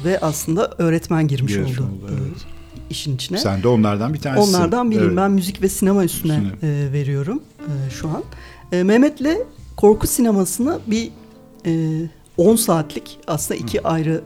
ve 0.04 0.18
aslında 0.20 0.70
öğretmen 0.78 1.28
girmiş 1.28 1.52
Girmiş 1.52 1.80
oldu, 1.80 1.86
oldu, 1.88 2.10
e, 2.12 2.14
evet. 2.14 2.36
işin 2.90 3.14
içine. 3.14 3.38
Sen 3.38 3.62
de 3.62 3.68
onlardan 3.68 4.14
bir 4.14 4.18
tanesisin. 4.20 4.54
Onlardan 4.54 4.90
biriyim. 4.90 5.06
Evet. 5.08 5.16
Ben 5.16 5.30
müzik 5.30 5.62
ve 5.62 5.68
sinema 5.68 6.04
üstüne 6.04 6.42
Üstüne. 6.54 6.70
e, 6.72 6.92
veriyorum 6.92 7.42
e, 7.60 7.90
şu 7.90 8.08
an. 8.08 8.20
E, 8.20 8.24
Mehmet'le 8.72 9.38
korku 9.76 10.06
sinemasını 10.06 10.78
bir 10.86 11.10
e, 11.66 12.02
10 12.36 12.56
saatlik 12.56 13.18
aslında 13.26 13.60
iki 13.60 13.82
ayrı 13.82 14.22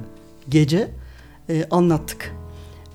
gece 0.48 0.90
e, 1.48 1.64
anlattık. 1.70 2.34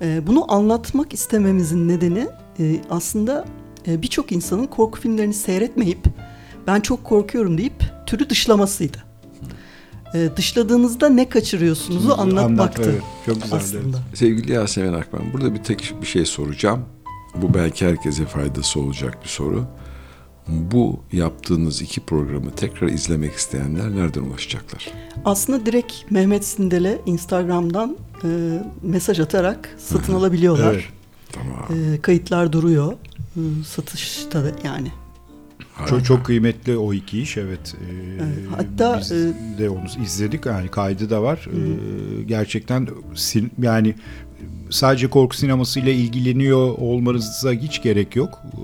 E, 0.00 0.26
bunu 0.26 0.52
anlatmak 0.52 1.14
istememizin 1.14 1.88
nedeni 1.88 2.28
e, 2.58 2.80
aslında 2.90 3.44
e, 3.86 4.02
birçok 4.02 4.32
insanın 4.32 4.66
korku 4.66 5.00
filmlerini 5.00 5.34
seyretmeyip 5.34 5.98
ben 6.66 6.80
çok 6.80 7.04
korkuyorum 7.04 7.58
deyip 7.58 7.84
türü 8.06 8.30
dışlamasıydı. 8.30 8.98
E, 10.14 10.28
dışladığınızda 10.36 11.08
ne 11.08 11.28
kaçırıyorsunuzu 11.28 12.12
Anlat, 12.12 12.44
anlatmaktı 12.44 12.82
evet. 12.84 13.02
Çok 13.26 13.42
güzeldi. 13.42 13.60
aslında. 13.62 13.96
Sevgili 14.14 14.52
Yasemin 14.52 14.92
Akman, 14.92 15.32
burada 15.32 15.54
bir 15.54 15.62
tek 15.62 15.94
bir 16.00 16.06
şey 16.06 16.24
soracağım. 16.24 16.84
Bu 17.34 17.54
belki 17.54 17.86
herkese 17.86 18.26
faydası 18.26 18.80
olacak 18.80 19.18
bir 19.22 19.28
soru. 19.28 19.66
Bu 20.48 21.00
yaptığınız 21.12 21.82
iki 21.82 22.00
programı 22.00 22.50
tekrar 22.50 22.88
izlemek 22.88 23.34
isteyenler 23.34 23.90
nereden 23.96 24.22
ulaşacaklar? 24.22 24.88
Aslında 25.24 25.66
direkt 25.66 25.92
Mehmet 26.10 26.44
Sindel'e 26.44 26.98
Instagram'dan 27.06 27.96
e, 28.24 28.28
mesaj 28.82 29.20
atarak 29.20 29.76
satın 29.78 30.14
alabiliyorlar. 30.14 30.72
Evet. 30.74 30.84
Tamam. 31.32 31.92
E, 31.94 32.00
kayıtlar 32.00 32.52
duruyor. 32.52 32.92
E, 33.36 33.40
satışta 33.66 34.44
da 34.44 34.52
yani. 34.64 34.88
Çok, 35.88 36.04
çok 36.04 36.26
kıymetli 36.26 36.76
o 36.76 36.92
iki 36.92 37.20
iş 37.22 37.36
evet. 37.36 37.74
Ee, 37.80 37.94
Evet, 38.22 38.38
hatta, 38.56 38.98
biz 39.00 39.12
e, 39.12 39.32
de 39.58 39.70
onu 39.70 39.84
izledik 40.04 40.46
yani 40.46 40.68
kaydı 40.68 41.10
da 41.10 41.22
var. 41.22 41.48
Ee, 41.52 42.22
gerçekten 42.22 42.88
sin- 43.14 43.50
yani 43.62 43.94
sadece 44.70 45.10
korku 45.10 45.36
sinemasıyla 45.36 45.92
ilgileniyor 45.92 46.68
olmanıza 46.78 47.52
hiç 47.52 47.82
gerek 47.82 48.16
yok. 48.16 48.42
Ee, 48.52 48.58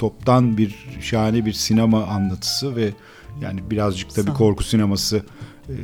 toptan 0.00 0.56
bir 0.58 0.74
şahane 1.00 1.46
bir 1.46 1.52
sinema 1.52 2.04
anlatısı 2.04 2.76
ve 2.76 2.90
yani 3.42 3.60
birazcık 3.70 4.16
da 4.16 4.26
bir 4.26 4.32
korku 4.32 4.64
sineması 4.64 5.22
e, 5.68 5.74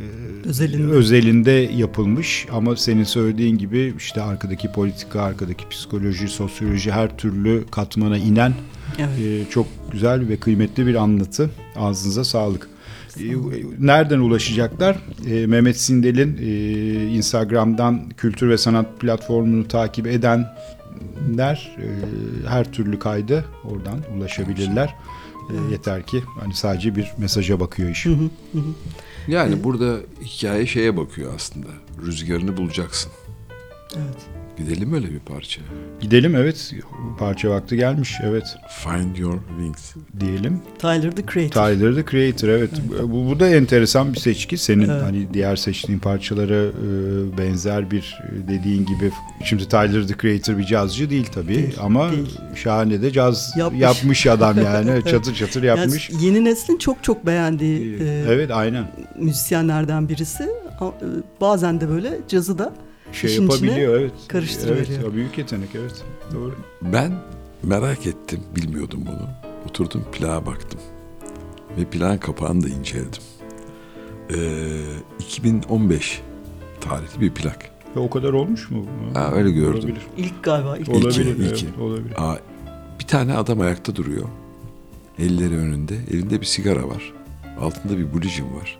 Özelinde. 0.48 0.92
özelinde 0.92 1.50
yapılmış 1.76 2.46
ama 2.52 2.76
senin 2.76 3.04
söylediğin 3.04 3.58
gibi 3.58 3.94
işte 3.98 4.22
arkadaki 4.22 4.72
politika, 4.72 5.22
arkadaki 5.22 5.68
psikoloji, 5.68 6.28
sosyoloji 6.28 6.92
her 6.92 7.16
türlü 7.18 7.64
katmana 7.70 8.16
inen 8.16 8.52
Evet. 8.98 9.18
ee, 9.20 9.50
çok 9.50 9.66
güzel 9.92 10.28
ve 10.28 10.36
kıymetli 10.36 10.86
bir 10.86 10.94
anlatı. 10.94 11.50
Ağzınıza 11.76 12.24
sağlık. 12.24 12.68
Ee, 13.20 13.22
Nereden 13.78 14.18
ulaşacaklar? 14.18 14.96
Mehmet 15.46 15.80
Sindel'in 15.80 16.38
e, 16.42 17.16
Instagram'dan 17.16 18.08
kültür 18.16 18.48
ve 18.48 18.58
sanat 18.58 19.00
platformunu 19.00 19.68
takip 19.68 20.06
edenler 21.00 21.76
e, 21.78 21.86
her 22.48 22.72
türlü 22.72 22.98
kaydı 22.98 23.44
oradan 23.64 24.00
ulaşabilirler. 24.16 24.94
Ee, 25.50 25.72
Yeter 25.72 26.02
ki 26.02 26.22
hani 26.40 26.54
sadece 26.54 26.96
bir 26.96 27.12
mesaja 27.18 27.60
bakıyor 27.60 27.90
iş. 27.90 28.06
Hı 28.06 28.10
hı, 28.10 28.30
hı 28.52 28.58
hı. 28.58 28.74
Yani 29.28 29.64
burada 29.64 29.98
hikaye 30.24 30.66
şeye 30.66 30.96
bakıyor 30.96 31.34
aslında. 31.34 31.66
Rüzgarını 32.06 32.56
bulacaksın. 32.56 33.12
Evet. 33.96 34.16
Gidelim 34.58 34.94
öyle 34.94 35.10
bir 35.10 35.18
parça. 35.18 35.60
Gidelim 36.00 36.34
evet. 36.36 36.74
Parça 37.18 37.50
vakti 37.50 37.76
gelmiş. 37.76 38.14
Evet 38.24 38.56
Find 38.84 39.16
Your 39.16 39.38
Wings. 39.58 39.94
diyelim. 40.20 40.60
Tyler 40.78 41.10
the 41.10 41.22
Creator. 41.32 41.66
Tyler 41.68 41.94
the 41.94 42.10
Creator 42.10 42.48
evet. 42.48 42.70
Bu, 43.02 43.26
bu 43.30 43.40
da 43.40 43.48
enteresan 43.48 44.12
bir 44.14 44.18
seçki. 44.18 44.56
Senin 44.58 44.88
Evet. 44.88 45.02
hani 45.02 45.26
diğer 45.34 45.56
seçtiğin 45.56 45.98
parçalara 45.98 46.62
e, 46.64 47.38
benzer 47.38 47.90
bir 47.90 48.18
e, 48.28 48.48
dediğin 48.48 48.86
gibi 48.86 49.10
şimdi 49.44 49.68
Tyler 49.68 50.06
the 50.08 50.14
Creator 50.22 50.58
bir 50.58 50.64
cazcı 50.64 51.10
değil 51.10 51.26
tabii 51.34 51.54
Değil, 51.54 51.76
ama 51.80 52.12
değil. 52.12 52.38
şahane 52.54 53.02
de 53.02 53.10
caz 53.12 53.52
yapmış, 53.56 53.80
Yapmış. 53.80 54.26
adam 54.26 54.56
yani 54.64 55.02
çatır 55.10 55.34
çatır 55.34 55.62
yapmış. 55.62 56.10
Yani 56.10 56.24
yeni 56.24 56.44
neslin 56.44 56.78
çok 56.78 57.04
çok 57.04 57.26
beğendiği 57.26 57.96
e, 58.02 58.24
evet 58.28 58.50
aynen. 58.50 58.84
müzisyenlerden 59.18 60.08
birisi. 60.08 60.48
A- 60.80 60.86
e, 60.88 61.06
Bazen 61.40 61.80
de 61.80 61.88
böyle 61.88 62.18
cazı 62.28 62.58
da 62.58 62.72
Şey 63.12 63.30
işin 63.30 63.48
içine 63.48 63.66
yapabiliyor 63.66 64.00
evet. 64.00 64.12
karıştırıveriyor. 64.28 65.02
Evet, 65.02 65.14
büyük 65.14 65.38
yetenek 65.38 65.68
evet. 65.74 66.04
Doğru. 66.34 66.54
Ben 66.82 67.12
merak 67.62 68.06
ettim, 68.06 68.40
bilmiyordum 68.56 69.00
bunu. 69.06 69.28
Oturdum 69.68 70.04
plağa 70.12 70.46
baktım. 70.46 70.80
Ve 71.78 71.84
plağın 71.84 72.18
kapağını 72.18 72.62
da 72.62 72.68
inceledim. 72.68 73.22
Ee, 74.30 74.36
2015 75.18 76.22
tarihli 76.80 77.20
bir 77.20 77.30
plak. 77.30 77.70
Ve 77.96 78.00
o 78.00 78.10
kadar 78.10 78.32
olmuş 78.32 78.70
mu? 78.70 78.86
Ha, 79.14 79.32
öyle 79.34 79.50
gördüm. 79.50 79.80
Olabilir. 79.80 80.06
ilk 80.16 80.42
galiba 80.42 80.76
ilk 80.76 80.88
Olabilir. 80.88 81.10
İki, 81.10 81.42
evet, 81.42 81.62
iki. 81.62 81.80
olabilir. 81.80 82.14
Aa, 82.16 82.36
bir 82.98 83.04
tane 83.04 83.34
adam 83.34 83.60
ayakta 83.60 83.96
duruyor. 83.96 84.28
Elleri 85.18 85.56
önünde. 85.56 85.94
Elinde 86.10 86.40
bir 86.40 86.46
sigara 86.46 86.88
var. 86.88 87.12
Altında 87.60 87.98
bir 87.98 88.12
bulicim 88.12 88.54
var. 88.54 88.78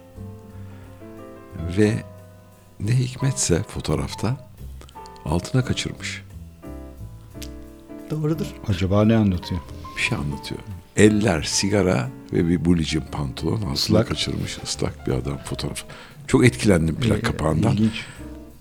Ve 1.79 1.93
ne 2.81 2.99
hikmetse 2.99 3.63
fotoğrafta 3.63 4.37
altına 5.25 5.65
kaçırmış. 5.65 6.23
doğrudur. 8.11 8.47
Acaba 8.69 9.05
ne 9.05 9.17
anlatıyor? 9.17 9.61
Bir 9.97 10.03
şey 10.03 10.19
anlatıyor. 10.19 10.61
Eller 10.97 11.43
sigara 11.43 12.09
ve 12.33 12.49
bir 12.49 12.65
bulicin 12.65 13.03
pantolon 13.13 13.63
aslında 13.73 14.05
kaçırmış 14.05 14.59
ıslak 14.65 15.07
bir 15.07 15.13
adam 15.13 15.39
fotoğrafı. 15.45 15.85
Çok 16.27 16.45
etkilendim 16.47 16.95
plak 16.95 17.19
Ee, 17.19 17.23
kapağından. 17.23 17.73
İlginç. 17.73 18.05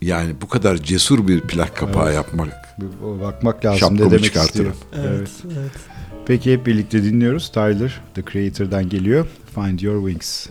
Yani 0.02 0.34
bu 0.42 0.48
kadar 0.48 0.78
cesur 0.78 1.28
bir 1.28 1.42
plak 1.42 1.78
kapağı 1.78 2.06
Evet. 2.06 2.16
yapmak 2.16 2.76
Bir- 2.82 3.22
Bakmak 3.22 3.66
lazım 3.66 3.80
Şapkamı 3.80 4.02
ne 4.02 4.12
demek 4.12 4.24
çıkartırım. 4.24 4.72
istiyor. 4.72 5.06
Evet, 5.06 5.30
evet. 5.58 5.72
Peki 6.26 6.54
hep 6.54 6.66
birlikte 6.66 7.04
dinliyoruz. 7.04 7.52
Tyler, 7.52 8.02
The 8.16 8.24
Creator'dan 8.32 8.90
geliyor. 8.90 9.28
Find 9.56 9.80
Your 9.80 10.10
Wings. 10.10 10.48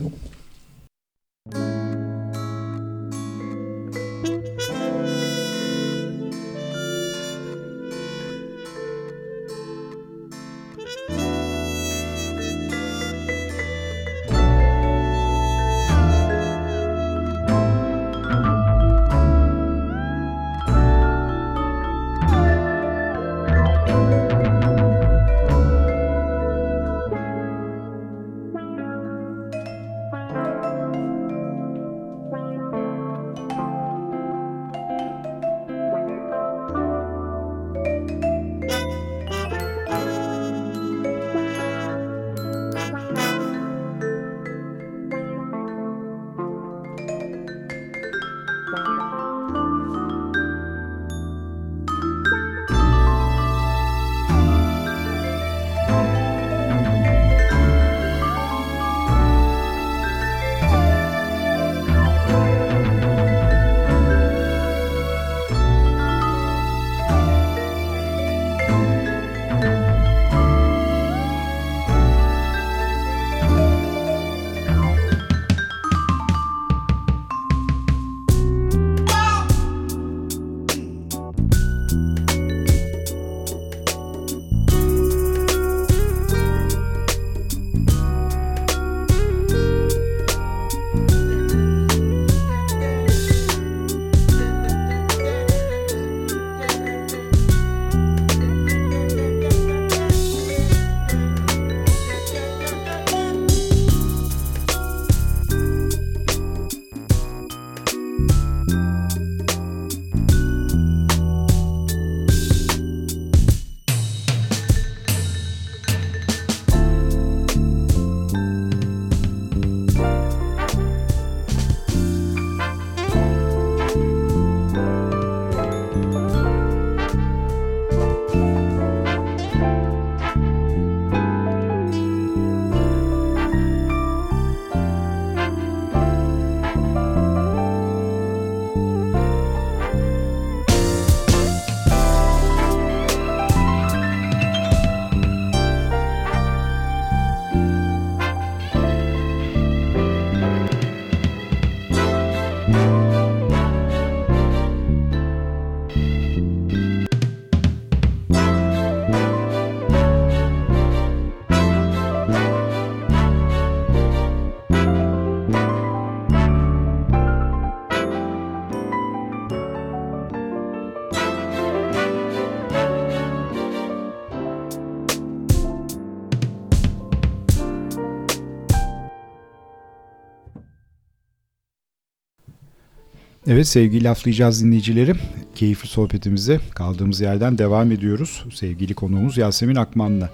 Evet 183.55 183.67
sevgili 183.67 184.03
laflayacağız 184.03 184.63
dinleyicileri. 184.63 185.13
Keyifli 185.55 185.87
sohbetimize 185.87 186.59
kaldığımız 186.73 187.21
yerden 187.21 187.57
devam 187.57 187.91
ediyoruz. 187.91 188.45
Sevgili 188.53 188.93
konuğumuz 188.93 189.37
Yasemin 189.37 189.75
Akman'la. 189.75 190.29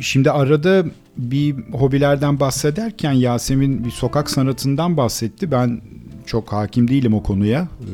Şimdi 0.00 0.30
arada 0.30 0.84
bir 1.16 1.56
hobilerden 1.72 2.40
bahsederken 2.40 3.12
Yasemin 3.12 3.84
bir 3.84 3.90
sokak 3.90 4.30
sanatından 4.30 4.96
bahsetti. 4.96 5.50
Ben 5.50 5.80
çok 6.26 6.52
hakim 6.52 6.88
değilim 6.88 7.14
o 7.14 7.22
konuya. 7.22 7.68
Ee, 7.80 7.86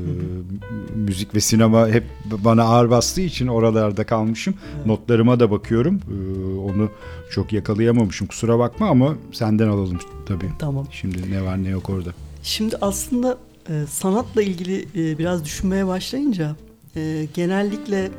müzik 0.95 1.35
ve 1.35 1.41
sinema 1.41 1.89
hep 1.89 2.05
bana 2.25 2.63
ağır 2.63 2.91
bastığı 2.91 3.21
için 3.21 3.47
oralarda 3.47 4.05
kalmışım. 4.05 4.55
Notlarıma 4.87 5.41
da 5.41 5.51
bakıyorum. 5.51 6.01
Ee, 6.11 6.59
onu 6.59 6.91
çok 7.31 7.53
yakalayamamışım. 7.53 8.27
Kusura 8.27 8.59
bakma 8.59 8.89
ama 8.89 9.15
senden 9.33 9.69
alalım 9.69 9.99
tabii. 10.27 10.51
Tamam. 10.59 10.87
Şimdi 10.91 11.33
ne 11.33 11.43
var 11.43 11.65
ne 11.65 11.69
yok 11.69 11.91
orada. 11.91 12.11
Şimdi 12.43 12.77
aslında 12.81 13.39
e, 13.71 13.87
sanatla 13.87 14.43
ilgili 14.43 14.83
e, 14.83 15.19
biraz 15.19 15.45
düşünmeye 15.45 15.87
başlayınca 15.87 16.57
e, 16.97 17.29
genellikle 17.35 18.11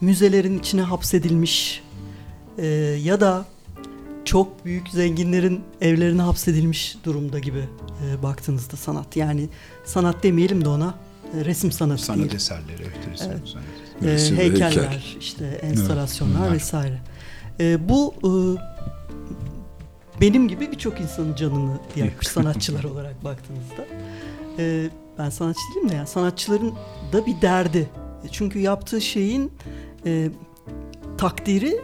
müzelerin 0.00 0.58
içine 0.58 0.82
hapsedilmiş 0.82 1.82
e, 2.58 2.66
ya 3.02 3.20
da 3.20 3.44
çok 4.24 4.64
büyük 4.64 4.88
zenginlerin 4.88 5.60
evlerine 5.80 6.22
hapsedilmiş 6.22 6.96
durumda 7.04 7.38
gibi 7.38 7.64
e, 8.06 8.22
baktığınızda 8.22 8.76
sanat. 8.76 9.16
Yani 9.16 9.48
sanat 9.84 10.22
demeyelim 10.22 10.64
de 10.64 10.68
ona 10.68 10.94
e, 11.40 11.44
resim 11.44 11.72
sanatı 11.72 12.02
Sanat 12.04 12.18
diyelim. 12.18 12.36
eserleri, 12.36 12.82
evet, 12.82 13.12
resim 13.12 13.30
Evet. 13.30 13.42
E, 14.02 14.06
Resim 14.14 14.36
ve 14.36 14.42
heykeller, 14.42 14.68
heykel. 14.70 15.02
işte 15.20 15.44
enstalasyonlar 15.44 16.40
bunlar. 16.40 16.52
vesaire. 16.52 16.98
E, 17.60 17.88
bu 17.88 18.14
e, 18.24 18.30
benim 20.20 20.48
gibi 20.48 20.72
birçok 20.72 21.00
insanın 21.00 21.34
canını 21.34 21.78
yakmış 21.96 22.26
sanatçılar 22.28 22.84
olarak 22.84 23.24
baktığınızda. 23.24 23.86
E, 24.58 24.90
ben 25.18 25.30
sanatçı 25.30 25.60
değilim 25.74 25.88
de 25.88 25.94
yani 25.94 26.06
sanatçıların 26.06 26.72
da 27.12 27.26
bir 27.26 27.40
derdi. 27.42 27.90
E, 28.24 28.28
Çünkü 28.32 28.58
yaptığı 28.58 29.00
şeyin 29.00 29.52
e, 30.06 30.30
takdiri 31.18 31.80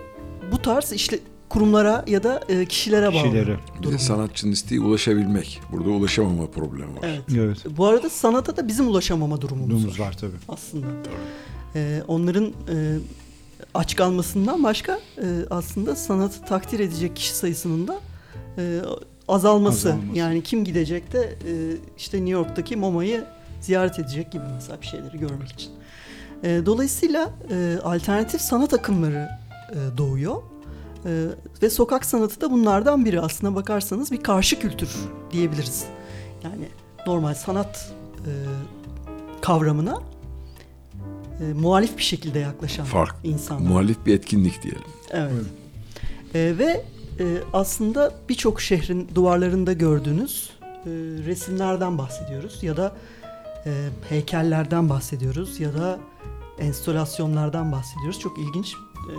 bu 0.53 0.62
tarz 0.62 0.93
işte 0.93 1.19
kurumlara 1.49 2.05
ya 2.07 2.23
da 2.23 2.41
e, 2.49 2.64
kişilere 2.67 3.07
bağlı. 3.14 3.23
Kişilere. 3.23 3.57
Bir 3.83 3.93
de 3.93 3.99
sanatçının 3.99 4.53
isteği 4.53 4.81
ulaşabilmek. 4.81 5.61
Burada 5.73 5.89
ulaşamama 5.91 6.47
problemi 6.47 6.97
var. 6.97 7.01
Evet. 7.03 7.23
Evet. 7.37 7.59
Bu 7.77 7.87
arada 7.87 8.11
sanata 8.11 8.57
da 8.57 8.69
bizim 8.69 8.89
ulaşamama 8.89 9.41
durumumuz 9.41 9.71
Durumumuz 9.71 10.01
var 10.01 10.07
var 10.07 10.17
tabii. 10.21 10.33
aslında. 10.49 10.87
Ee, 11.75 12.03
onların 12.09 12.45
e, 12.47 12.99
aç 13.75 13.97
kalmasından 13.97 14.64
başka 14.64 15.01
e, 15.19 15.25
aslında 15.51 15.97
sanatı 15.97 16.45
takdir 16.45 16.81
edecek 16.81 17.17
kişi 17.17 17.35
sayısının 17.35 17.89
da 17.89 18.01
e, 18.59 18.81
azalması. 19.29 19.89
Azalması. 19.89 20.18
Yani 20.18 20.43
kim 20.43 20.64
gidecek 20.64 21.12
de 21.12 21.20
e, 21.22 21.53
işte 21.99 22.16
New 22.16 22.31
York'taki 22.33 22.77
MoMA'yı 22.77 23.24
ziyaret 23.61 23.99
edecek 23.99 24.33
gibi 24.33 24.43
mesela 24.55 24.81
bir 24.81 24.87
şeyleri 24.87 25.18
görmek 25.18 25.53
için. 25.53 25.70
E, 26.43 26.66
dolayısıyla 26.66 27.31
e, 27.51 27.79
alternatif 27.85 28.41
sanat 28.41 28.74
akımları 28.74 29.29
e, 29.70 29.99
doğuyor. 29.99 30.43
E, 31.05 31.24
ve 31.62 31.70
sokak 31.70 32.05
sanatı 32.05 32.41
da 32.41 32.51
bunlardan 32.51 33.05
biri. 33.05 33.20
Aslına 33.20 33.55
bakarsanız 33.55 34.12
bir 34.12 34.22
karşı 34.22 34.59
kültür 34.59 34.91
diyebiliriz. 35.33 35.85
Yani 36.45 36.68
normal 37.07 37.35
sanat 37.35 37.93
e, 38.18 38.31
kavramına 39.41 40.01
e, 41.41 41.53
muhalif 41.53 41.99
bir 41.99 42.03
şekilde 42.03 42.39
yaklaşan 42.39 42.85
Fark. 42.85 43.14
insanlar. 43.24 43.68
Muhalif 43.70 44.07
bir 44.07 44.14
etkinlik 44.14 44.62
diyelim. 44.62 44.83
Evet. 45.11 45.33
E, 46.35 46.59
ve 46.59 46.85
e, 47.21 47.25
aslında 47.53 48.14
birçok 48.29 48.61
şehrin 48.61 49.09
duvarlarında 49.14 49.73
gördüğünüz 49.73 50.51
e, 50.62 50.91
resimlerden 51.27 51.99
bahsediyoruz 51.99 52.62
ya 52.62 52.77
da 52.77 52.97
e, 53.67 53.89
heykellerden 54.09 54.89
bahsediyoruz 54.89 55.61
ya 55.61 55.75
da 55.75 55.99
enstalasyonlardan 56.59 57.73
bahsediyoruz. 57.73 58.21
Çok 58.21 58.39
ilginç 58.39 58.75
e, 59.11 59.14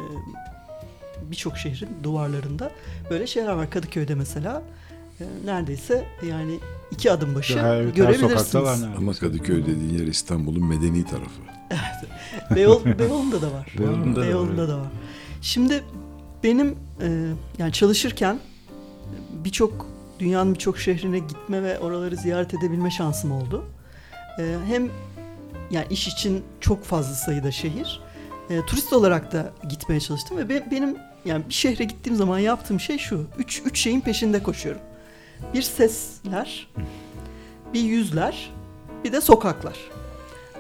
birçok 1.32 1.58
şehrin 1.58 1.90
duvarlarında 2.04 2.72
böyle 3.10 3.28
şeyler 3.28 3.52
var. 3.52 3.70
Kadıköy'de 3.70 4.16
mesela 4.16 4.64
e, 5.20 5.24
neredeyse 5.46 6.06
yani 6.28 6.60
iki 6.92 7.12
adım 7.12 7.36
başı 7.36 7.60
Her, 7.60 7.64
her 7.64 7.84
görebilirsiniz. 7.84 8.56
var. 8.56 8.78
Ama 8.98 9.14
Kadıköy 9.14 9.66
dediğin 9.66 10.00
yer 10.00 10.08
İstanbul'un 10.08 10.66
medeni 10.66 11.06
tarafı. 11.06 11.42
Beyoğlu, 12.56 13.00
Beyoğlu'nda 13.00 13.42
da 13.42 13.52
var. 13.52 13.76
Beyoğlu'nda 13.80 14.22
Beyoğlu'nda 14.22 14.62
evet. 14.62 14.70
da 14.70 14.78
var. 14.78 14.88
Şimdi 15.42 15.84
benim 16.44 16.76
e, 17.02 17.32
yani 17.58 17.72
çalışırken 17.74 18.40
birçok 19.32 19.86
dünyanın 20.20 20.54
birçok 20.54 20.80
şehrine 20.80 21.20
gitme 21.20 21.64
ve 21.64 21.80
oraları 21.80 22.16
ziyaret 22.16 22.54
edebilme 22.54 22.92
şansım 22.92 23.32
oldu. 23.32 23.66
E, 24.40 24.56
hem 24.68 24.90
yani 25.72 25.86
iş 25.90 26.08
için 26.08 26.44
çok 26.62 26.84
fazla 26.84 27.16
sayıda 27.16 27.52
şehir. 27.52 28.02
E, 28.50 28.66
turist 28.66 28.94
olarak 28.94 29.32
da 29.32 29.54
gitmeye 29.70 30.00
çalıştım 30.00 30.38
ve 30.38 30.50
be- 30.50 30.68
benim 30.72 30.98
yani 31.26 31.44
bir 31.50 31.54
şehre 31.54 31.84
gittiğim 31.84 32.18
zaman 32.18 32.40
yaptığım 32.40 32.80
şey 32.80 32.98
şu. 32.98 33.28
Üç, 33.38 33.62
üç 33.66 33.80
şeyin 33.80 34.02
peşinde 34.02 34.44
koşuyorum. 34.44 34.82
Bir 35.54 35.62
sesler, 35.62 36.68
bir 37.74 37.82
yüzler, 37.82 38.52
bir 39.04 39.12
de 39.12 39.22
sokaklar. 39.22 39.78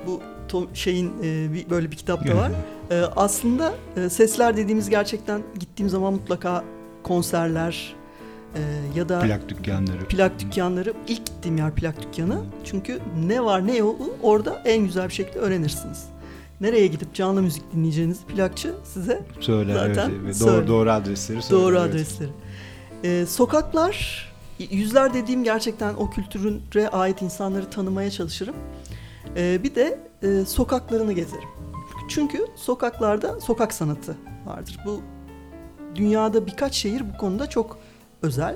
Bu 0.07 0.21
Tom, 0.47 0.67
şeyin 0.73 1.13
e, 1.23 1.53
bir, 1.53 1.69
böyle 1.69 1.91
bir 1.91 1.95
kitap 1.95 2.27
da 2.27 2.35
var. 2.35 2.51
E, 2.91 3.01
aslında 3.15 3.73
e, 3.97 4.09
sesler 4.09 4.57
dediğimiz 4.57 4.89
gerçekten 4.89 5.41
gittiğim 5.59 5.89
zaman 5.89 6.13
mutlaka 6.13 6.63
konserler 7.03 7.95
e, 8.55 8.59
ya 8.95 9.09
da 9.09 9.19
Plak 9.19 9.49
dükkanları. 9.49 10.05
plak 10.05 10.39
dükkanları. 10.39 10.93
ilk 11.07 11.25
gittiğim 11.25 11.57
yer 11.57 11.75
plak 11.75 11.95
dükkanı. 12.01 12.41
Çünkü 12.63 12.99
ne 13.27 13.43
var 13.43 13.67
ne 13.67 13.75
yok 13.77 14.01
orada 14.23 14.61
en 14.65 14.85
güzel 14.85 15.07
bir 15.07 15.13
şekilde 15.13 15.39
öğrenirsiniz. 15.39 16.05
Nereye 16.61 16.87
gidip 16.87 17.13
canlı 17.13 17.41
müzik 17.41 17.73
dinleyeceğinizi 17.73 18.25
plakçı 18.25 18.73
size 18.83 19.23
Söyler 19.39 19.73
Zaten 19.73 20.09
evet. 20.09 20.25
Ve 20.25 20.33
söyle. 20.33 20.57
Doğru, 20.57 20.67
doğru 20.67 20.91
adresleri 20.91 21.41
söyler. 21.41 21.63
Doğru 21.63 21.77
evet. 21.79 21.89
adresleri. 21.89 22.29
Ee, 23.03 23.25
sokaklar, 23.25 24.27
yüzler 24.71 25.13
dediğim 25.13 25.43
gerçekten 25.43 25.93
o 25.93 26.09
kültüre 26.09 26.89
ait 26.89 27.21
insanları 27.21 27.69
tanımaya 27.69 28.11
çalışırım. 28.11 28.55
Ee, 29.37 29.63
bir 29.63 29.75
de 29.75 29.99
e, 30.23 30.45
sokaklarını 30.45 31.13
gezerim. 31.13 31.49
Çünkü 32.09 32.45
sokaklarda 32.55 33.39
sokak 33.39 33.73
sanatı 33.73 34.17
vardır. 34.45 34.79
Bu 34.85 35.01
dünyada 35.95 36.47
birkaç 36.47 36.75
şehir 36.75 37.03
bu 37.13 37.17
konuda 37.17 37.49
çok 37.49 37.77
özel. 38.21 38.55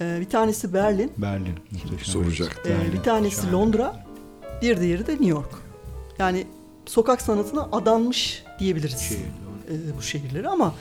Ee, 0.00 0.18
bir 0.20 0.28
tanesi 0.28 0.74
Berlin, 0.74 1.12
Berlin. 1.18 1.54
Muhteşem. 1.72 1.98
Soracak. 1.98 2.62
ee, 2.66 2.70
Berlin, 2.70 2.92
bir 2.92 3.02
tanesi 3.02 3.36
şahane. 3.36 3.52
Londra, 3.52 4.06
bir 4.62 4.80
diğeri 4.80 5.06
de 5.06 5.12
New 5.12 5.28
York. 5.28 5.50
Yani 6.18 6.46
sokak 6.86 7.22
sanatına 7.22 7.68
adanmış 7.72 8.44
diyebiliriz 8.58 8.98
Şehir, 8.98 9.20
e, 9.20 9.96
bu 9.98 10.02
şehirleri 10.02 10.48
ama 10.48 10.74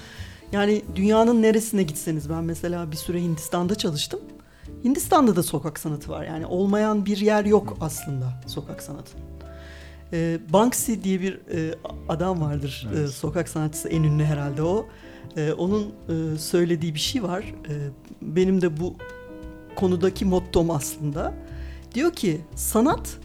yani 0.51 0.81
dünyanın 0.95 1.41
neresine 1.41 1.83
gitseniz 1.83 2.29
ben 2.29 2.43
mesela 2.43 2.91
bir 2.91 2.97
süre 2.97 3.21
Hindistan'da 3.21 3.75
çalıştım. 3.75 4.19
Hindistan'da 4.83 5.35
da 5.35 5.43
sokak 5.43 5.79
sanatı 5.79 6.11
var. 6.11 6.25
Yani 6.25 6.45
olmayan 6.45 7.05
bir 7.05 7.17
yer 7.17 7.45
yok 7.45 7.77
aslında 7.81 8.41
sokak 8.47 8.83
sanatı. 8.83 9.11
E, 10.13 10.39
Banksy 10.53 10.93
diye 11.03 11.21
bir 11.21 11.33
e, 11.33 11.75
adam 12.09 12.41
vardır. 12.41 12.87
E, 12.93 12.97
Evet. 12.99 13.09
sokak 13.09 13.49
sanatçısı 13.49 13.89
en 13.89 14.03
ünlü 14.03 14.23
herhalde 14.23 14.63
o. 14.63 14.85
E, 15.37 15.51
onun 15.53 15.83
e, 15.83 16.37
söylediği 16.37 16.93
bir 16.93 16.99
şey 16.99 17.23
var. 17.23 17.41
E, 17.69 17.73
benim 18.21 18.61
de 18.61 18.79
bu 18.79 18.95
konudaki 19.75 20.25
mottom 20.25 20.71
aslında. 20.71 21.33
Diyor 21.93 22.11
ki 22.13 22.41
sanat 22.55 23.17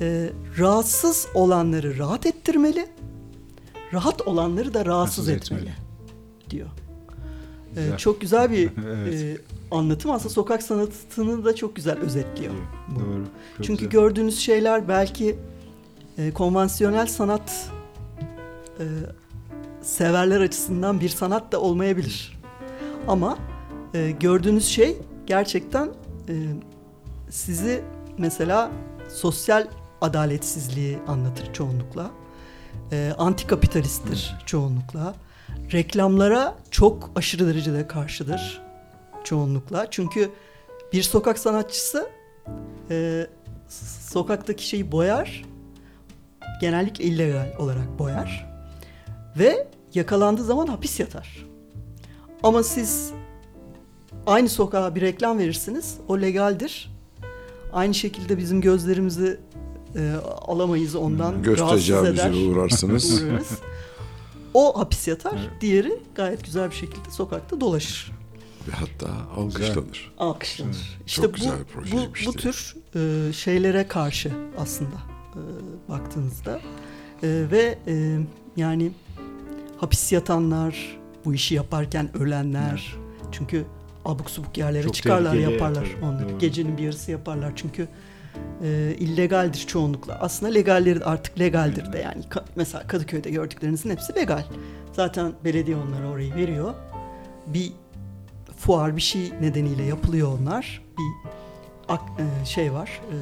e, 0.00 0.30
rahatsız 0.58 1.28
olanları 1.34 1.98
rahat 1.98 2.26
ettirmeli 2.26 2.86
rahat 3.92 4.20
olanları 4.28 4.74
da 4.74 4.86
rahatsız 4.86 5.28
Rahatsız 5.28 5.50
etmeli, 5.52 5.60
etmeli. 5.70 5.76
diyor. 6.50 6.68
Ee, 7.76 7.80
Güzel. 7.82 7.96
çok 7.98 8.20
güzel 8.20 8.50
bir 8.50 8.70
Evet. 8.88 9.14
e, 9.14 9.36
anlatım 9.70 10.10
aslında 10.10 10.34
sokak 10.34 10.62
sanatını 10.62 11.44
da 11.44 11.54
çok 11.54 11.76
güzel 11.76 11.98
özetliyor. 11.98 12.54
bu. 12.88 13.00
Doğru. 13.00 13.24
çok 13.56 13.66
Çünkü 13.66 13.84
güzel. 13.84 13.90
gördüğünüz 13.90 14.38
şeyler 14.38 14.88
belki 14.88 15.38
e, 16.18 16.30
konvansiyonel 16.30 17.06
sanat 17.06 17.70
e, 18.80 18.84
severler 19.82 20.40
açısından 20.40 21.00
bir 21.00 21.08
sanat 21.08 21.52
da 21.52 21.60
olmayabilir. 21.60 22.38
Ama 23.08 23.38
e, 23.94 24.10
gördüğünüz 24.10 24.66
şey 24.66 24.96
gerçekten 25.26 25.88
e, 26.28 26.34
sizi 27.30 27.82
mesela 28.18 28.70
sosyal 29.08 29.66
adaletsizliği 30.00 30.98
anlatır 31.06 31.52
çoğunlukla. 31.52 32.10
E, 32.92 33.12
antikapitalisttir 33.18 34.36
çoğunlukla. 34.46 35.14
Reklamlara 35.72 36.54
çok 36.70 37.10
aşırı 37.16 37.46
derecede 37.46 37.86
karşıdır 37.86 38.67
çoğunlukla. 39.28 39.90
Çünkü 39.90 40.30
bir 40.92 41.02
sokak 41.02 41.38
sanatçısı 41.38 42.08
e, 42.90 43.26
sokaktaki 44.10 44.68
şeyi 44.68 44.92
boyar. 44.92 45.44
Genellikle 46.60 47.04
illegal 47.04 47.52
olarak 47.58 47.98
boyar. 47.98 48.46
Ve 49.38 49.66
yakalandığı 49.94 50.44
zaman 50.44 50.66
hapis 50.66 51.00
yatar. 51.00 51.46
Ama 52.42 52.62
siz 52.62 53.12
aynı 54.26 54.48
sokağa 54.48 54.94
bir 54.94 55.00
reklam 55.00 55.38
verirsiniz. 55.38 55.96
O 56.08 56.20
legaldir. 56.20 56.90
Aynı 57.72 57.94
şekilde 57.94 58.38
bizim 58.38 58.60
gözlerimizi 58.60 59.40
e, 59.96 60.12
alamayız 60.46 60.94
ondan. 60.94 61.42
Göz 61.42 61.58
rahatsız 61.58 61.90
eder. 61.90 62.04
tecavüzüne 62.04 62.50
uğrarsınız. 62.50 63.22
O 64.54 64.78
hapis 64.80 65.08
yatar. 65.08 65.50
Diğeri 65.60 66.02
gayet 66.14 66.44
güzel 66.44 66.70
bir 66.70 66.74
şekilde 66.74 67.10
sokakta 67.10 67.60
dolaşır. 67.60 68.17
Ve 68.68 68.72
hatta 68.72 69.08
alkışlanır. 69.36 70.12
Alkışlanır. 70.18 70.98
İşte 71.06 71.22
Çok 71.22 71.30
bu, 71.32 71.36
güzel 71.36 71.52
bir 71.58 71.64
bu, 71.64 71.66
projeymiş 71.68 72.26
bu 72.26 72.32
de. 72.34 72.36
tür 72.36 72.76
e, 72.94 73.32
şeylere 73.32 73.88
karşı 73.88 74.32
aslında 74.58 74.96
e, 75.34 75.40
baktığınızda 75.88 76.60
E, 77.22 77.28
ve 77.50 77.78
e, 77.86 78.18
yani 78.56 78.92
hapis 79.76 80.12
yatanlar, 80.12 80.98
bu 81.24 81.34
işi 81.34 81.54
yaparken 81.54 82.16
ölenler 82.16 82.94
çünkü 83.32 83.64
abuk 84.04 84.30
subuk 84.30 84.58
yerlere 84.58 84.82
Çok 84.82 84.94
çıkarlar 84.94 85.34
yaparlar 85.34 85.84
tabii, 85.94 86.04
onları. 86.04 86.28
doğru. 86.28 86.38
Gecenin 86.38 86.78
bir 86.78 86.82
yarısı 86.82 87.10
yaparlar 87.10 87.52
çünkü 87.56 87.88
e, 88.62 88.94
illegaldir 88.98 89.58
çoğunlukla. 89.66 90.18
Aslında 90.20 90.52
legalleri 90.52 91.04
artık 91.04 91.38
legaldir 91.40 91.92
de 91.92 91.98
yani 91.98 92.24
Ka- 92.24 92.44
mesela 92.56 92.86
Kadıköy'de 92.86 93.30
gördüklerinizin 93.30 93.90
hepsi 93.90 94.14
legal. 94.14 94.44
Zaten 94.92 95.32
belediye 95.44 95.76
onlara 95.76 96.08
orayı 96.08 96.34
veriyor. 96.34 96.74
Bir 97.46 97.72
fuar 98.58 98.96
bir 98.96 99.00
şey 99.02 99.32
nedeniyle 99.40 99.82
yapılıyor 99.82 100.38
onlar. 100.40 100.82
Bir 100.98 101.30
ak- 101.88 102.20
e, 102.20 102.44
şey 102.44 102.72
var. 102.72 103.00
e, 103.12 103.16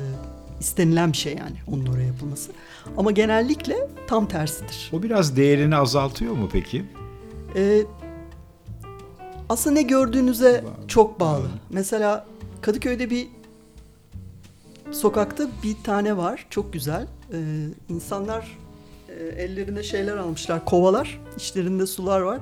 istenilen 0.61 1.13
bir 1.13 1.17
şey 1.17 1.35
yani 1.37 1.57
onun 1.69 1.87
oraya 1.87 2.07
yapılması. 2.07 2.53
Ama 2.97 3.11
genellikle 3.11 3.89
tam 4.07 4.29
tersidir. 4.29 4.91
O 4.93 5.03
biraz 5.03 5.37
değerini 5.37 5.77
azaltıyor 5.77 6.33
mu 6.33 6.49
peki? 6.53 6.85
E, 7.57 7.83
aslında 9.49 9.75
ne 9.75 9.83
gördüğünüze 9.83 10.65
Bağlı. 10.65 10.89
çok 10.89 11.21
bağlı. 11.21 11.39
Bağlı. 11.39 11.49
Mesela 11.71 12.27
Kadıköy'de 12.63 13.11
bir 13.11 13.29
sokakta 14.93 15.49
bir 15.63 15.77
tane 15.85 16.17
var. 16.17 16.47
Çok 16.51 16.73
güzel. 16.73 17.07
E, 17.33 17.39
insanlar 17.89 18.59
e, 19.09 19.13
ellerinde 19.43 19.83
şeyler 19.83 20.17
almışlar. 20.17 20.65
Kovalar. 20.65 21.21
içlerinde 21.37 21.87
sular 21.87 22.21
var. 22.21 22.39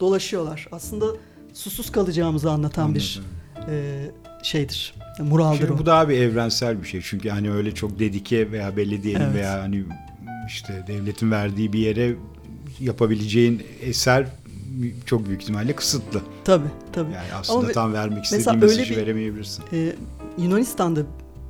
Dolaşıyorlar. 0.00 0.68
Aslında 0.72 1.06
susuz 1.56 1.92
kalacağımızı 1.92 2.50
anlatan 2.50 2.94
bir 2.94 3.20
e, 3.68 4.04
şeydir. 4.42 4.94
Muraldır 5.20 5.58
Şimdi 5.58 5.72
o. 5.72 5.78
bu 5.78 5.86
daha 5.86 6.08
bir 6.08 6.18
evrensel 6.20 6.82
bir 6.82 6.88
şey. 6.88 7.00
Çünkü 7.04 7.28
hani 7.28 7.50
öyle 7.52 7.74
çok 7.74 7.98
dedike 7.98 8.52
veya 8.52 8.76
belediyenin 8.76 9.20
Evet. 9.24 9.34
veya 9.34 9.62
hani 9.62 9.84
işte 10.48 10.84
devletin 10.86 11.30
verdiği 11.30 11.72
bir 11.72 11.78
yere 11.78 12.14
yapabileceğin 12.80 13.62
eser 13.82 14.26
çok 15.06 15.26
büyük 15.26 15.42
ihtimalle 15.42 15.76
kısıtlı. 15.76 16.20
Tabii 16.44 16.68
tabii. 16.92 17.12
Yani 17.12 17.34
aslında 17.34 17.58
Ama 17.58 17.72
tam 17.72 17.92
vermek 17.92 18.24
istediğin 18.24 18.58
mesajı 18.58 18.92
bir- 18.92 18.96
veremeyebilirsin. 18.96 19.64
Ee, 19.72 19.92
Yunanistan'da 20.38 21.00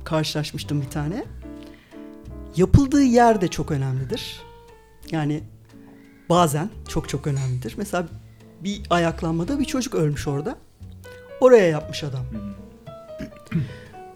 karşılaşmıştım 0.03 0.81
bir 0.81 0.89
tane. 0.89 1.25
Yapıldığı 2.55 3.03
yer 3.03 3.41
de 3.41 3.47
çok 3.47 3.71
önemlidir. 3.71 4.41
Yani 5.11 5.43
bazen 6.29 6.69
çok 6.87 7.09
çok 7.09 7.27
önemlidir. 7.27 7.73
Mesela 7.77 8.07
bir 8.63 8.81
ayaklanmada 8.89 9.59
bir 9.59 9.65
çocuk 9.65 9.95
ölmüş 9.95 10.27
orada. 10.27 10.55
Oraya 11.41 11.67
yapmış 11.67 12.03
adam. 12.03 12.25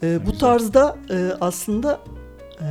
E, 0.03 0.25
bu 0.25 0.37
tarzda 0.37 0.97
e, 1.09 1.31
aslında 1.41 1.99
e, 2.61 2.67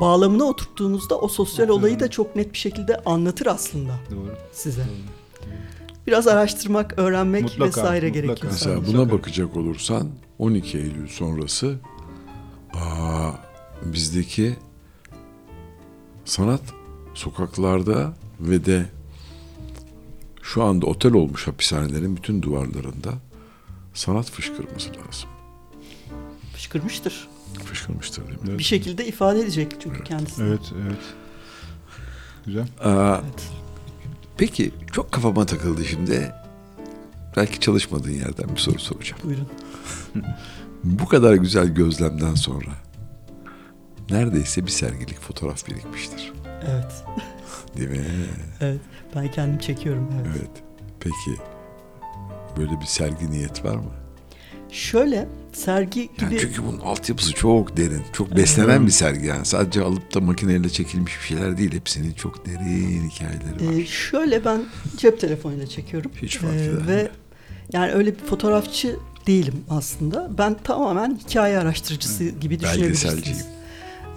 bağlamına 0.00 0.44
oturttuğunuzda 0.44 1.18
o 1.18 1.28
sosyal 1.28 1.68
olayı 1.68 2.00
da 2.00 2.10
çok 2.10 2.36
net 2.36 2.52
bir 2.52 2.58
şekilde 2.58 2.96
anlatır 2.96 3.46
aslında 3.46 3.92
Doğru. 4.10 4.34
size. 4.52 4.84
Biraz 6.06 6.26
araştırmak, 6.26 6.98
öğrenmek 6.98 7.42
Mutlaka, 7.42 7.66
vesaire 7.66 8.06
mutlaka. 8.06 8.26
gerekiyor. 8.26 8.52
Mesela 8.52 8.76
sadece. 8.76 8.92
buna 8.98 9.12
bakacak 9.12 9.56
olursan 9.56 10.08
12 10.38 10.78
Eylül 10.78 11.08
sonrası 11.08 11.76
aa, 12.74 13.30
bizdeki 13.82 14.56
sanat 16.24 16.60
sokaklarda 17.14 18.12
ve 18.40 18.64
de 18.64 18.86
şu 20.52 20.62
anda 20.64 20.86
otel 20.86 21.12
olmuş 21.12 21.46
hapishanelerin 21.46 22.16
bütün 22.16 22.42
duvarlarında 22.42 23.12
sanat 23.94 24.30
fışkırması 24.30 24.88
lazım. 24.88 25.28
Fışkırmıştır. 26.52 27.28
Fışkırmıştır 27.64 28.26
değil 28.28 28.38
mi? 28.40 28.46
Evet. 28.48 28.58
Bir 28.58 28.64
şekilde 28.64 29.06
ifade 29.06 29.40
edecek 29.40 29.76
çünkü 29.82 30.04
kendisi. 30.04 30.42
Evet, 30.42 30.72
evet. 30.86 30.98
Güzel. 32.46 32.68
Aa, 32.80 33.20
Evet. 33.24 33.48
peki 34.36 34.72
çok 34.92 35.12
kafama 35.12 35.46
takıldı 35.46 35.84
şimdi. 35.84 36.32
Belki 37.36 37.60
çalışmadığın 37.60 38.10
yerden 38.10 38.48
bir 38.54 38.60
soru 38.60 38.78
soracağım. 38.78 39.22
Buyurun. 39.24 39.48
Bu 40.84 41.08
kadar 41.08 41.34
güzel 41.34 41.68
gözlemden 41.68 42.34
sonra 42.34 42.70
neredeyse 44.10 44.66
bir 44.66 44.70
sergilik 44.70 45.20
fotoğraf 45.20 45.68
birikmiştir. 45.68 46.32
Evet. 46.68 47.04
Değil 47.76 47.90
mi? 47.90 48.06
Evet. 48.60 48.80
Ben 49.16 49.30
kendim 49.30 49.58
çekiyorum. 49.58 50.08
Evet. 50.16 50.36
Evet. 50.38 50.50
Peki 51.00 51.40
böyle 52.56 52.80
bir 52.80 52.86
sergi 52.86 53.30
niyet 53.30 53.64
var 53.64 53.76
mı? 53.76 53.90
Şöyle 54.70 55.28
sergi 55.52 56.00
Yani 56.00 56.30
gibi 56.30 56.40
çünkü 56.40 56.64
bunun 56.66 56.80
altyapısı 56.80 57.32
çok 57.32 57.76
derin, 57.76 58.02
çok 58.12 58.36
beslenen 58.36 58.86
bir 58.86 58.90
sergi 58.90 59.26
yani. 59.26 59.44
Sadece 59.46 59.82
alıp 59.82 60.14
da 60.14 60.20
makineyle 60.20 60.68
çekilmiş 60.68 61.18
bir 61.20 61.26
şeyler 61.26 61.58
değil. 61.58 61.72
Hepsinin 61.72 62.12
çok 62.12 62.46
derin 62.46 63.10
hikayeleri 63.10 63.66
var. 63.76 63.80
e, 63.82 63.86
şöyle 63.86 64.44
ben 64.44 64.64
cep 64.96 65.20
telefonuyla 65.20 65.66
çekiyorum. 65.66 66.10
Hiç 66.22 66.38
fark 66.38 66.54
E, 66.54 66.64
eder. 66.64 66.86
ve 66.86 67.08
yani 67.72 67.92
öyle 67.92 68.14
bir 68.14 68.18
fotoğrafçı 68.24 68.96
değilim 69.26 69.64
aslında. 69.70 70.30
Ben 70.38 70.56
tamamen 70.64 71.18
hikaye 71.28 71.58
araştırıcısı 71.58 72.24
gibi 72.24 72.60
düşünebilirsiniz. 72.60 73.14
Belgeselciyim. 73.14 73.46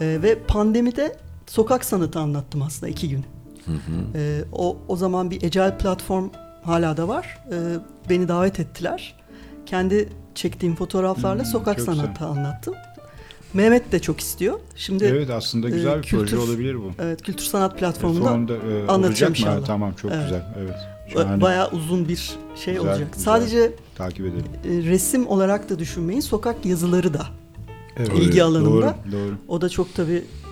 E, 0.02 0.22
ve 0.22 0.40
pandemide 0.40 1.16
sokak 1.48 1.86
sanatı 1.86 2.20
anlattım 2.20 2.62
aslında 2.62 2.88
iki 2.92 3.10
gün. 3.10 3.26
E, 4.16 4.42
o 4.52 4.78
o 4.88 4.96
zaman 4.96 5.32
bir 5.32 5.42
Ecel 5.42 5.78
platform 5.78 6.30
hala 6.64 6.98
da 6.98 7.08
var. 7.08 7.38
E, 7.52 7.56
beni 8.10 8.28
davet 8.28 8.60
ettiler. 8.60 9.16
Kendi 9.66 10.10
çektiğim 10.36 10.76
fotoğraflarla 10.76 11.44
Hmm, 11.44 11.50
sokak 11.52 11.80
sanatı 11.82 12.08
güzel. 12.14 12.28
anlattım. 12.28 12.74
Mehmet 13.54 13.92
de 13.92 14.00
çok 14.00 14.20
istiyor. 14.20 14.60
Şimdi 14.76 15.06
Evet 15.06 15.30
aslında 15.30 15.70
güzel 15.70 15.94
e, 15.94 15.98
bir 16.04 16.08
proje 16.08 16.26
kültür- 16.26 16.38
olabilir 16.38 16.76
bu. 16.76 16.92
evet 17.00 17.22
Kültür 17.22 17.44
Sanat 17.46 17.80
platformunda 17.80 18.22
Platformda 18.22 18.54
e, 18.54 18.88
anlatacağım 18.88 19.34
inşallah. 19.34 19.66
Tamam 19.66 19.94
çok 19.94 20.12
Evet. 20.12 20.24
güzel. 20.24 20.44
Evet. 20.60 20.76
Şahane. 21.14 21.42
bayağı 21.42 21.72
uzun 21.72 22.08
bir 22.10 22.38
şey 22.56 22.74
Güzel, 22.74 22.90
olacak. 22.90 23.08
güzel. 23.14 23.26
Sadece 23.26 23.72
Takip 23.96 24.26
edelim. 24.26 24.46
e, 24.66 24.90
resim 24.92 25.28
olarak 25.28 25.70
da 25.70 25.80
düşünmeyin. 25.80 26.22
Sokak 26.22 26.66
yazıları 26.66 27.14
da 27.14 27.26
Evet. 27.98 28.12
ilgi 28.14 28.44
alanımda. 28.44 28.96
Doğru, 29.06 29.12
doğru. 29.12 29.36
O 29.48 29.62
da 29.62 29.70
çok 29.70 29.96
tabii 29.96 30.14
e, 30.14 30.49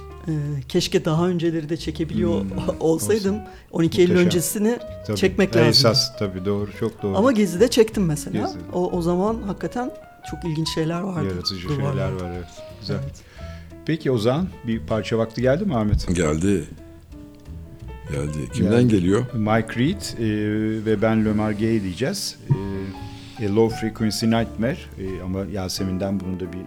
keşke 0.70 1.06
daha 1.06 1.28
önceleri 1.28 1.70
de 1.70 1.78
çekebiliyor 1.78 2.42
Hmm, 2.42 2.50
olsaydım. 2.80 3.36
12 3.72 4.02
Eylül 4.02 4.12
Muhteşem. 4.12 4.26
öncesini 4.28 4.78
Tabii. 5.08 5.18
çekmek 5.18 5.56
lazım. 5.56 5.70
Esas 5.70 6.18
tabii 6.20 6.46
doğru, 6.46 6.70
çok 6.80 7.04
doğru. 7.04 7.18
Ama 7.18 7.32
Gezi'de 7.32 7.68
çektim 7.68 8.06
mesela. 8.06 8.42
Gezi'de. 8.42 8.64
O, 8.74 8.92
o 8.92 9.02
zaman 9.02 9.42
hakikaten 9.42 9.92
çok 10.32 10.46
ilginç 10.52 10.70
şeyler 10.74 11.02
vardı. 11.02 11.28
Yaratıcı 11.28 11.70
duvarlarda. 11.70 12.20
şeyler 12.20 12.30
var 12.30 12.32
evet. 12.36 12.48
Güzel. 12.80 12.96
Evet. 13.04 13.16
Peki 13.86 14.12
o 14.12 14.18
zaman 14.18 14.48
bir 14.68 14.80
parça 14.80 15.18
vakti 15.18 15.42
geldi 15.42 15.66
mi 15.66 15.76
Ahmet? 15.76 16.08
Geldi. 16.16 16.64
Geldi. 18.12 18.52
Kimden 18.54 18.82
Geldi. 18.82 18.96
geliyor? 18.96 19.26
Mike 19.34 19.80
Reed 19.80 20.02
e, 20.20 20.86
ve 20.86 21.02
ben 21.02 21.26
Lömer 21.26 21.52
Gay 21.52 21.84
diyeceğiz. 21.84 22.36
E, 23.40 23.48
A 23.48 23.56
Low 23.56 23.76
Frequency 23.78 24.26
Nightmare 24.26 24.78
e, 25.00 25.22
ama 25.24 25.40
Yasemin'den 25.54 26.20
bunun 26.20 26.40
da 26.40 26.54
bir 26.54 26.60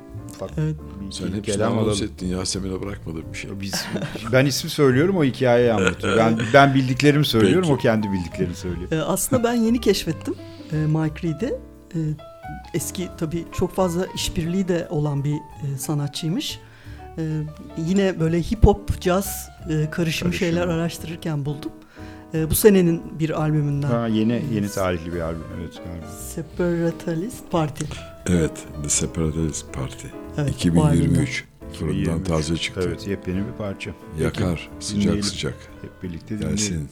ufak 0.42 0.58
Evet. 0.58 0.76
bir 1.00 1.12
Sen 1.12 1.26
hepsini 1.26 1.42
kelam 1.42 1.72
anons 1.78 1.86
alalım. 2.00 2.04
ettin. 2.14 2.26
Yasemin'e 2.26 2.80
bırakmadın 2.82 3.24
bir 3.32 3.38
şey. 3.38 3.50
Biz, 3.60 3.84
ben 4.32 4.46
ismi 4.46 4.70
söylüyorum 4.70 5.16
o 5.16 5.24
hikayeyi 5.24 5.72
anlatıyor. 5.72 6.16
Ben 6.16 6.40
ben 6.54 6.74
bildiklerimi 6.74 7.24
söylüyorum 7.26 7.62
Peki. 7.62 7.72
o 7.74 7.76
kendi 7.76 8.12
bildiklerini 8.12 8.54
söylüyor. 8.54 8.92
Ee, 8.92 9.00
aslında 9.00 9.44
ben 9.44 9.54
yeni 9.54 9.80
keşfettim 9.80 10.34
e, 10.72 10.76
Mike 10.76 11.28
Reed'i. 11.28 11.54
E, 11.94 11.98
eski 12.74 13.08
tabii 13.18 13.44
çok 13.52 13.74
fazla 13.74 14.06
işbirliği 14.14 14.68
de 14.68 14.86
olan 14.90 15.24
bir 15.24 15.34
e, 15.34 15.78
sanatçıymış. 15.78 16.58
E, 17.18 17.22
yine 17.78 18.20
böyle 18.20 18.42
hip 18.42 18.66
hop, 18.66 19.02
jazz 19.02 19.26
e, 19.26 19.66
karışımı 19.68 19.90
Karışımı. 19.90 20.32
şeyler 20.34 20.68
araştırırken 20.68 21.44
buldum. 21.44 21.72
E, 22.34 22.50
bu 22.50 22.54
senenin 22.54 23.02
bir 23.18 23.40
albümünden. 23.42 23.88
Ha, 23.88 24.06
yeni 24.08 24.42
yeni 24.54 24.68
tarihli 24.68 25.12
bir 25.12 25.20
albüm 25.20 25.42
evet 25.60 25.72
galiba. 25.86 26.06
Separatalist 26.28 27.50
Party. 27.50 27.84
Evet. 28.26 28.52
The 28.82 28.88
Separatist 28.88 29.72
Party. 29.72 30.06
Evet, 30.38 30.54
bu 30.74 30.84
albümden. 30.84 31.04
2023. 31.04 31.44
Fırından 31.72 31.92
2023. 31.94 32.28
taze 32.28 32.56
çıktı. 32.56 32.80
Evet 32.86 33.08
yepyeni 33.08 33.38
bir 33.38 33.52
parça. 33.58 33.90
Yakar. 34.20 34.68
Sıcak 34.80 35.02
dinleyelim. 35.02 35.22
sıcak. 35.22 35.54
Hep 35.82 36.02
birlikte 36.02 36.28
dinleyelim. 36.38 36.56
Gelsin. 36.56 36.88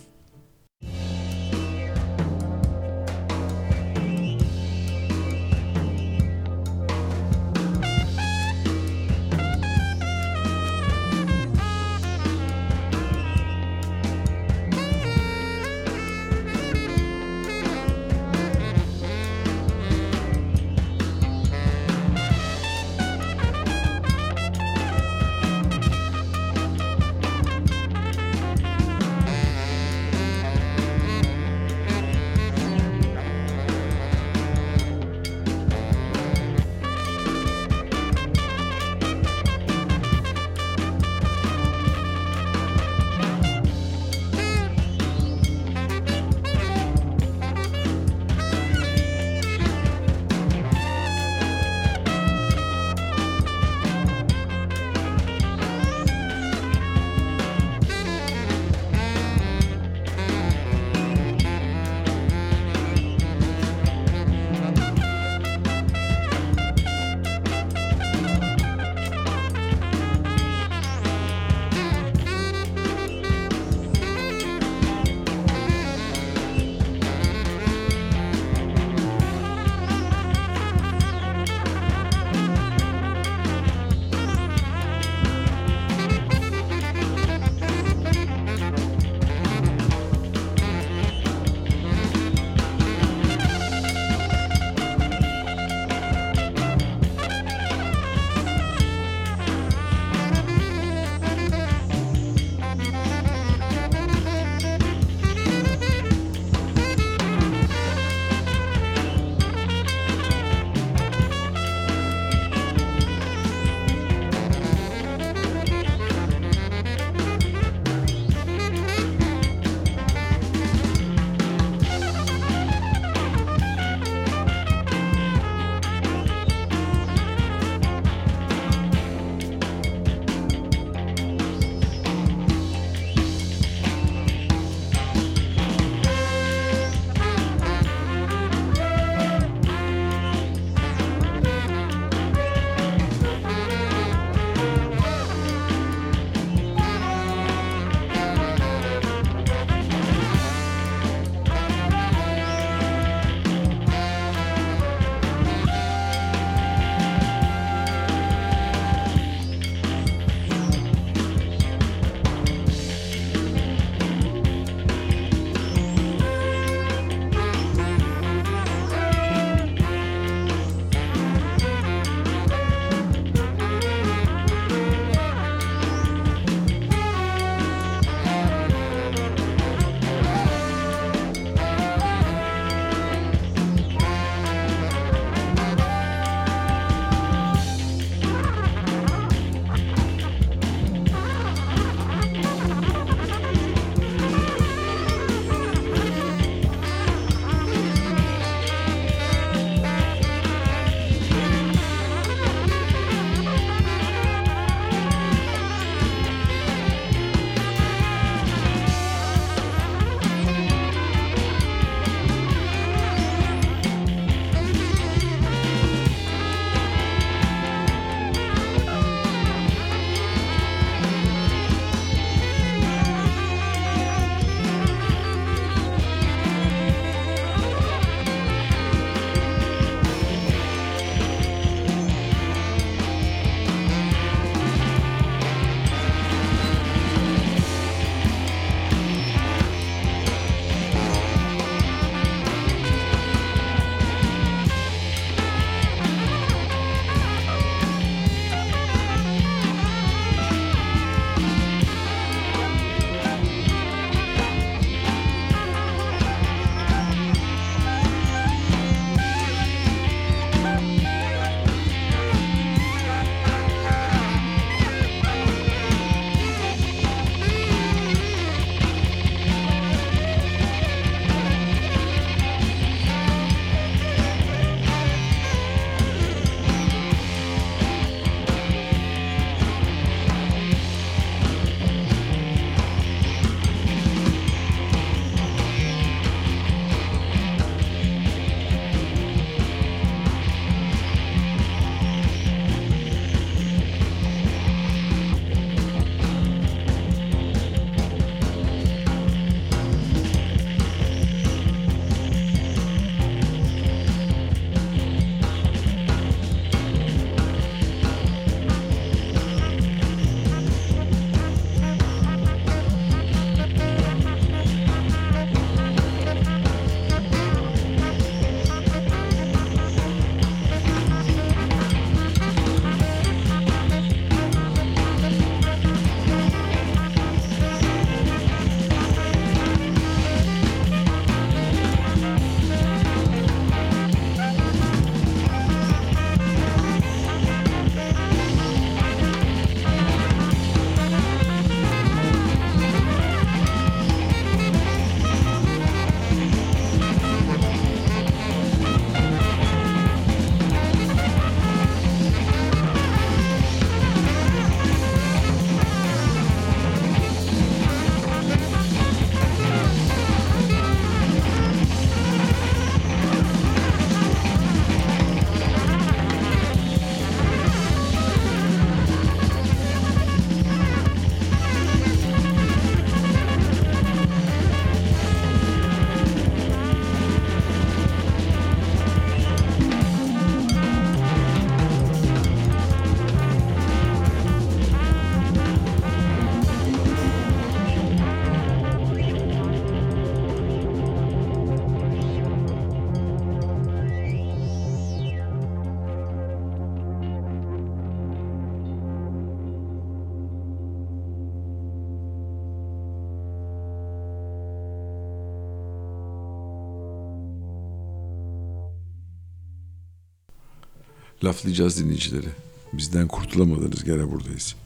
Laflayacağız 411.48 412.04
dinleyicileri. 412.04 412.48
Bizden 412.92 413.28
kurtulamadınız 413.28 414.04
gene 414.04 414.30
buradayız. 414.30 414.76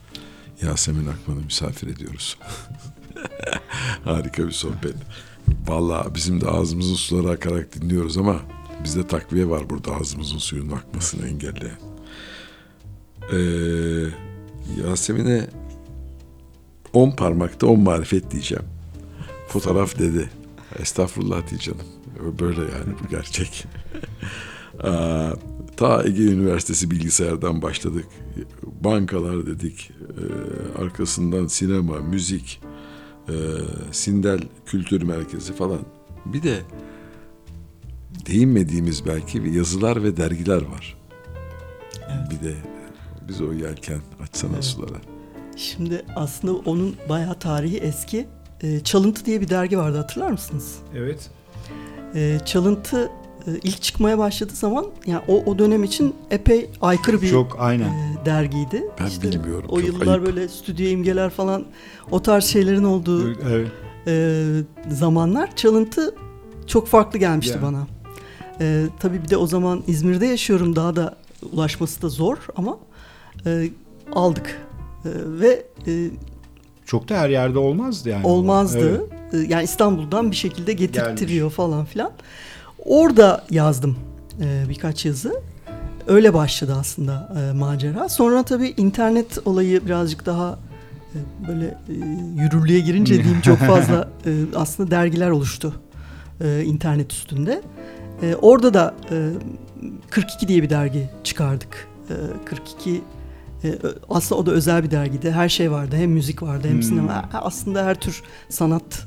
Yasemin 0.63 1.07
Akman'ı 1.07 1.41
misafir 1.41 1.87
ediyoruz. 1.87 2.39
Harika 4.05 4.47
bir 4.47 4.53
sohbet. 4.53 4.95
Vallahi 5.67 6.15
bizim 6.15 6.41
de 6.41 6.49
ağzımızın 6.49 6.95
suları 6.95 7.31
akarak 7.31 7.75
dinliyoruz 7.75 8.19
ama 8.19 8.41
bizde 8.85 9.07
takviye 9.07 9.49
var 9.49 9.71
burada 9.71 9.97
ağzımızın 9.97 10.39
suyunun 10.39 10.73
akmasını 10.73 11.29
engelleyen. 11.29 11.79
Ee, 13.33 13.39
Yasemin'e 14.87 15.47
on 16.93 17.11
parmakta 17.11 17.67
on 17.67 17.81
marifet 17.81 18.31
diyeceğim. 18.31 18.65
Fotoğraf 19.49 19.99
dedi. 19.99 20.31
Estağfurullah 20.79 21.43
diye. 21.51 21.77
Böyle 22.41 22.61
yani 22.61 22.95
bu 23.05 23.09
gerçek. 23.09 23.65
Aa, 24.83 25.33
ta 25.77 26.05
Ege 26.05 26.23
Üniversitesi 26.23 26.91
bilgisayardan 26.91 27.63
başladık. 27.63 28.07
Bankalar 28.63 29.47
dedik. 29.47 29.91
Ee, 30.01 30.83
arkasından 30.83 31.47
sinema, 31.47 31.99
müzik, 31.99 32.61
e, 33.29 33.35
Sindel 33.93 34.41
Kültür 34.67 35.03
Merkezi 35.03 35.53
falan. 35.53 35.79
Bir 36.25 36.43
de 36.43 36.59
değinmediğimiz 38.27 39.07
belki 39.07 39.45
bir 39.45 39.53
yazılar 39.53 40.03
ve 40.03 40.17
dergiler 40.17 40.63
var. 40.63 40.97
Bir 42.31 42.47
de 42.49 42.55
biz 43.29 43.41
o 43.41 43.53
yelken 43.53 44.01
açsana 44.23 44.53
Evet. 44.55 44.65
sulara. 44.65 45.01
Şimdi 45.57 46.05
aslında 46.17 46.55
onun 46.55 46.97
bayağı 47.09 47.39
tarihi 47.39 47.77
eski. 47.79 48.27
Ee, 48.63 48.81
Çalıntı 48.81 49.25
diye 49.25 49.41
bir 49.41 49.49
dergi 49.49 49.79
vardı 49.79 49.97
hatırlar 49.97 50.31
mısınız? 50.31 50.77
Evet. 50.97 51.31
Çalıntı 52.47 53.05
e, 53.05 53.11
ilk 53.63 53.83
çıkmaya 53.83 54.19
başladığı 54.19 54.55
zaman 54.55 54.87
yani 55.07 55.23
o, 55.29 55.43
o 55.47 55.59
dönem 55.59 55.85
için 55.85 56.15
epey 56.31 56.71
aykırı 56.81 57.23
bir 57.23 57.31
Çok 57.31 57.57
aynen. 57.61 57.89
e, 57.89 58.17
dergiydi. 58.27 58.83
Ben 59.01 59.07
İşte 59.07 59.33
bilmiyorum, 59.33 59.69
O 59.69 59.79
yıllar 59.81 60.07
ayıp. 60.19 60.27
böyle 60.27 60.49
stüdyo 60.49 60.87
imgeler 60.87 61.31
falan 61.31 61.65
o 62.11 62.23
tarz 62.23 62.45
şeylerin 62.45 62.85
olduğu 62.85 63.33
Evet. 63.43 63.69
e, 64.07 64.45
zamanlar 64.91 65.57
çalıntı 65.57 66.15
çok 66.67 66.89
farklı 66.89 67.19
gelmişti 67.19 67.55
Ya. 67.57 67.63
bana. 67.63 67.87
E, 68.61 68.85
tabii 69.01 69.23
bir 69.23 69.29
de 69.29 69.37
o 69.37 69.47
zaman 69.47 69.83
İzmir'de 69.87 70.27
yaşıyorum 70.27 70.77
daha 70.77 70.97
da 70.97 71.17
ulaşması 71.53 72.03
da 72.03 72.09
zor 72.09 72.37
ama 72.57 72.79
e, 73.47 73.69
aldık 74.13 74.59
E, 75.05 75.09
ve 75.41 75.65
e, 75.87 76.11
Çok 76.87 77.09
da 77.09 77.15
her 77.19 77.29
yerde 77.31 77.59
olmazdı 77.59 78.09
yani. 78.09 78.27
olmazdı. 78.27 79.03
Evet. 79.33 79.35
E, 79.35 79.53
yani 79.53 79.65
İstanbul'dan 79.65 80.31
bir 80.31 80.37
şekilde 80.37 80.73
getirtiriyor 80.73 81.51
falan 81.51 81.85
filan. 81.85 82.13
Orada 82.85 83.45
yazdım 83.51 83.97
e, 84.41 84.65
birkaç 84.69 85.05
yazı. 85.05 85.41
Öyle 86.07 86.35
başladı 86.35 86.77
aslında 86.81 87.33
e, 87.41 87.53
macera. 87.53 88.09
Sonra 88.09 88.43
tabii 88.43 88.75
internet 88.77 89.39
olayı 89.45 89.87
birazcık 89.87 90.27
daha 90.27 90.59
e, 91.15 91.49
böyle 91.49 91.67
e, 91.67 91.93
yürürlüğe 92.43 92.81
girince 92.81 93.15
diyeyim 93.15 93.41
çok 93.41 93.59
fazla 93.59 94.09
e, 94.27 94.31
aslında 94.57 94.91
dergiler 94.91 95.31
oluştu 95.31 95.75
e, 96.41 96.63
internet 96.65 97.13
üstünde. 97.13 97.63
E, 98.23 98.35
orada 98.35 98.75
da 98.75 98.95
e, 99.11 99.31
42 100.11 100.49
diye 100.49 100.63
bir 100.63 100.71
dergi 100.71 101.11
çıkardık. 101.25 101.89
E, 102.11 102.15
42 102.45 103.03
e, 103.65 103.79
aslında 104.11 104.41
o 104.41 104.47
da 104.47 104.51
özel 104.51 104.85
bir 104.85 104.91
dergiydi. 104.91 105.31
Her 105.31 105.49
şey 105.49 105.71
vardı. 105.71 105.97
Hem 105.97 106.11
müzik 106.11 106.43
vardı 106.43 106.69
hem 106.69 106.75
Hmm. 106.75 106.83
sinema. 106.83 107.25
Aslında 107.33 107.85
her 107.85 108.01
tür 108.01 108.23
sanat 108.49 109.07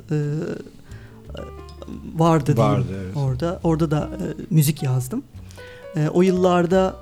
e, 1.88 2.20
vardı 2.20 2.58
diyeyim 2.58 2.76
Vardı, 2.76 2.88
evet. 3.06 3.18
orada. 3.18 3.60
Orada 3.64 3.92
da 3.92 4.10
e, 4.14 4.26
müzik 4.50 4.84
yazdım. 4.84 5.24
E, 5.96 6.10
o 6.10 6.22
yıllarda 6.22 6.96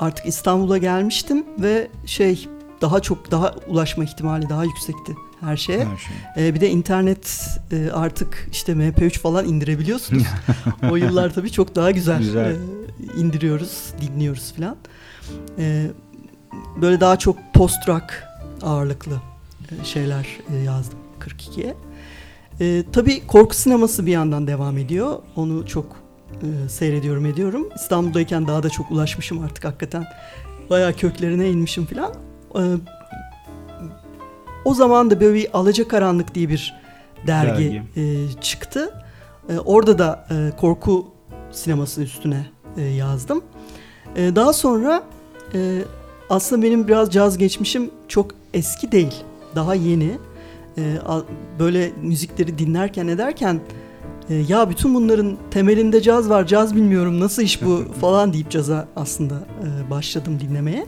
artık 0.00 0.26
İstanbul'a 0.26 0.78
gelmiştim 0.78 1.44
ve 1.58 1.88
şey 2.06 2.48
daha 2.80 3.00
çok 3.00 3.30
daha 3.30 3.54
ulaşma 3.68 4.04
ihtimali 4.04 4.48
daha 4.48 4.64
yüksekti 4.64 5.16
her 5.40 5.56
şeye. 5.56 5.84
Her 5.84 5.96
şey. 5.96 6.48
E, 6.48 6.54
bir 6.54 6.60
de 6.60 6.70
internet 6.70 7.48
e, 7.72 7.90
artık 7.92 8.48
işte 8.52 8.72
MP3 8.72 9.18
falan 9.18 9.44
indirebiliyorsunuz. 9.44 10.22
o 10.90 10.96
yıllar 10.96 11.34
tabii 11.34 11.52
çok 11.52 11.74
daha 11.74 11.90
güzel, 11.90 12.18
Güzel. 12.18 12.50
E, 12.50 12.56
indiriyoruz, 13.16 13.92
dinliyoruz 14.00 14.52
filan. 14.52 14.76
E, 15.58 15.86
böyle 16.82 17.00
daha 17.00 17.16
çok 17.18 17.38
post 17.54 17.88
rock 17.88 18.24
ağırlıklı 18.62 19.20
e, 19.70 19.84
şeyler 19.84 20.26
e, 20.52 20.56
yazdım 20.56 20.98
42'ye. 21.20 21.74
E, 22.60 22.84
tabii 22.92 23.26
korku 23.26 23.54
sineması 23.54 24.06
bir 24.06 24.12
yandan 24.12 24.46
devam 24.46 24.78
ediyor. 24.78 25.18
Onu 25.36 25.66
çok 25.66 25.86
e, 26.42 26.68
seyrediyorum 26.68 27.26
ediyorum. 27.26 27.68
İstanbul'dayken 27.76 28.46
daha 28.46 28.62
da 28.62 28.70
çok 28.70 28.90
ulaşmışım 28.90 29.44
artık 29.44 29.64
hakikaten. 29.64 30.04
Bayağı 30.70 30.92
köklerine 30.92 31.50
inmişim 31.50 31.86
filan. 31.86 32.14
E, 32.54 32.62
o 34.64 34.74
zaman 34.74 35.10
da 35.10 35.20
böyle 35.20 35.34
bir 35.34 35.48
Alacakaranlık 35.52 36.34
diye 36.34 36.48
bir 36.48 36.74
dergi, 37.26 37.82
e, 37.96 38.26
çıktı. 38.40 38.94
E, 39.48 39.58
orada 39.58 39.98
da 39.98 40.26
e, 40.30 40.56
korku 40.56 41.06
sineması 41.52 42.02
üstüne 42.02 42.46
e, 42.76 42.82
yazdım. 42.82 43.42
E, 44.16 44.36
daha 44.36 44.52
sonra 44.52 45.02
e, 45.54 45.82
aslında 46.30 46.62
benim 46.62 46.88
biraz 46.88 47.10
caz 47.10 47.38
geçmişim 47.38 47.90
çok 48.08 48.30
eski 48.54 48.92
değil. 48.92 49.14
Daha 49.54 49.74
yeni. 49.74 50.18
E, 50.78 50.82
böyle 51.58 51.92
müzikleri 52.02 52.58
dinlerken 52.58 53.08
ederken 53.08 53.60
e, 54.30 54.34
ya 54.34 54.70
bütün 54.70 54.94
bunların 54.94 55.38
temelinde 55.50 56.02
caz 56.02 56.30
var, 56.30 56.46
caz 56.46 56.76
bilmiyorum 56.76 57.20
nasıl 57.20 57.42
iş 57.42 57.62
bu 57.62 57.84
falan 58.00 58.32
deyip 58.32 58.50
caza 58.50 58.88
aslında 58.96 59.34
e, 59.34 59.90
başladım 59.90 60.40
dinlemeye. 60.40 60.86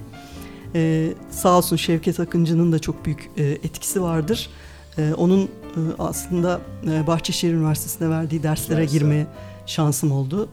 E, 0.74 1.12
sağ 1.30 1.58
olsun 1.58 1.76
Şevket 1.76 2.20
Akıncı'nın 2.20 2.72
da 2.72 2.78
çok 2.78 3.04
büyük 3.04 3.30
e, 3.36 3.44
etkisi 3.44 4.02
vardır. 4.02 4.50
E, 4.98 5.14
onun 5.14 5.42
e, 5.42 5.48
aslında 5.98 6.60
e, 6.90 7.06
Bahçeşehir 7.06 7.54
Üniversitesi'ne 7.54 8.10
verdiği 8.10 8.42
derslere 8.42 8.80
Dersler. 8.80 8.98
girme 8.98 9.26
şansım 9.66 10.12
oldu. 10.12 10.48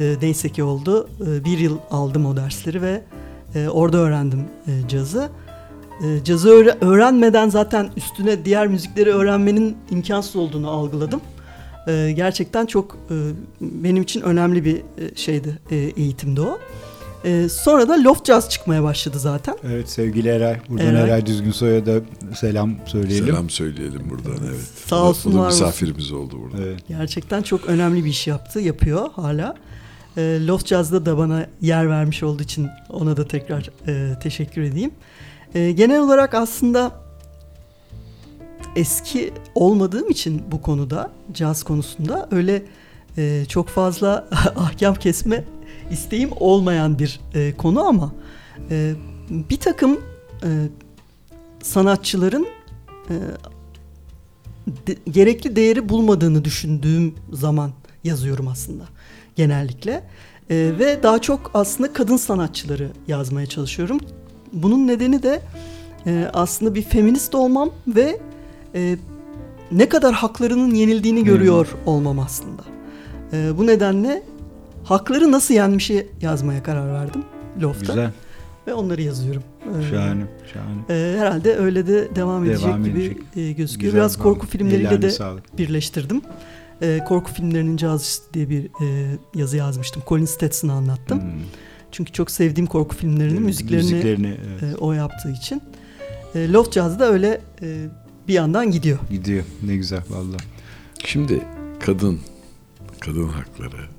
E, 0.00 0.16
neyse 0.22 0.48
ki 0.48 0.62
oldu. 0.62 1.08
E, 1.26 1.44
bir 1.44 1.58
yıl 1.58 1.78
aldım 1.90 2.26
o 2.26 2.36
dersleri 2.36 2.82
ve 2.82 3.02
e, 3.54 3.68
orada 3.68 3.96
öğrendim 3.96 4.44
e, 4.66 4.88
cazı. 4.88 5.30
E, 6.02 6.24
cazı 6.24 6.48
öğre- 6.48 6.76
öğrenmeden 6.84 7.48
zaten 7.48 7.90
üstüne 7.96 8.44
diğer 8.44 8.66
müzikleri 8.66 9.10
öğrenmenin 9.10 9.76
imkansız 9.90 10.36
olduğunu 10.36 10.70
algıladım. 10.70 11.20
E, 11.88 12.12
gerçekten 12.16 12.66
çok 12.66 12.96
e, 13.10 13.14
benim 13.60 14.02
için 14.02 14.20
önemli 14.20 14.64
bir 14.64 14.82
şeydi, 15.16 15.58
e, 15.70 15.76
eğitimdi 15.76 16.40
o. 16.40 16.58
E, 17.24 17.48
sonra 17.48 17.88
da 17.88 18.02
loft 18.04 18.26
jazz 18.26 18.48
çıkmaya 18.48 18.82
başladı 18.82 19.18
zaten. 19.18 19.56
Evet 19.64 19.90
sevgili 19.90 20.28
Eray. 20.28 20.56
Buradan 20.68 20.86
Eray. 20.86 21.02
Eray, 21.02 21.26
Düzgünsoy'a 21.26 21.86
da 21.86 22.00
selam 22.36 22.74
söyleyelim. 22.86 23.26
Selam 23.26 23.50
söyleyelim 23.50 24.10
buradan 24.10 24.44
evet. 24.48 24.60
Sağ 24.86 25.02
olsun, 25.02 25.32
O 25.32 25.38
var 25.38 25.46
olsun. 25.46 25.60
misafirimiz 25.66 26.12
oldu 26.12 26.38
burada. 26.42 26.62
Evet. 26.64 26.80
Gerçekten 26.88 27.42
çok 27.42 27.66
önemli 27.66 28.04
bir 28.04 28.10
iş 28.10 28.26
yaptı, 28.26 28.60
yapıyor 28.60 29.08
hala. 29.16 29.54
E, 30.16 30.46
Loft 30.46 30.66
Jazz'da 30.66 31.06
da 31.06 31.18
bana 31.18 31.46
yer 31.60 31.88
vermiş 31.90 32.22
olduğu 32.22 32.42
için 32.42 32.68
ona 32.90 33.16
da 33.16 33.28
tekrar 33.28 33.70
e, 33.86 34.18
teşekkür 34.22 34.62
edeyim. 34.62 34.90
E, 35.54 35.72
genel 35.72 36.00
olarak 36.00 36.34
aslında 36.34 36.92
eski 38.76 39.32
olmadığım 39.54 40.10
için 40.10 40.42
bu 40.52 40.62
konuda, 40.62 41.10
caz 41.32 41.62
konusunda 41.62 42.28
öyle 42.30 42.62
e, 43.18 43.44
çok 43.48 43.68
fazla 43.68 44.28
ahkam 44.56 44.94
kesme 44.94 45.44
isteğim 45.90 46.30
olmayan 46.36 46.98
bir 46.98 47.20
e, 47.34 47.54
konu 47.56 47.84
ama 47.84 48.12
e, 48.70 48.94
bir 49.30 49.56
takım 49.56 50.00
e, 50.44 50.48
sanatçıların 51.62 52.46
e, 53.10 53.14
de- 54.86 54.96
gerekli 55.10 55.56
değeri 55.56 55.88
bulmadığını 55.88 56.44
düşündüğüm 56.44 57.14
zaman 57.32 57.70
yazıyorum 58.04 58.48
aslında 58.48 58.84
genellikle. 59.36 60.04
Ee, 60.50 60.72
ve 60.78 61.02
daha 61.02 61.18
çok 61.18 61.50
aslında 61.54 61.92
kadın 61.92 62.16
sanatçıları 62.16 62.90
yazmaya 63.08 63.46
çalışıyorum. 63.46 64.00
Bunun 64.52 64.86
nedeni 64.86 65.22
de 65.22 65.40
e, 66.06 66.30
aslında 66.32 66.74
bir 66.74 66.82
feminist 66.82 67.34
olmam 67.34 67.70
ve 67.88 68.20
e, 68.74 68.96
ne 69.72 69.88
kadar 69.88 70.14
haklarının 70.14 70.74
yenildiğini 70.74 71.24
görüyor 71.24 71.66
olmam 71.86 72.18
aslında. 72.18 72.62
E, 73.32 73.58
bu 73.58 73.66
nedenle 73.66 74.22
hakları 74.84 75.32
nasıl 75.32 75.54
yenmişi 75.54 76.06
yazmaya 76.22 76.62
karar 76.62 76.92
verdim 76.92 77.24
Loft'a 77.62 77.92
Güzel. 77.92 78.10
ve 78.66 78.74
onları 78.74 79.02
yazıyorum. 79.02 79.42
Ee, 79.64 79.90
Şahane. 79.90 80.22
Şahane. 80.52 80.80
e, 81.00 81.18
herhalde 81.18 81.56
öyle 81.56 81.86
de 81.86 82.08
devam 82.16 82.44
edecek 82.44 82.66
Devam 82.68 82.84
gibi 82.84 82.98
edecek. 83.00 83.18
e, 83.36 83.52
gözüküyor. 83.52 83.92
Güzel, 83.92 84.00
Biraz 84.00 84.16
korku 84.18 84.46
filmleriyle 84.46 84.88
Ellerine 84.88 85.02
de 85.02 85.10
sağlık. 85.10 85.58
birleştirdim. 85.58 86.22
E, 86.82 86.98
korku 87.08 87.32
filmlerinin 87.32 87.76
cazcısı 87.76 88.22
diye 88.34 88.48
bir 88.50 88.64
e, 88.64 89.16
yazı 89.34 89.56
yazmıştım. 89.56 90.02
Colin 90.08 90.24
Stetson'ı 90.24 90.72
anlattım. 90.72 91.20
Hmm. 91.22 91.28
Çünkü 91.92 92.12
çok 92.12 92.30
sevdiğim 92.30 92.66
korku 92.66 92.96
filmlerinin 92.96 93.42
müziklerini, 93.42 93.82
müziklerini, 93.82 94.36
evet. 94.50 94.74
e, 94.74 94.76
o 94.76 94.92
yaptığı 94.92 95.30
için. 95.32 95.62
E, 96.34 96.52
Loft 96.52 96.74
Jazz 96.74 96.98
da 96.98 97.12
öyle 97.12 97.40
e, 97.62 97.86
bir 98.28 98.34
yandan 98.34 98.70
gidiyor. 98.70 98.98
gidiyor. 99.10 99.44
Ne 99.62 99.76
güzel 99.76 100.02
valla. 100.10 100.36
Şimdi 101.04 101.42
kadın, 101.80 102.20
kadın 103.00 103.28
hakları 103.28 103.98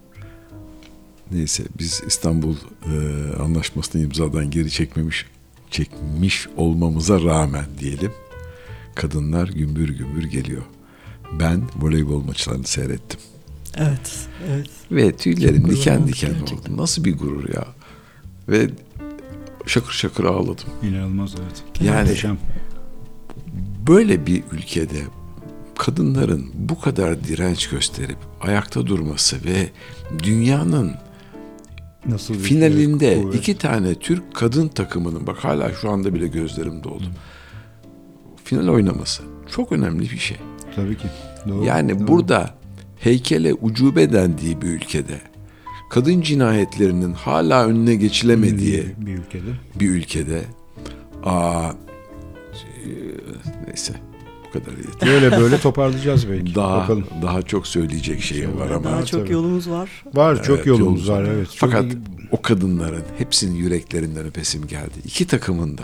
Neyse 1.32 1.64
biz 1.80 2.02
İstanbul 2.07 2.56
e, 2.56 2.95
Anlaşması'nı 3.44 4.02
imzadan 4.02 4.52
geri 4.52 4.72
çekmemiş 4.72 5.26
çekmiş 5.72 6.48
olmamıza 6.57 7.22
rağmen 7.24 7.66
diyelim 7.80 8.11
kadınlar 8.95 9.48
gümbür 9.48 9.90
gümbür 9.90 10.24
geliyor. 10.24 10.61
Ben 11.40 11.61
voleybol 11.76 12.24
maçlarını 12.24 12.68
seyrettim. 12.68 13.20
Evet, 13.78 14.28
evet. 14.49 14.70
Ve 14.91 15.16
tüylerim 15.16 15.70
diken 15.70 16.07
diken 16.07 16.34
oldu. 16.34 16.78
Nasıl 16.78 17.03
bir 17.03 17.18
gurur 17.18 17.49
ya. 17.53 17.68
Ve 18.50 18.70
şakır 19.66 19.92
şakır 19.94 20.24
ağladım. 20.24 20.66
İnanılmaz 20.84 21.36
evet. 21.44 21.64
Yani 21.88 22.02
Muhteşem. 22.02 22.38
böyle 23.88 24.26
bir 24.26 24.44
ülkede 24.52 24.98
kadınların 25.78 26.52
bu 26.54 26.80
kadar 26.80 27.24
direnç 27.24 27.70
gösterip 27.70 28.18
ayakta 28.42 28.88
durması 28.88 29.38
ve 29.46 29.70
dünyanın 30.24 30.92
Nasıl 32.06 32.34
finalinde 32.34 33.22
kuvvet. 33.22 33.36
iki 33.36 33.58
tane 33.58 33.96
Türk 33.96 34.36
kadın 34.36 34.68
takımının 34.68 35.28
bak 35.28 35.38
hala 35.38 35.74
şu 35.74 35.90
anda 35.92 36.14
bile 36.14 36.28
gözlerim 36.28 36.84
doldu. 36.84 37.04
Final 38.44 38.68
oynaması 38.68 39.24
çok 39.56 39.72
önemli 39.72 40.02
bir 40.02 40.18
şey. 40.18 40.38
Tabii 40.76 40.98
ki. 40.98 41.08
Doğru, 41.48 41.66
Yani 41.66 42.00
doğru. 42.00 42.08
burada 42.08 42.56
heykele 43.00 43.54
ucube 43.54 44.14
dendiği 44.14 44.62
bir 44.62 44.68
ülkede 44.68 45.22
kadın 45.90 46.22
cinayetlerinin 46.22 47.14
hala 47.14 47.66
önüne 47.66 47.95
geçilemediği 47.95 48.86
bir, 48.99 49.06
bir 49.06 49.18
ülkede. 49.18 49.49
bir 49.80 49.90
ülkede 49.90 50.41
aa 51.24 51.70
e, 52.86 52.90
neyse 53.68 53.94
bu 54.48 54.52
kadar 54.53 54.72
yeter. 54.78 55.10
Böyle 55.10 55.32
böyle 55.41 55.57
toparlayacağız 55.57 56.30
belki. 56.30 56.56
Daha 56.56 56.78
Bakalım. 56.78 57.06
daha 57.22 57.41
çok 57.41 57.68
söyleyecek 57.68 58.22
şeyim 58.22 58.57
var 58.60 58.70
ama 58.70 58.84
Daha 58.84 59.06
çok 59.06 59.22
tabii. 59.22 59.34
yolumuz 59.34 59.70
var. 59.70 59.90
Var 60.14 60.44
çok 60.44 60.56
Evet, 60.57 60.68
yolumuz 60.68 61.10
var 61.10 61.24
evet. 61.24 61.48
Çok 61.56 61.72
Fakat 61.72 61.84
iyi- 61.86 61.98
o 62.32 62.41
kadınların 62.41 63.03
hepsinin 63.18 63.56
yüreklerinden 63.56 64.26
öpesim 64.26 64.68
geldi. 64.68 64.94
İki 65.06 65.28
takımın 65.28 65.78
da 65.78 65.84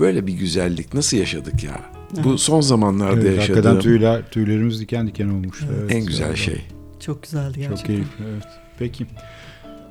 böyle 0.00 0.26
bir 0.26 0.32
güzellik 0.32 0.94
nasıl 0.94 1.16
yaşadık 1.16 1.64
ya? 1.64 1.80
Bu 2.24 2.38
son 2.38 2.60
zamanlarda 2.60 3.20
evet, 3.20 3.38
hakikaten 3.38 3.54
yaşadığım 3.56 3.80
tüyler, 3.80 4.30
tüylerimiz 4.30 4.80
diken 4.80 5.06
diken 5.06 5.28
olmuş. 5.28 5.60
Evet, 5.80 5.92
en 5.94 6.06
güzel 6.06 6.26
evet. 6.26 6.36
şey. 6.38 6.60
Çok 7.00 7.22
güzeldi 7.22 7.52
gerçekten. 7.58 7.76
Çok 7.76 7.86
keyifli 7.86 8.24
evet. 8.32 8.44
Peki. 8.78 9.06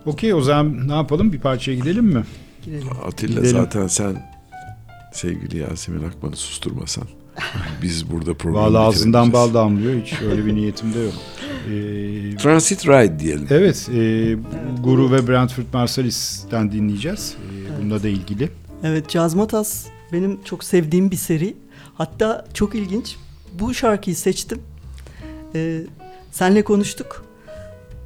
Okey 0.06 0.34
o 0.34 0.42
zaman 0.42 0.88
ne 0.88 0.94
yapalım? 0.96 1.34
Bir 1.34 1.40
parçaya 1.40 1.76
gidelim 1.76 2.06
mi? 2.06 2.24
Gidelim. 2.66 2.88
Atilla 3.08 3.30
Gidelim. 3.42 3.50
zaten 3.52 3.88
sen 3.88 4.32
sevgili 5.14 5.58
Yasemin 5.58 6.08
Akman'ı 6.08 6.36
susturmasan 6.36 7.04
biz 7.82 8.12
burada 8.12 8.34
programı 8.34 8.66
Vallahi 8.66 8.84
ağzından 8.84 9.34
bal 9.34 9.54
damlıyor. 9.54 10.02
Hiç 10.02 10.14
öyle 10.22 10.46
bir 10.46 10.56
niyetim 10.56 10.94
de 10.94 11.00
yok. 11.00 11.14
Ee, 11.70 12.36
Transit 12.38 12.88
Ride 12.88 13.20
diyelim. 13.20 13.48
evet. 13.50 13.90
E, 13.94 14.36
Guru 14.84 15.12
ve 15.12 15.28
Brentford 15.28 15.66
Marsalis'ten 15.74 16.72
dinleyeceğiz. 16.72 17.36
Ee, 17.38 17.82
bununla 17.82 18.04
da 18.04 18.08
ilgili. 18.08 18.50
Evet 18.84 19.10
Cazmatas 19.10 19.86
benim 20.14 20.40
çok 20.44 20.64
sevdiğim 20.64 21.12
bir 21.12 21.16
seri. 21.16 21.56
Hatta 21.96 22.46
çok 22.54 22.76
ilginç. 22.76 23.16
Bu 23.60 23.74
şarkıyı 23.74 24.16
seçtim. 24.16 24.60
Ee, 25.56 25.82
senle 26.32 26.64
konuştuk. 26.64 27.26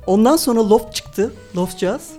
Ondan 0.08 0.38
sonra 0.38 0.70
Loft 0.70 0.96
çıktı. 0.96 1.34
Loft 1.56 1.78
Jazz 1.80 2.12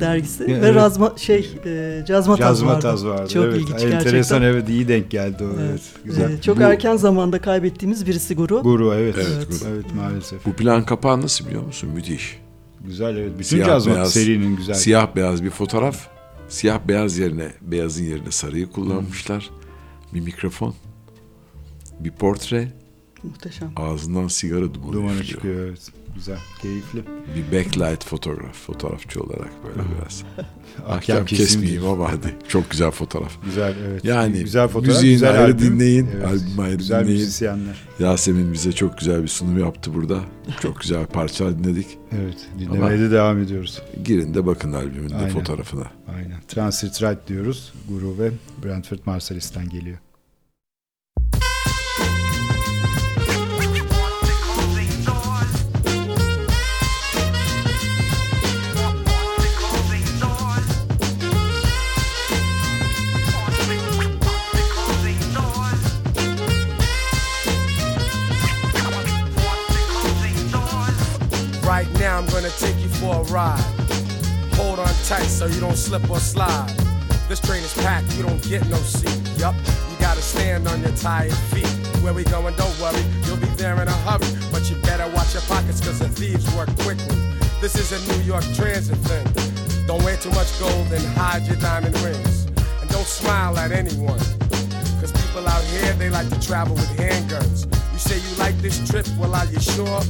dergisi 0.00 0.42
Ya, 0.42 0.48
ve 0.48 0.52
evet. 0.52 0.74
Razma 0.74 1.12
şey 1.16 1.50
e, 1.64 2.04
Cazmataz, 2.08 2.38
Cazmataz 2.46 3.04
vardı. 3.06 3.20
vardı. 3.20 3.32
Çok 3.32 3.44
evet. 3.44 3.56
ilginç 3.56 3.82
Enteresan 3.82 4.12
gerçekten. 4.12 4.42
evet 4.42 4.68
iyi 4.68 4.88
denk 4.88 5.10
geldi 5.10 5.44
o. 5.44 5.46
Evet. 5.60 5.70
Evet. 5.70 5.82
Güzel. 6.04 6.30
Ee, 6.32 6.40
çok 6.40 6.56
Bu- 6.56 6.62
erken 6.62 6.96
zamanda 6.96 7.40
kaybettiğimiz 7.40 8.06
birisi 8.06 8.34
Guru. 8.34 8.62
Guru 8.62 8.94
evet. 8.94 9.14
Evet, 9.18 9.28
Evet, 9.36 9.46
Guru. 9.50 9.70
evet 9.74 9.84
maalesef. 9.94 10.46
Bu 10.46 10.52
plan 10.52 10.84
kapağı 10.84 11.22
nasıl 11.22 11.46
biliyor 11.46 11.62
musun? 11.62 11.90
Müthiş. 11.94 12.38
Güzel 12.84 13.16
evet. 13.16 13.32
Bütün 13.32 13.42
Siyah 13.42 13.66
Cazmat 13.66 13.96
beyaz, 13.96 14.12
serinin 14.12 14.56
güzel. 14.56 14.74
Siyah 14.74 15.16
beyaz 15.16 15.44
bir 15.44 15.50
fotoğraf. 15.50 16.06
Siyah 16.48 16.80
beyaz 16.88 17.18
yerine 17.18 17.48
beyazın 17.62 18.04
yerine 18.04 18.30
sarıyı 18.30 18.70
kullanmışlar. 18.70 19.50
Bir 20.14 20.20
mikrofon. 20.20 20.74
Bir 22.00 22.10
portre. 22.10 22.72
Muhteşem. 23.22 23.72
Ağzından 23.76 24.28
sigara 24.28 24.74
dumanı, 24.74 24.92
Dumanı 24.92 25.24
çıkıyor 25.24 25.66
evet. 25.66 25.80
Güzel. 26.14 26.38
Keyifli. 26.62 27.04
Bir 27.36 27.56
backlight 27.58 28.04
fotoğraf. 28.04 28.54
Fotoğrafçı 28.66 29.20
olarak 29.22 29.50
böyle 29.64 29.88
biraz. 29.98 30.22
Ahkam 30.88 31.24
kesim 31.24 31.24
kesmeyeyim 31.24 31.86
ama 31.86 32.12
hadi. 32.12 32.36
Çok 32.48 32.70
güzel 32.70 32.90
fotoğraf. 32.90 33.32
Güzel 33.44 33.74
evet. 33.88 34.04
Yani 34.04 34.38
güzel 34.40 34.68
fotoğraf, 34.68 34.94
müziğin 34.94 35.12
güzel 35.14 35.30
ayrı 35.30 35.42
albüm. 35.54 35.58
dinleyin, 35.74 36.08
Evet, 36.14 36.24
albüm 36.26 36.60
ayrı 36.60 36.76
güzel 36.76 37.00
dinleyin. 37.00 37.20
müzisyenler. 37.20 37.76
Yasemin 37.98 38.52
bize 38.52 38.72
çok 38.72 38.98
güzel 38.98 39.22
bir 39.22 39.28
sunum 39.28 39.58
yaptı 39.58 39.94
burada. 39.94 40.20
Çok 40.60 40.80
güzel 40.80 41.06
parçalar 41.06 41.58
dinledik. 41.58 41.86
Evet 42.12 42.36
dinlemeye 42.58 42.98
de 42.98 43.10
devam 43.10 43.38
ediyoruz. 43.42 43.82
Girin 44.04 44.34
de 44.34 44.46
bakın 44.46 44.72
albümün 44.72 45.10
de 45.10 45.28
fotoğrafına. 45.28 45.86
Aynen. 46.16 46.40
Transit 46.48 47.02
Ride 47.02 47.20
diyoruz. 47.28 47.72
Guru 47.88 48.18
ve 48.18 48.30
Brentford 48.64 48.98
Marsalis'ten 49.06 49.68
geliyor. 49.68 49.98
For 73.10 73.20
a 73.20 73.32
ride. 73.32 73.60
Hold 74.54 74.78
on 74.78 74.86
tight 75.06 75.26
so 75.26 75.46
you 75.46 75.60
don't 75.60 75.76
slip 75.76 76.08
or 76.10 76.18
slide. 76.18 76.68
This 77.28 77.40
train 77.40 77.62
is 77.62 77.74
packed, 77.74 78.16
you 78.16 78.22
don't 78.22 78.42
get 78.42 78.66
no 78.68 78.76
seat. 78.78 79.20
Yup, 79.38 79.54
you 79.54 79.96
gotta 79.98 80.22
stand 80.22 80.68
on 80.68 80.80
your 80.82 80.92
tired 80.92 81.34
feet. 81.50 81.68
Where 82.02 82.12
we 82.12 82.24
going, 82.24 82.54
don't 82.56 82.80
worry, 82.80 83.02
you'll 83.24 83.36
be 83.36 83.46
there 83.56 83.80
in 83.80 83.88
a 83.88 83.98
hurry. 84.06 84.30
But 84.52 84.68
you 84.70 84.76
better 84.82 85.08
watch 85.14 85.34
your 85.34 85.42
pockets, 85.42 85.80
cause 85.80 85.98
the 85.98 86.08
thieves 86.08 86.46
work 86.54 86.68
quickly. 86.80 87.16
This 87.60 87.74
is 87.76 87.92
a 87.92 88.00
New 88.12 88.22
York 88.22 88.44
transit 88.54 88.98
thing. 89.08 89.26
Don't 89.86 90.02
wear 90.04 90.16
too 90.16 90.30
much 90.30 90.58
gold 90.58 90.92
and 90.92 91.04
hide 91.18 91.46
your 91.46 91.56
diamond 91.56 91.98
rings. 92.00 92.46
And 92.80 92.88
don't 92.90 93.06
smile 93.06 93.56
at 93.58 93.72
anyone. 93.72 94.20
Cause 95.00 95.12
people 95.12 95.46
out 95.48 95.64
here, 95.64 95.92
they 95.94 96.10
like 96.10 96.28
to 96.30 96.40
travel 96.40 96.74
with 96.74 96.90
handguns. 96.96 97.66
You 98.00 98.16
say 98.16 98.30
you 98.30 98.36
like 98.36 98.56
this 98.62 98.88
trip, 98.88 99.06
well, 99.18 99.34
are 99.34 99.44
you 99.44 99.60
sure? 99.60 100.00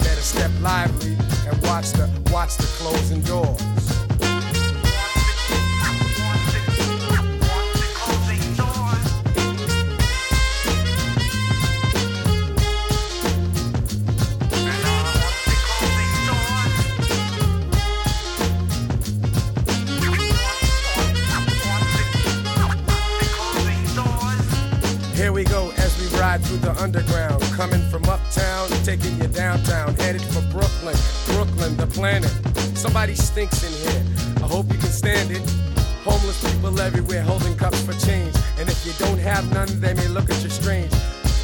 Better 0.00 0.20
step 0.20 0.50
lively 0.60 1.12
and 1.46 1.62
watch 1.62 1.92
the 1.92 2.10
watch 2.32 2.56
the 2.56 2.64
closing 2.64 3.20
doors. 3.20 4.07
Ride 26.28 26.44
through 26.44 26.58
the 26.58 26.74
underground. 26.82 27.40
Coming 27.56 27.82
from 27.90 28.04
uptown, 28.04 28.68
taking 28.84 29.14
you 29.20 29.28
downtown. 29.28 29.94
Headed 29.94 30.22
for 30.32 30.42
Brooklyn, 30.52 30.96
Brooklyn, 31.26 31.76
the 31.76 31.86
planet. 31.86 32.32
Somebody 32.76 33.14
stinks 33.14 33.62
in 33.68 33.72
here. 33.84 34.02
I 34.44 34.46
hope 34.54 34.66
you 34.72 34.78
can 34.78 34.92
stand 35.02 35.30
it. 35.30 35.42
Homeless 36.04 36.38
people 36.44 36.78
everywhere 36.80 37.22
holding 37.22 37.56
cups 37.56 37.80
for 37.82 37.94
change. 38.06 38.34
And 38.58 38.68
if 38.68 38.78
you 38.86 38.92
don't 39.04 39.18
have 39.18 39.44
none, 39.52 39.68
they 39.80 39.94
may 39.94 40.08
look 40.08 40.28
at 40.30 40.42
you 40.42 40.50
strange. 40.50 40.92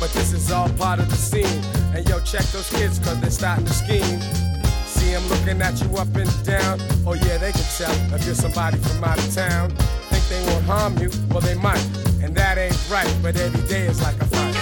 But 0.00 0.10
this 0.12 0.32
is 0.32 0.52
all 0.52 0.68
part 0.70 0.98
of 0.98 1.08
the 1.08 1.16
scene. 1.16 1.60
And 1.94 2.06
yo, 2.08 2.20
check 2.20 2.44
those 2.54 2.68
kids, 2.70 2.98
cause 2.98 3.18
they're 3.20 3.30
starting 3.30 3.66
to 3.66 3.72
scheme. 3.72 4.20
See 4.94 5.12
them 5.12 5.26
looking 5.28 5.62
at 5.62 5.80
you 5.82 5.96
up 5.96 6.14
and 6.14 6.32
down. 6.44 6.78
Oh 7.06 7.14
yeah, 7.14 7.38
they 7.38 7.52
can 7.52 7.68
tell 7.78 7.96
if 8.14 8.24
you're 8.26 8.34
somebody 8.46 8.76
from 8.78 9.04
out 9.04 9.18
of 9.18 9.34
town. 9.34 9.70
Think 10.10 10.24
they 10.28 10.42
won't 10.52 10.64
harm 10.64 10.98
you, 10.98 11.10
well 11.30 11.40
they 11.40 11.54
might. 11.54 11.84
And 12.22 12.34
that 12.36 12.58
ain't 12.58 12.78
right, 12.90 13.12
but 13.22 13.36
every 13.36 13.66
day 13.68 13.86
is 13.86 14.00
like 14.02 14.20
a 14.20 14.26
fight. 14.26 14.53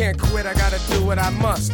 Can't 0.00 0.18
quit, 0.18 0.46
I 0.46 0.54
gotta 0.54 0.80
do 0.90 1.04
what 1.04 1.18
I 1.18 1.28
must. 1.28 1.72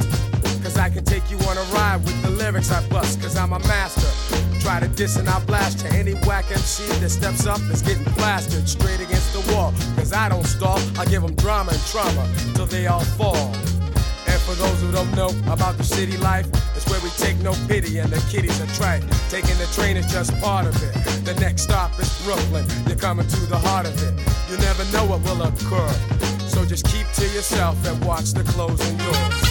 Cause 0.60 0.76
I 0.76 0.90
can 0.90 1.04
take 1.04 1.30
you 1.30 1.38
on 1.46 1.56
a 1.56 1.62
ride 1.72 2.04
with 2.04 2.20
the 2.24 2.30
lyrics 2.30 2.72
I 2.72 2.84
bust, 2.88 3.22
cause 3.22 3.36
I'm 3.36 3.52
a 3.52 3.60
master. 3.60 4.10
Try 4.58 4.80
to 4.80 4.88
diss 4.88 5.14
and 5.14 5.28
I'll 5.28 5.46
blast 5.46 5.78
to 5.86 5.88
any 5.92 6.14
whack 6.26 6.50
MC 6.50 6.82
that 6.98 7.10
steps 7.10 7.46
up 7.46 7.60
is 7.70 7.82
getting 7.82 8.04
plastered 8.18 8.68
straight 8.68 8.98
against 8.98 9.32
the 9.32 9.54
wall. 9.54 9.72
Cause 9.94 10.12
I 10.12 10.28
don't 10.28 10.44
stall, 10.44 10.80
I 10.98 11.04
give 11.04 11.22
them 11.22 11.36
drama 11.36 11.70
and 11.70 11.80
trauma 11.86 12.28
till 12.56 12.66
they 12.66 12.88
all 12.88 13.04
fall. 13.14 13.46
And 14.26 14.40
for 14.42 14.56
those 14.56 14.82
who 14.82 14.90
don't 14.90 15.14
know 15.14 15.30
about 15.46 15.78
the 15.78 15.84
city 15.84 16.16
life, 16.16 16.48
it's 16.74 16.84
where 16.90 17.00
we 17.02 17.10
take 17.10 17.38
no 17.42 17.52
pity 17.68 17.98
and 17.98 18.10
the 18.10 18.18
kiddies 18.28 18.60
are 18.60 18.74
trite. 18.74 19.04
Taking 19.30 19.56
the 19.58 19.70
train 19.72 19.96
is 19.96 20.06
just 20.06 20.36
part 20.40 20.66
of 20.66 20.74
it. 20.82 20.92
The 21.24 21.34
next 21.34 21.62
stop 21.62 21.96
is 22.00 22.10
Brooklyn. 22.24 22.66
You're 22.88 22.98
coming 22.98 23.28
to 23.28 23.46
the 23.46 23.58
heart 23.58 23.86
of 23.86 23.94
it. 24.02 24.14
You 24.50 24.58
never 24.58 24.84
know 24.90 25.06
what 25.06 25.22
will 25.22 25.42
occur. 25.42 26.15
Just 26.68 26.86
keep 26.86 27.06
to 27.12 27.22
yourself 27.28 27.86
and 27.86 28.04
watch 28.04 28.32
the 28.32 28.42
closing 28.42 28.96
doors. 28.96 29.45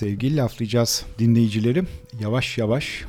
Sevgili 0.00 0.36
laflayacağız 0.36 1.04
dinleyicilerim. 1.18 1.86
Yavaş 2.20 2.58
yavaş 2.58 3.04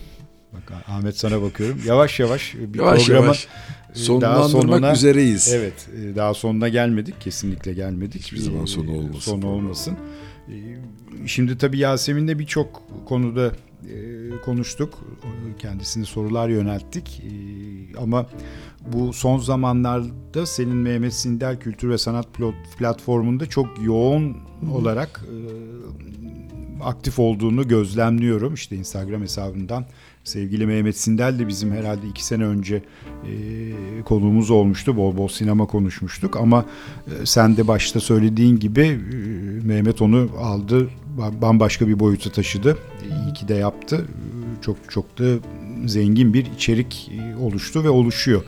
Bak 0.53 0.71
Ahmet 0.87 1.17
sana 1.17 1.41
bakıyorum. 1.41 1.81
Yavaş 1.85 2.19
yavaş 2.19 2.53
bir 2.55 2.79
Yavaş 2.79 3.05
programa 3.05 3.25
yavaş 3.25 3.47
daha 3.47 3.95
sonlandırmak 4.03 4.49
sonuna- 4.49 4.93
üzereyiz. 4.93 5.53
Evet, 5.53 5.89
e, 5.97 6.15
daha 6.15 6.33
sonuna 6.33 6.69
gelmedik. 6.69 7.21
Kesinlikle 7.21 7.73
gelmedik. 7.73 8.21
Hiçbir 8.21 8.37
zaman 8.37 8.63
E, 8.63 8.67
sonu 8.67 8.91
olmasın 8.91 9.19
Sonu 9.19 9.47
olmasın. 9.47 9.97
E, 10.49 10.55
Şimdi 11.27 11.57
tabii 11.57 11.77
Yasemin'le 11.77 12.39
birçok 12.39 12.83
konuda 13.05 13.47
e, 13.47 13.95
konuştuk. 14.45 14.99
Kendisine 15.59 16.05
sorular 16.05 16.49
yönelttik. 16.49 17.23
E, 17.25 17.31
Ama 17.97 18.25
bu 18.93 19.13
son 19.13 19.37
zamanlarda 19.37 20.45
senin 20.45 20.75
Mehmet 20.75 21.13
Sindel 21.13 21.59
Kültür 21.59 21.89
ve 21.89 21.97
Sanat 21.97 22.27
platformunda 22.77 23.45
çok 23.45 23.67
yoğun 23.83 24.37
olarak 24.73 25.21
e, 25.27 25.35
aktif 26.83 27.19
olduğunu 27.19 27.67
gözlemliyorum. 27.67 28.53
İşte 28.53 28.75
Instagram 28.75 29.21
hesabından 29.21 29.85
sevgili 30.23 30.65
Mehmet 30.67 30.97
Sindel 30.97 31.39
de 31.39 31.47
bizim 31.47 31.71
herhalde 31.71 32.07
iki 32.07 32.25
sene 32.25 32.45
önce 32.45 32.75
e, 32.75 32.81
konuğumuz 34.05 34.51
olmuştu. 34.51 34.97
Bol 34.97 35.17
bol 35.17 35.27
sinema 35.27 35.65
konuşmuştuk 35.65 36.37
ama 36.37 36.65
e, 37.07 37.25
sen 37.25 37.57
de 37.57 37.67
başta 37.67 37.99
söylediğin 37.99 38.59
gibi 38.59 38.81
e, 38.81 38.97
Mehmet 39.67 40.01
onu 40.01 40.29
aldı 40.39 40.89
ba- 41.17 41.41
bambaşka 41.41 41.87
bir 41.87 41.99
boyuta 41.99 42.31
taşıdı. 42.31 42.77
İyi 43.09 43.33
ki 43.33 43.47
de 43.47 43.53
yaptı. 43.53 44.05
Çok 44.61 44.77
çok 44.89 45.19
da 45.19 45.23
zengin 45.85 46.33
bir 46.33 46.45
içerik 46.55 47.11
oluştu 47.41 47.83
ve 47.83 47.89
oluşuyor. 47.89 48.43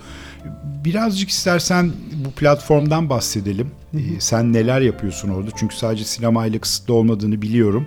Birazcık 0.85 1.30
istersen 1.30 1.91
bu 2.26 2.31
platformdan 2.31 3.10
bahsedelim. 3.10 3.68
E, 3.93 3.99
Sen 4.19 4.53
neler 4.53 4.81
yapıyorsun 4.81 5.30
orada? 5.30 5.49
Çünkü 5.55 5.76
sadece 5.76 6.03
sinemayla 6.03 6.60
kısıtlı 6.60 6.93
olmadığını 6.93 7.41
biliyorum. 7.41 7.85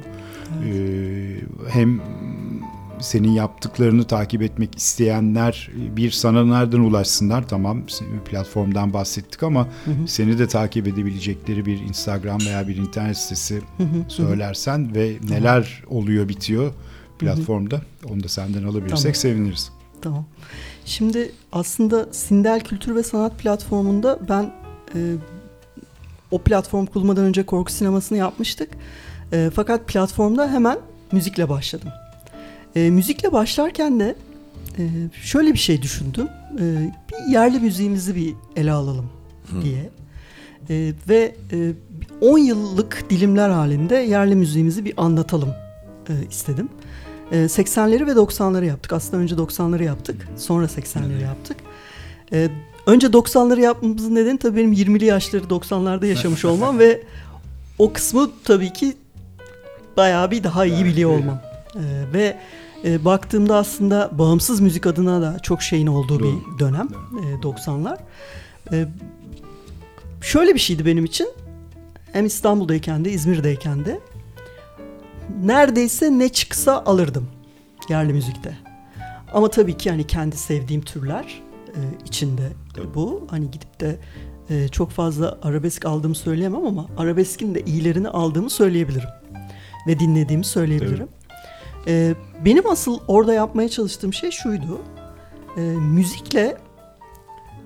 E, 0.64 1.70
Hem 1.70 2.00
senin 3.00 3.30
yaptıklarını 3.30 4.04
takip 4.04 4.42
etmek 4.42 4.78
isteyenler 4.78 5.70
bir 5.96 6.10
sana 6.10 6.44
nereden 6.44 6.78
ulaşsınlar 6.78 7.48
tamam 7.48 7.82
platformdan 8.24 8.92
bahsettik 8.92 9.42
ama 9.42 9.68
seni 10.06 10.38
de 10.38 10.48
takip 10.48 10.86
edebilecekleri 10.86 11.66
bir 11.66 11.80
Instagram 11.80 12.40
veya 12.40 12.68
bir 12.68 12.76
internet 12.76 13.16
sitesi 13.16 13.62
söylersen 14.08 14.94
ve 14.94 15.16
neler 15.28 15.82
oluyor 15.86 16.28
bitiyor 16.28 16.72
platformda 17.18 17.80
onu 18.10 18.22
da 18.22 18.28
senden 18.28 18.62
alabilirsek 18.64 19.02
Tamam. 19.02 19.14
seviniriz. 19.14 19.72
Tamam. 20.02 20.24
Şimdi 20.84 21.32
aslında 21.52 22.12
Sindel 22.12 22.60
Kültür 22.60 22.94
ve 22.94 23.02
Sanat 23.02 23.38
platformunda 23.38 24.18
ben 24.28 24.52
e, 24.94 24.98
o 26.30 26.38
platform 26.38 26.86
kurulmadan 26.86 27.24
önce 27.24 27.46
korku 27.46 27.72
sinemasını 27.72 28.18
yapmıştık. 28.18 28.68
E, 29.32 29.50
fakat 29.54 29.88
platformda 29.88 30.52
hemen 30.52 30.78
müzikle 31.12 31.48
başladım. 31.48 31.88
E, 32.76 32.90
müzikle 32.90 33.32
başlarken 33.32 34.00
de 34.00 34.14
e, 34.78 34.82
şöyle 35.22 35.52
bir 35.52 35.58
şey 35.58 35.82
düşündüm. 35.82 36.28
E, 36.58 36.92
bir 37.10 37.32
yerli 37.32 37.60
müziğimizi 37.60 38.14
bir 38.14 38.34
ele 38.56 38.72
alalım 38.72 39.10
diye. 39.62 39.90
E, 40.70 40.92
ve 41.08 41.34
e, 41.52 41.72
10 42.20 42.38
yıllık 42.38 43.10
dilimler 43.10 43.50
halinde 43.50 43.94
yerli 43.96 44.36
müziğimizi 44.36 44.84
bir 44.84 44.94
anlatalım 44.96 45.54
e, 46.08 46.12
istedim. 46.30 46.68
E, 47.32 47.36
80'leri 47.36 48.06
ve 48.06 48.10
90'ları 48.10 48.64
yaptık. 48.64 48.92
Aslında 48.92 49.22
önce 49.22 49.34
90'ları 49.34 49.84
yaptık. 49.84 50.28
Sonra 50.36 50.66
80'leri 50.66 51.22
yaptık. 51.22 51.56
E, 52.32 52.48
önce 52.86 53.06
90'ları 53.06 53.60
yapmamızın 53.60 54.14
nedeni 54.14 54.38
tabii 54.38 54.56
benim 54.56 54.72
20'li 54.72 55.04
yaşları 55.04 55.44
90'larda 55.44 56.06
yaşamış 56.06 56.44
olmam 56.50 56.78
ve 56.78 57.02
o 57.78 57.92
kısmı 57.92 58.30
tabii 58.44 58.72
ki 58.72 58.96
bayağı 59.96 60.30
bir 60.30 60.44
daha 60.44 60.66
iyi 60.66 60.84
biliyor 60.84 61.10
olmam. 61.10 61.40
E, 61.74 62.12
ve 62.12 62.36
e, 62.84 63.04
baktığımda 63.04 63.56
aslında 63.56 64.10
bağımsız 64.12 64.60
müzik 64.60 64.86
adına 64.86 65.22
da 65.22 65.38
çok 65.38 65.62
şeyin 65.62 65.86
olduğu 65.86 66.20
Doğru. 66.20 66.42
bir 66.54 66.58
dönem 66.58 66.88
e, 67.22 67.42
90'lar. 67.42 67.98
E, 68.72 68.86
şöyle 70.20 70.54
bir 70.54 70.58
şeydi 70.58 70.86
benim 70.86 71.04
için. 71.04 71.28
Hem 72.12 72.26
İstanbul'dayken 72.26 73.04
de 73.04 73.10
İzmir'deyken 73.10 73.84
de 73.84 74.00
neredeyse 75.42 76.18
ne 76.18 76.28
çıksa 76.28 76.82
alırdım 76.86 77.28
yerli 77.88 78.12
müzikte. 78.12 78.56
Ama 79.32 79.50
tabii 79.50 79.76
ki 79.76 79.90
hani 79.90 80.06
kendi 80.06 80.36
sevdiğim 80.36 80.82
türler 80.82 81.42
e, 81.66 81.80
içinde 82.04 82.52
bu. 82.94 83.26
Hani 83.30 83.50
gidip 83.50 83.80
de 83.80 83.98
e, 84.50 84.68
çok 84.68 84.90
fazla 84.90 85.38
arabesk 85.42 85.84
aldığımı 85.84 86.14
söyleyemem 86.14 86.66
ama 86.66 86.86
arabeskin 86.96 87.54
de 87.54 87.62
iyilerini 87.62 88.08
aldığımı 88.08 88.50
söyleyebilirim. 88.50 89.08
Ve 89.86 89.98
dinlediğimi 89.98 90.44
söyleyebilirim. 90.44 91.08
E, 91.86 92.14
benim 92.44 92.70
asıl 92.70 92.98
orada 93.08 93.34
yapmaya 93.34 93.68
çalıştığım 93.68 94.12
şey 94.14 94.30
şuydu. 94.30 94.80
E, 95.56 95.60
müzikle 95.60 96.56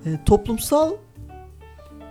e, 0.05 0.09
toplumsal 0.25 0.91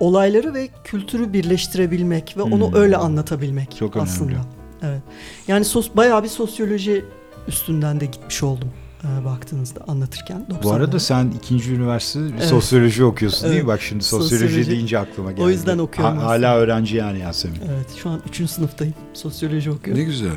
olayları 0.01 0.55
ve 0.55 0.69
kültürü 0.85 1.33
birleştirebilmek 1.33 2.37
ve 2.37 2.43
onu 2.43 2.69
Hmm. 2.69 2.75
öyle 2.75 2.97
anlatabilmek 2.97 3.77
Çok 3.79 3.97
önemli. 3.97 4.11
aslında. 4.11 4.37
Evet. 4.83 5.03
Yani 5.49 5.65
sos 5.65 5.91
bayağı 5.95 6.23
bir 6.23 6.29
sosyoloji 6.29 7.05
üstünden 7.49 8.01
de 8.01 8.07
gitmiş 8.07 8.43
oldum 8.43 8.69
e, 9.05 9.25
baktığınızda 9.25 9.81
anlatırken. 9.89 10.47
Bu 10.51 10.55
90'larda. 10.69 10.75
arada 10.75 11.01
sen 11.01 11.31
ikinci 11.37 11.75
üniversite 11.75 12.21
Evet. 12.21 12.45
sosyoloji 12.45 13.05
okuyorsun 13.05 13.43
değil 13.43 13.55
mi? 13.55 13.59
Evet. 13.59 13.69
Bak 13.69 13.83
şimdi 13.83 14.05
sosyoloji, 14.05 14.39
Sosyoloji. 14.45 14.71
deyince 14.71 14.99
aklıma 14.99 15.31
geldi. 15.33 15.43
O 15.43 15.49
yüzden 15.51 15.79
okuyorum 15.79 16.17
Ha- 16.19 16.25
hala 16.27 16.57
öğrenci 16.57 16.97
yani 16.97 17.19
Yasemin. 17.19 17.57
Evet 17.71 17.87
şu 18.03 18.11
an 18.11 18.21
3. 18.29 18.51
sınıftayım. 18.51 18.95
Sosyoloji 19.15 19.71
Ne 19.71 19.75
okuyorum. 19.75 20.05
güzel. 20.05 20.29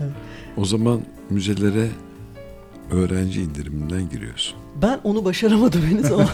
Evet. 0.00 0.12
O 0.56 0.64
zaman 0.64 1.00
müzelere 1.30 1.88
öğrenci 2.90 3.42
indiriminden 3.42 4.08
giriyorsun. 4.10 4.56
Ben 4.82 5.00
onu 5.04 5.24
başaramadım 5.24 5.82
henüz 5.82 6.12
ama 6.12 6.26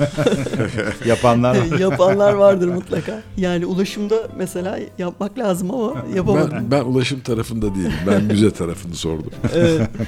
Yapanlar 1.07 1.59
var. 1.59 1.79
yapanlar 1.79 2.33
vardır 2.33 2.69
mutlaka. 2.69 3.23
Yani 3.37 3.67
ulaşımda 3.67 4.15
mesela 4.39 4.79
yapmak 4.99 5.39
lazım 5.39 5.71
ama 5.71 5.95
yapamadım. 6.15 6.51
Ben, 6.53 6.71
ben 6.71 6.85
ulaşım 6.85 7.21
tarafında 7.21 7.75
değilim. 7.75 7.93
Ben 8.07 8.25
müze 8.25 8.51
tarafını 8.51 8.95
sordum. 8.95 9.31
Evet. 9.55 9.91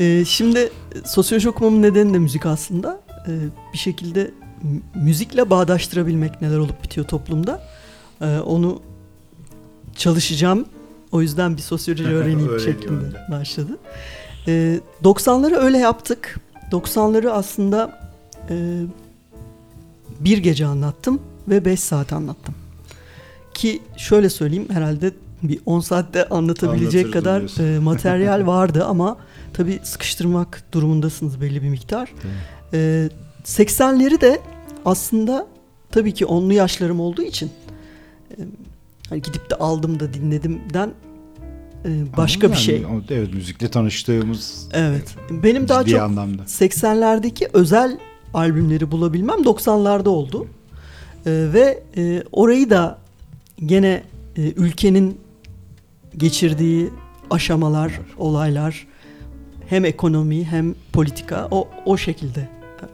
Ee, 0.00 0.24
şimdi 0.24 0.58
e, 0.58 0.70
sosyoloji 1.06 1.48
okumamın 1.48 1.82
nedeni 1.82 2.14
de 2.14 2.18
müzik 2.18 2.46
aslında. 2.46 3.00
Ee, 3.28 3.30
bir 3.72 3.78
şekilde 3.78 4.30
müzikle 4.94 5.50
bağdaştırabilmek 5.50 6.42
neler 6.42 6.58
olup 6.58 6.82
bitiyor 6.84 7.06
toplumda. 7.06 7.62
Ee, 8.20 8.38
onu 8.38 8.82
çalışacağım. 9.96 10.66
O 11.12 11.22
yüzden 11.22 11.56
bir 11.56 11.62
sosyoloji 11.62 12.04
öğreneyim 12.08 12.60
şeklinde 12.60 13.04
öyle. 13.06 13.18
başladı. 13.30 13.78
Ee, 14.48 14.80
90'ları 15.04 15.56
öyle 15.56 15.78
yaptık. 15.78 16.40
90'ları 16.72 17.30
aslında 17.30 18.00
e, 18.50 18.82
bir 20.20 20.38
gece 20.38 20.66
anlattım 20.66 21.20
ve 21.48 21.64
5 21.64 21.80
saat 21.80 22.12
anlattım. 22.12 22.54
Ki 23.54 23.82
şöyle 23.96 24.30
söyleyeyim 24.30 24.66
herhalde 24.70 25.12
bir 25.48 25.60
10 25.66 25.80
saatte 25.80 26.28
anlatabilecek 26.28 27.12
kadar 27.12 27.38
diyorsun. 27.40 27.64
e, 27.64 27.78
materyal 27.78 28.46
vardı 28.46 28.84
ama 28.84 29.16
tabii 29.52 29.80
sıkıştırmak 29.82 30.62
durumundasınız 30.72 31.40
belli 31.40 31.62
bir 31.62 31.68
miktar. 31.68 32.12
Ee, 32.72 33.08
80'leri 33.44 34.20
de 34.20 34.40
aslında 34.84 35.46
tabii 35.90 36.14
ki 36.14 36.26
onlu 36.26 36.52
yaşlarım 36.52 37.00
olduğu 37.00 37.22
için 37.22 37.50
e, 38.30 38.34
hani 39.08 39.22
gidip 39.22 39.50
de 39.50 39.54
aldım 39.54 40.00
da 40.00 40.14
dinledimden 40.14 40.90
e, 41.84 42.16
başka 42.16 42.46
Ama 42.46 42.54
bir 42.54 42.58
yani 42.58 42.66
şey. 42.66 42.84
o- 42.86 43.02
Evet 43.14 43.34
müzikle 43.34 43.68
tanıştığımız 43.68 44.68
Evet. 44.72 45.14
Benim 45.30 45.68
daha 45.68 45.84
çok 45.84 46.00
anlamda. 46.00 46.42
80'lerdeki 46.42 47.48
özel 47.52 47.98
albümleri 48.34 48.90
bulabilmem 48.90 49.38
90'larda 49.40 50.08
oldu. 50.08 50.46
Ee, 51.26 51.48
ve 51.52 51.82
e, 51.96 52.22
orayı 52.32 52.70
da 52.70 52.98
gene 53.66 54.02
e, 54.36 54.42
ülkenin 54.42 55.18
geçirdiği 56.16 56.90
aşamalar, 57.30 58.00
olaylar 58.18 58.86
hem 59.68 59.84
ekonomi 59.84 60.44
hem 60.44 60.74
politika 60.92 61.48
o 61.50 61.68
o 61.84 61.96
şekilde 61.96 62.48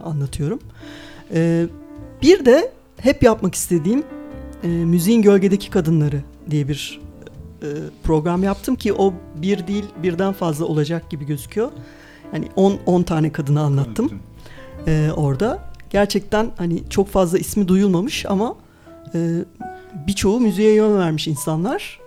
anlatıyorum. 0.04 0.58
Ee, 1.34 1.66
bir 2.22 2.44
de 2.44 2.72
hep 2.96 3.22
yapmak 3.22 3.54
istediğim 3.54 4.04
e, 4.62 4.68
Müziğin 4.68 5.22
Gölgedeki 5.22 5.70
Kadınları 5.70 6.20
diye 6.50 6.68
bir 6.68 7.00
e, 7.62 7.66
program 8.02 8.42
yaptım 8.42 8.76
ki 8.76 8.92
o 8.92 9.14
bir 9.36 9.66
değil 9.66 9.84
birden 10.02 10.32
fazla 10.32 10.64
olacak 10.64 11.10
gibi 11.10 11.26
gözüküyor. 11.26 11.72
Yani 12.32 12.48
10 12.56 12.78
10 12.86 13.02
tane 13.02 13.32
kadını 13.32 13.60
anlattım 13.60 14.10
e, 14.86 15.10
orada. 15.16 15.70
Gerçekten 15.90 16.50
hani 16.56 16.88
çok 16.90 17.08
fazla 17.08 17.38
ismi 17.38 17.68
duyulmamış 17.68 18.26
ama 18.26 18.56
e, 19.14 19.18
birçoğu 20.06 20.40
müziğe 20.40 20.74
yön 20.74 20.98
vermiş 20.98 21.28
insanlar. 21.28 22.00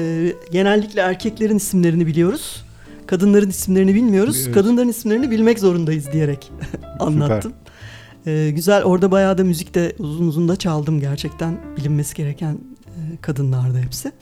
E, 0.00 0.32
genellikle 0.52 1.00
erkeklerin 1.00 1.56
isimlerini 1.56 2.06
biliyoruz. 2.06 2.64
Kadınların 3.06 3.50
isimlerini 3.50 3.94
bilmiyoruz. 3.94 4.42
Evet. 4.44 4.54
Kadınların 4.54 4.88
isimlerini 4.88 5.30
bilmek 5.30 5.58
zorundayız 5.58 6.12
diyerek 6.12 6.52
anlattım. 7.00 7.52
E, 8.26 8.50
güzel 8.54 8.82
orada 8.82 9.10
bayağı 9.10 9.38
da 9.38 9.44
müzik 9.44 9.74
de 9.74 9.92
uzun 9.98 10.28
uzun 10.28 10.48
da 10.48 10.56
çaldım 10.56 11.00
gerçekten 11.00 11.60
bilinmesi 11.76 12.14
gereken 12.14 12.52
e, 12.86 13.16
kadınlardı 13.20 13.78
hepsi. 13.78 14.12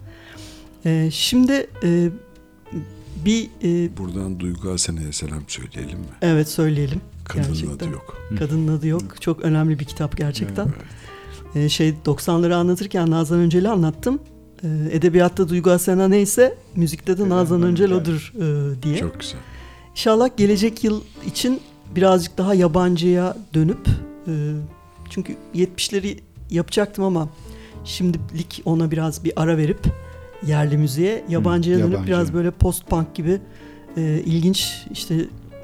E, 0.84 1.08
şimdi 1.12 1.66
e, 1.84 2.08
bir 3.24 3.44
e, 3.64 3.96
Buradan 3.96 4.40
Duygu 4.40 4.70
Asena'ya 4.70 5.12
selam 5.12 5.42
söyleyelim 5.48 5.98
mi? 5.98 6.04
evet 6.22 6.48
söyleyelim. 6.48 7.00
Kadının 7.24 7.46
Gerçekten. 7.48 7.74
adı 7.86 7.94
yok. 7.94 8.16
Kadının 8.38 8.78
adı 8.78 8.86
yok. 8.86 9.02
Çok 9.20 9.40
önemli 9.40 9.78
bir 9.78 9.84
kitap 9.84 10.16
gerçekten. 10.16 10.64
Evet. 10.66 11.56
Ee, 11.56 11.68
şey 11.68 11.94
90'ları 12.06 12.54
anlatırken 12.54 13.10
Nazan 13.10 13.38
Öncel'i 13.38 13.68
anlattım. 13.68 14.18
Ee, 14.64 14.68
edebiyatta 14.92 15.48
Duygu 15.48 15.70
Asena 15.70 16.08
neyse 16.08 16.54
müzikte 16.76 17.18
de 17.18 17.28
Nazan 17.28 17.62
Öncel 17.62 17.92
odur 17.92 18.32
e, 18.36 18.82
diye. 18.82 18.96
Çok 18.98 19.20
güzel. 19.20 19.38
İnşallah 19.90 20.28
gelecek 20.36 20.84
yıl 20.84 21.00
için 21.26 21.60
birazcık 21.96 22.38
daha 22.38 22.54
yabancıya 22.54 23.36
dönüp 23.54 23.88
e, 24.26 24.32
çünkü 25.10 25.36
70'leri 25.54 26.18
yapacaktım 26.50 27.04
ama 27.04 27.28
şimdilik 27.84 28.62
ona 28.64 28.90
biraz 28.90 29.24
bir 29.24 29.32
ara 29.36 29.56
verip 29.56 29.80
yerli 30.46 30.76
müziğe 30.78 31.24
yabancıya 31.28 31.78
dönüp 31.78 31.92
yabancı. 31.92 32.08
biraz 32.08 32.34
böyle 32.34 32.50
post 32.50 32.86
punk 32.86 33.14
gibi 33.14 33.40
e, 33.96 34.22
ilginç 34.26 34.86
işte 34.90 35.16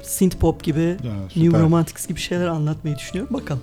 synth 0.03 0.35
pop 0.35 0.63
gibi 0.63 0.79
Ya, 0.81 1.13
New 1.15 1.29
süper, 1.29 1.61
Romantics 1.61 2.07
gibi 2.07 2.19
şeyler 2.19 2.47
anlatmayı 2.47 2.95
düşünüyorum. 2.95 3.33
Bakalım. 3.33 3.61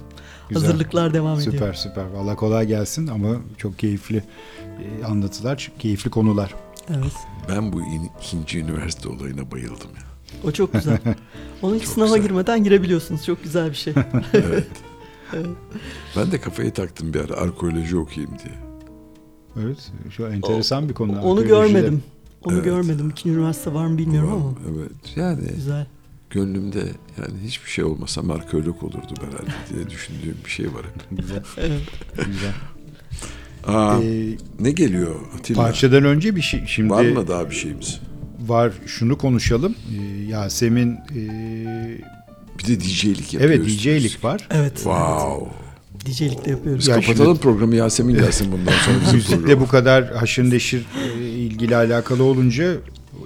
güzel. 0.48 0.62
Hazırlıklar 0.62 1.14
devam 1.14 1.40
Süper 1.40 1.56
ediyor. 1.56 1.74
süper. 1.74 2.04
Valla 2.06 2.36
kolay 2.36 2.66
gelsin 2.66 3.06
ama 3.06 3.28
çok 3.56 3.78
keyifli 3.78 4.22
anlatılar, 5.08 5.72
keyifli 5.78 6.10
konular. 6.10 6.54
Evet. 6.90 7.12
Ben 7.48 7.72
bu 7.72 7.80
in- 7.82 8.10
ikinci 8.20 8.58
üniversite 8.58 9.08
olayına 9.08 9.50
bayıldım 9.50 9.90
ya. 9.96 10.02
O 10.44 10.52
çok 10.52 10.72
güzel. 10.72 10.98
Onun 11.62 11.78
Çok 11.78 11.88
sınava 11.88 12.16
güzel. 12.16 12.28
girmeden 12.30 12.64
girebiliyorsunuz. 12.64 13.24
Çok 13.24 13.42
güzel 13.42 13.70
bir 13.70 13.74
şey. 13.76 13.94
Evet. 15.34 15.46
ben 16.16 16.32
de 16.32 16.40
kafayı 16.40 16.72
taktım 16.72 17.14
bir 17.14 17.20
ara 17.20 17.34
arkeoloji 17.34 17.96
okuyayım 17.96 18.36
diye. 18.44 18.54
Evet, 19.64 19.92
şu 20.16 20.26
enteresan 20.26 20.88
bir 20.88 20.94
konu. 20.94 21.22
Onu 21.22 21.46
görmedim. 21.46 22.02
Onu 22.44 22.54
Evet. 22.54 22.64
görmedim. 22.64 23.10
İkinci 23.10 23.36
üniversite 23.38 23.74
var 23.74 23.86
mı 23.86 23.98
bilmiyorum 23.98 24.32
ama. 24.32 24.52
Evet. 24.76 25.16
Yani 25.16 25.48
Güzel. 25.54 25.86
gönlümde 26.30 26.78
yani 27.18 27.38
hiçbir 27.44 27.70
şey 27.70 27.84
olmasam 27.84 28.30
arkeolog 28.30 28.82
olurdum 28.82 29.16
herhalde 29.20 29.50
diye 29.74 29.90
düşündüğüm 29.90 30.36
bir 30.44 30.50
şey 30.50 30.66
var 30.66 30.82
hep. 30.94 31.18
Güzel, 31.18 31.42
Evet. 31.58 31.80
güzel. 32.26 32.52
Aa, 33.66 33.96
Ee, 34.02 34.36
ne 34.60 34.70
geliyor 34.70 35.14
Atilla? 35.38 35.62
parçadan 35.62 36.04
önce 36.04 36.36
bir 36.36 36.40
şey 36.42 36.64
şimdi 36.66 36.90
Var 36.90 37.04
mı 37.04 37.28
daha 37.28 37.50
bir 37.50 37.54
şeyimiz? 37.54 38.00
var 38.46 38.72
şunu 38.86 39.18
konuşalım. 39.18 39.74
Ee, 39.98 40.22
Yasemin 40.30 40.90
e, 40.92 41.20
Bir 42.58 42.66
de 42.66 42.80
DJ'lik 42.80 43.34
yapıyoruz. 43.34 43.66
evet 43.66 43.78
DJ'lik 43.78 44.24
var. 44.24 44.48
Evet. 44.50 44.74
Wow. 44.76 45.50
DJ'lik 46.06 46.44
de 46.44 46.50
yapıyoruz. 46.50 46.78
Biz 46.80 46.88
Ya 46.88 46.94
kapatalım 47.00 47.36
programı 47.38 47.76
Yasemin 47.76 48.14
gelsin 48.14 48.52
bundan 48.52 48.72
sonra 48.72 48.96
bizim 49.02 49.14
Müzikle 49.38 49.60
bu 49.60 49.68
kadar 49.68 50.14
haşır 50.14 50.50
neşir 50.50 50.86
e, 51.18 51.22
ilgili 51.28 51.76
alakalı 51.76 52.22
olunca 52.24 52.72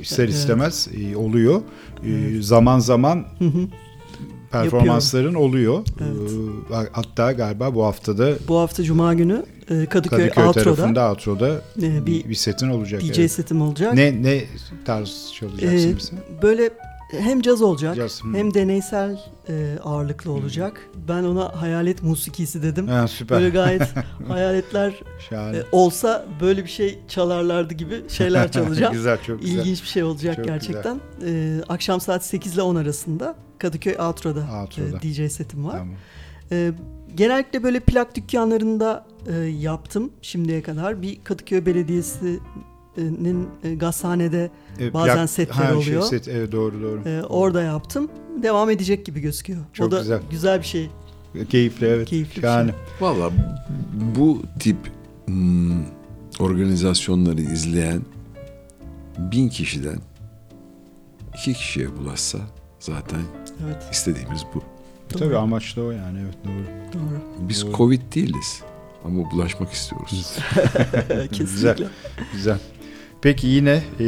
ister 0.00 0.24
Evet. 0.24 0.34
istemez 0.34 0.88
e, 1.00 1.16
oluyor. 1.16 1.60
E, 2.06 2.42
Zaman 2.42 2.78
zaman 2.78 3.24
Hı 3.38 3.44
hı. 3.44 3.68
Performansların 4.52 5.34
oluyor. 5.34 5.84
Evet. 6.00 6.86
E, 6.86 6.90
Hatta 6.92 7.32
galiba 7.32 7.74
bu 7.74 7.84
haftada 7.84 8.32
Bu 8.48 8.58
hafta 8.58 8.82
Cuma 8.82 9.14
günü 9.14 9.44
e, 9.70 9.86
Kadıköy, 9.86 10.28
Kadıköy 10.28 10.44
Outro'da 10.44 10.64
tarafında 10.64 11.10
Outro'da 11.10 11.62
e, 11.82 12.06
bir, 12.06 12.28
bir 12.28 12.34
setin 12.34 12.68
olacak. 12.68 13.02
DJ 13.02 13.18
evet. 13.18 13.32
setim 13.32 13.62
olacak. 13.62 13.94
Ne 13.94 14.22
ne 14.22 14.44
tarz 14.84 15.32
çalacaksın 15.34 16.16
Ee? 16.16 16.42
Böyle 16.42 16.70
hem 17.18 17.42
caz 17.42 17.62
olacak 17.62 17.96
Caz, 17.96 18.24
hı. 18.24 18.38
hem 18.38 18.54
deneysel 18.54 19.20
e, 19.48 19.78
ağırlıklı 19.84 20.32
olacak. 20.32 20.88
Ben 21.08 21.24
ona 21.24 21.60
hayalet 21.60 22.02
musikisi 22.02 22.62
dedim. 22.62 22.88
Ha, 22.88 23.08
süper. 23.08 23.38
Böyle 23.38 23.50
gayet 23.50 23.82
hayaletler 24.28 24.94
e, 25.32 25.62
olsa 25.72 26.26
böyle 26.40 26.64
bir 26.64 26.70
şey 26.70 26.98
çalarlardı 27.08 27.74
gibi 27.74 28.02
şeyler 28.08 28.52
çalacağım. 28.52 28.92
güzel 28.92 29.18
çok 29.26 29.40
güzel. 29.40 29.58
İlginç 29.58 29.82
bir 29.82 29.88
şey 29.88 30.02
olacak 30.02 30.36
Çok 30.36 30.44
gerçekten. 30.44 31.00
Ee, 31.26 31.60
akşam 31.68 32.00
saat 32.00 32.24
8 32.24 32.54
ile 32.54 32.62
10 32.62 32.76
arasında 32.76 33.34
Kadıköy 33.60 33.94
Outro'da, 33.98 34.46
Outro'da. 34.60 34.96
e, 34.96 35.00
DJ 35.00 35.32
setim 35.32 35.64
var. 35.64 35.78
Tamam. 35.78 35.94
Ee, 36.52 36.72
genellikle 37.14 37.62
böyle 37.62 37.80
plak 37.80 38.14
dükkanlarında 38.16 39.06
e, 39.26 39.34
yaptım 39.40 40.12
şimdiye 40.22 40.62
kadar. 40.62 41.02
Bir 41.02 41.20
Kadıköy 41.24 41.66
Belediyesi'nin 41.66 43.48
e, 43.64 43.74
gazhanede 43.74 44.50
E, 44.80 44.94
Bazen 44.94 45.26
setler 45.26 45.54
ha, 45.54 45.68
şey, 45.68 45.76
oluyor. 45.76 46.02
set, 46.02 46.28
evet, 46.28 46.52
doğru 46.52 46.82
doğru. 46.82 47.08
e, 47.08 47.22
orada 47.22 47.62
yaptım. 47.62 48.10
Devam 48.42 48.70
edecek 48.70 49.06
gibi 49.06 49.20
gözüküyor. 49.20 49.60
Çok 49.72 49.88
o 49.88 49.90
da 49.90 49.98
güzel. 49.98 50.20
güzel 50.30 50.58
bir 50.60 50.66
şey. 50.66 50.90
Keyifli 51.48 51.86
evet. 51.86 52.08
Keyifli 52.08 52.36
bir 52.36 52.42
Şahane. 52.42 52.74
Valla 53.00 53.30
bu 54.16 54.42
tip 54.58 54.76
hmm, 55.26 55.82
organizasyonları 56.40 57.40
izleyen 57.42 58.02
bin 59.18 59.48
kişiden 59.48 59.98
iki 61.38 61.52
kişiye 61.54 61.96
bulaşsa 61.96 62.38
zaten 62.80 63.20
Evet, 63.64 63.82
istediğimiz 63.92 64.42
bu. 64.54 64.62
Tabii 65.18 65.36
amaç 65.36 65.76
da 65.76 65.82
o 65.82 65.90
yani 65.90 66.18
evet 66.24 66.34
doğru. 66.44 66.64
doğru. 66.94 67.48
Biz 67.48 67.64
Doğru. 67.66 67.72
Covid 67.72 68.00
değiliz 68.14 68.62
ama 69.04 69.30
bulaşmak 69.30 69.72
istiyoruz. 69.72 70.36
Kesinlikle. 71.32 71.86
Güzel. 72.32 72.58
Peki 73.22 73.46
yine 73.46 73.82
e, 74.00 74.04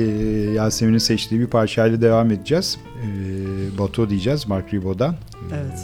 Yasemin'in 0.55 0.99
seçtiği 0.99 1.41
bir 1.41 1.47
parçayla 1.47 2.03
devam 2.03 2.31
edeceğiz. 2.31 2.79
E, 3.03 3.79
Bato 3.79 4.11
diyeceğiz 4.11 4.49
Mark 4.49 4.75
Ribot'dan. 4.75 5.17
Evet. 5.55 5.81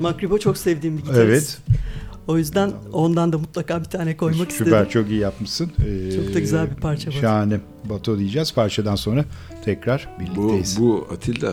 Makribo 0.00 0.38
çok 0.38 0.58
sevdiğim 0.58 0.98
bir 0.98 1.02
gitarist. 1.02 1.60
Evet. 1.68 1.78
O 2.26 2.38
yüzden 2.38 2.72
ondan 2.92 3.32
da 3.32 3.38
mutlaka 3.38 3.80
bir 3.80 3.84
tane 3.84 4.16
koymak 4.16 4.52
Süper 4.52 4.66
istedim. 4.66 4.88
çok 4.88 5.10
iyi 5.10 5.20
yapmışsın. 5.20 5.72
E, 5.86 6.12
Çok 6.16 6.34
da 6.34 6.38
güzel 6.40 6.70
bir 6.70 6.76
parça 6.76 7.10
Bato. 7.10 7.20
Şahane. 7.20 7.60
Bato 7.84 8.18
diyeceğiz. 8.18 8.52
Parçadan 8.54 8.96
sonra 8.96 9.24
tekrar 9.64 10.08
bu, 10.16 10.20
birlikteyiz. 10.20 10.80
bu 10.80 11.08
Atilla 11.12 11.52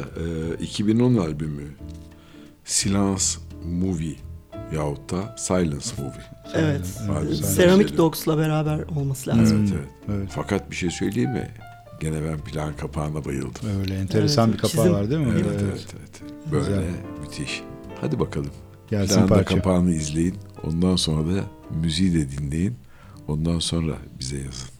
e, 0.59 0.63
2010 0.63 1.15
albümü 1.17 1.63
Silence 2.65 3.23
Movie 3.65 4.15
yahut 4.75 5.11
da 5.11 5.35
Silence 5.37 5.87
Movie. 5.97 6.23
Evet. 6.55 6.81
De 7.31 7.55
Ceramic. 7.55 7.97
Dogs'la 7.97 8.37
beraber 8.37 8.79
olması 8.95 9.29
lazım. 9.29 9.57
Evet 9.61 9.69
Hmm, 9.69 9.77
evet. 9.77 9.87
evet. 10.09 10.29
Fakat 10.35 10.71
bir 10.71 10.75
şey 10.75 10.89
söyleyeyim 10.91 11.31
mi? 11.31 11.49
Gene 12.01 12.23
ben 12.23 12.37
plan 12.39 12.73
kapağına 12.77 13.25
bayıldım. 13.25 13.79
Öyle 13.81 13.95
enteresan 13.95 14.49
Evet, 14.49 14.57
bir 14.57 14.61
kapağı 14.61 14.85
çizim. 14.85 14.93
var 14.97 15.09
değil 15.09 15.21
mi? 15.21 15.33
Evet 15.33 15.45
evet 15.63 15.85
evet. 15.99 16.21
Böyle 16.51 16.65
Güzel. 16.65 16.83
müthiş. 17.21 17.61
Hadi 18.01 18.19
bakalım. 18.19 18.51
Gelsin 18.89 19.15
Planda 19.15 19.33
parça. 19.33 19.55
kapağını 19.55 19.91
izleyin. 19.95 20.35
Ondan 20.63 20.95
sonra 20.95 21.35
da 21.35 21.43
müziği 21.81 22.13
de 22.13 22.31
dinleyin. 22.31 22.75
Ondan 23.27 23.59
sonra 23.59 23.97
bize 24.19 24.37
yazın. 24.37 24.78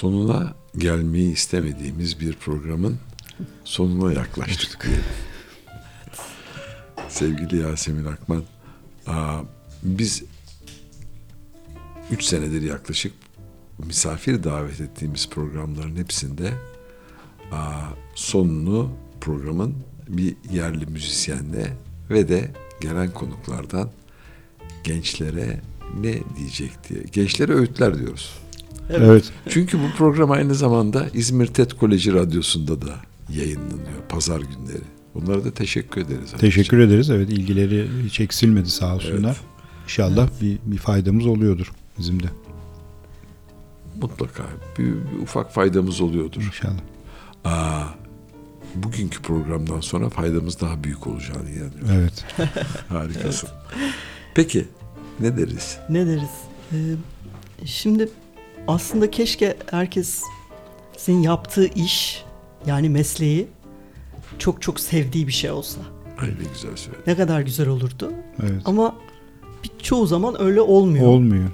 Sonuna 0.00 0.54
gelmeyi 0.78 1.32
istemediğimiz 1.32 2.20
bir 2.20 2.32
programın 2.32 2.98
sonuna 3.64 4.12
yaklaştık 4.12 4.84
diyelim. 4.84 5.04
Sevgili 7.08 7.56
Yasemin 7.56 8.04
Akman, 8.04 8.44
aa, 9.06 9.40
biz 9.82 10.22
üç 12.10 12.24
senedir 12.24 12.62
yaklaşık 12.62 13.12
misafir 13.78 14.44
davet 14.44 14.80
ettiğimiz 14.80 15.28
programların 15.30 15.96
hepsinde 15.96 16.52
aa, 17.52 17.80
sonunu 18.14 18.90
programın 19.20 19.74
bir 20.08 20.36
yerli 20.52 20.86
müzisyenle 20.86 21.76
ve 22.10 22.28
de 22.28 22.50
gelen 22.80 23.10
konuklardan 23.10 23.90
gençlere 24.84 25.60
ne 26.00 26.18
diyecek 26.36 26.88
diye. 26.88 27.02
Gençlere 27.12 27.52
öğütler 27.52 27.98
diyoruz. 27.98 28.39
Evet. 28.92 29.32
Çünkü 29.48 29.78
bu 29.78 29.96
program 29.98 30.30
aynı 30.30 30.54
zamanda 30.54 31.06
İzmir 31.14 31.46
TED 31.46 31.70
Koleji 31.70 32.14
Radyosu'nda 32.14 32.82
da 32.82 32.94
yayınlanıyor 33.28 34.02
pazar 34.08 34.40
günleri. 34.40 34.82
Onlara 35.14 35.44
da 35.44 35.50
teşekkür 35.50 36.00
ederiz. 36.00 36.32
Teşekkür 36.38 36.78
ederiz. 36.78 37.10
Evet 37.10 37.30
ilgileri 37.30 37.88
hiç 38.04 38.20
eksilmedi 38.20 38.70
sağ 38.70 38.94
olsunlar. 38.94 39.30
Evet. 39.30 39.50
İnşallah 39.84 40.28
bir, 40.40 40.58
bir 40.64 40.78
faydamız 40.78 41.26
oluyordur 41.26 41.72
bizim 41.98 42.22
de. 42.22 42.26
Mutlaka 44.00 44.42
bir, 44.78 44.84
bir 44.84 45.22
ufak 45.22 45.54
faydamız 45.54 46.00
oluyordur. 46.00 46.42
İnşallah. 46.42 46.80
Aa, 47.44 47.84
bugünkü 48.74 49.22
programdan 49.22 49.80
sonra 49.80 50.08
faydamız 50.08 50.60
daha 50.60 50.84
büyük 50.84 51.06
olacağını 51.06 51.50
inanıyorum. 51.50 51.88
Evet. 51.92 52.24
Harikasın. 52.88 53.48
Peki 54.34 54.68
ne 55.20 55.36
deriz? 55.36 55.78
Ne 55.88 56.06
deriz? 56.06 56.30
Ee, 56.72 56.76
şimdi 57.64 58.08
aslında 58.70 59.10
keşke 59.10 59.56
herkes 59.70 60.22
senin 60.96 61.22
yaptığı 61.22 61.66
iş 61.66 62.24
yani 62.66 62.88
mesleği 62.88 63.48
çok 64.38 64.62
çok 64.62 64.80
sevdiği 64.80 65.26
bir 65.26 65.32
şey 65.32 65.50
olsa. 65.50 65.80
Ay 66.18 66.28
ne 66.28 66.32
güzel 66.54 66.76
söyledin. 66.76 67.02
Ne 67.06 67.16
kadar 67.16 67.40
güzel 67.40 67.68
olurdu. 67.68 68.12
Evet. 68.42 68.62
Ama 68.64 68.96
bir, 69.64 69.70
çoğu 69.82 70.06
zaman 70.06 70.42
öyle 70.42 70.60
olmuyor. 70.60 71.06
Olmuyor. 71.06 71.48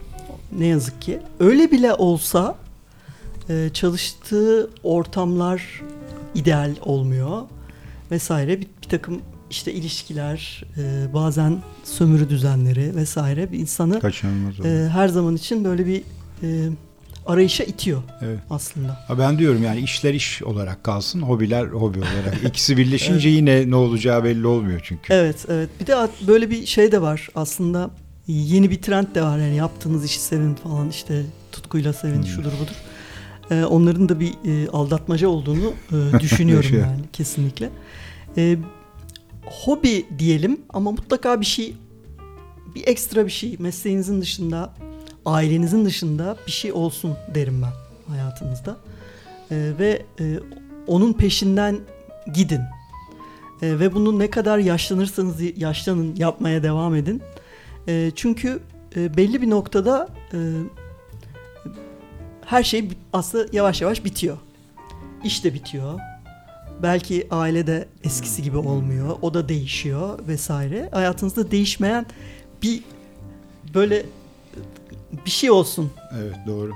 Ne 0.58 0.66
yazık 0.66 1.02
ki. 1.02 1.20
Öyle 1.40 1.70
bile 1.70 1.94
olsa 1.94 2.56
e, 3.48 3.70
çalıştığı 3.72 4.70
ortamlar 4.82 5.82
ideal 6.34 6.74
olmuyor 6.82 7.42
vesaire. 8.10 8.60
Bir, 8.60 8.66
bir 8.82 8.88
takım 8.88 9.20
işte 9.50 9.72
ilişkiler, 9.72 10.64
e, 10.78 11.14
bazen 11.14 11.62
sömürü 11.84 12.30
düzenleri 12.30 12.96
vesaire 12.96 13.52
bir 13.52 13.58
insanı 13.58 14.00
e, 14.64 14.88
her 14.88 15.08
zaman 15.08 15.36
için 15.36 15.64
böyle 15.64 15.86
bir 15.86 16.02
e, 16.42 16.68
arayışa 17.26 17.64
itiyor 17.64 18.02
Evet. 18.22 18.38
aslında. 18.50 19.04
Ha 19.08 19.18
ben 19.18 19.38
diyorum 19.38 19.62
yani 19.62 19.80
işler 19.80 20.14
iş 20.14 20.42
olarak 20.42 20.84
kalsın, 20.84 21.22
hobiler 21.22 21.66
hobi 21.66 21.98
olarak. 21.98 22.44
İkisi 22.48 22.76
birleşince 22.76 23.28
yine 23.28 23.70
ne 23.70 23.76
olacağı 23.76 24.24
belli 24.24 24.46
olmuyor 24.46 24.80
çünkü. 24.84 25.12
Evet, 25.12 25.44
evet. 25.48 25.70
Bir 25.80 25.86
de 25.86 25.96
böyle 26.26 26.50
bir 26.50 26.66
şey 26.66 26.92
de 26.92 27.02
var 27.02 27.28
aslında. 27.34 27.90
Yeni 28.26 28.70
bir 28.70 28.82
trend 28.82 29.14
de 29.14 29.22
var 29.22 29.38
yani 29.38 29.56
yaptığınız 29.56 30.04
işi 30.04 30.20
sevin 30.20 30.54
falan 30.54 30.90
işte 30.90 31.22
tutkuyla 31.52 31.92
sevin 31.92 32.22
şudur 32.22 32.52
budur. 32.52 32.76
Ee, 33.50 33.64
onların 33.64 34.08
da 34.08 34.20
bir 34.20 34.32
e, 34.44 34.68
aldatmaca 34.68 35.28
olduğunu 35.28 35.72
e, 35.92 36.20
düşünüyorum 36.20 36.68
Şey. 36.70 36.78
yani 36.78 37.00
kesinlikle. 37.12 37.70
Ee, 38.36 38.56
hobi 39.44 40.06
diyelim 40.18 40.60
ama 40.68 40.90
mutlaka 40.90 41.40
bir 41.40 41.46
şey 41.46 41.74
bir 42.74 42.86
ekstra 42.86 43.26
bir 43.26 43.30
şey 43.30 43.56
mesleğinizin 43.58 44.20
dışında 44.20 44.74
ailenizin 45.26 45.84
dışında 45.84 46.36
bir 46.46 46.52
şey 46.52 46.72
olsun 46.72 47.16
derim 47.34 47.62
ben 47.62 47.72
hayatınızda. 48.12 48.76
Ee, 49.50 49.72
ve 49.78 50.02
e, 50.20 50.38
onun 50.86 51.12
peşinden 51.12 51.78
gidin. 52.34 52.60
E, 53.62 53.78
ve 53.78 53.94
bunu 53.94 54.18
ne 54.18 54.30
kadar 54.30 54.58
yaşlanırsanız 54.58 55.36
yaşlanın 55.56 56.16
yapmaya 56.16 56.62
devam 56.62 56.94
edin. 56.94 57.22
E, 57.88 58.12
çünkü 58.14 58.60
e, 58.96 59.16
belli 59.16 59.42
bir 59.42 59.50
noktada 59.50 60.08
e, 60.32 60.38
her 62.44 62.62
şey 62.62 62.88
aslında 63.12 63.46
yavaş 63.52 63.82
yavaş 63.82 64.04
bitiyor. 64.04 64.36
İş 65.24 65.44
de 65.44 65.54
bitiyor. 65.54 66.00
Belki 66.82 67.26
aile 67.30 67.66
de 67.66 67.88
eskisi 68.04 68.42
gibi 68.42 68.56
olmuyor. 68.56 69.16
O 69.22 69.34
da 69.34 69.48
değişiyor 69.48 70.18
vesaire. 70.28 70.88
Hayatınızda 70.92 71.50
değişmeyen 71.50 72.06
bir 72.62 72.84
böyle 73.74 73.96
e, 73.96 74.04
bir 75.24 75.30
şey 75.30 75.50
olsun. 75.50 75.90
Evet 76.18 76.36
doğru. 76.46 76.72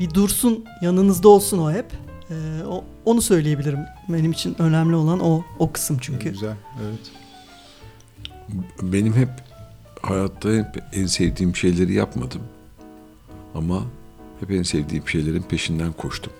Bir 0.00 0.14
dursun 0.14 0.64
yanınızda 0.82 1.28
olsun 1.28 1.58
o 1.58 1.72
hep. 1.72 1.86
E, 2.30 2.64
o, 2.64 2.84
onu 3.04 3.22
söyleyebilirim. 3.22 3.78
Benim 4.08 4.32
için 4.32 4.56
önemli 4.58 4.94
olan 4.96 5.20
o 5.20 5.44
o 5.58 5.72
kısım 5.72 5.98
çünkü. 6.00 6.30
Güzel. 6.30 6.56
Evet. 6.82 7.10
Benim 8.82 9.12
hep 9.12 9.28
hayatta 10.02 10.48
hep 10.48 10.82
en 10.92 11.06
sevdiğim 11.06 11.56
şeyleri 11.56 11.94
yapmadım. 11.94 12.40
Ama 13.54 13.82
hep 14.40 14.50
en 14.50 14.62
sevdiğim 14.62 15.08
şeylerin 15.08 15.42
peşinden 15.42 15.92
koştum. 15.92 16.32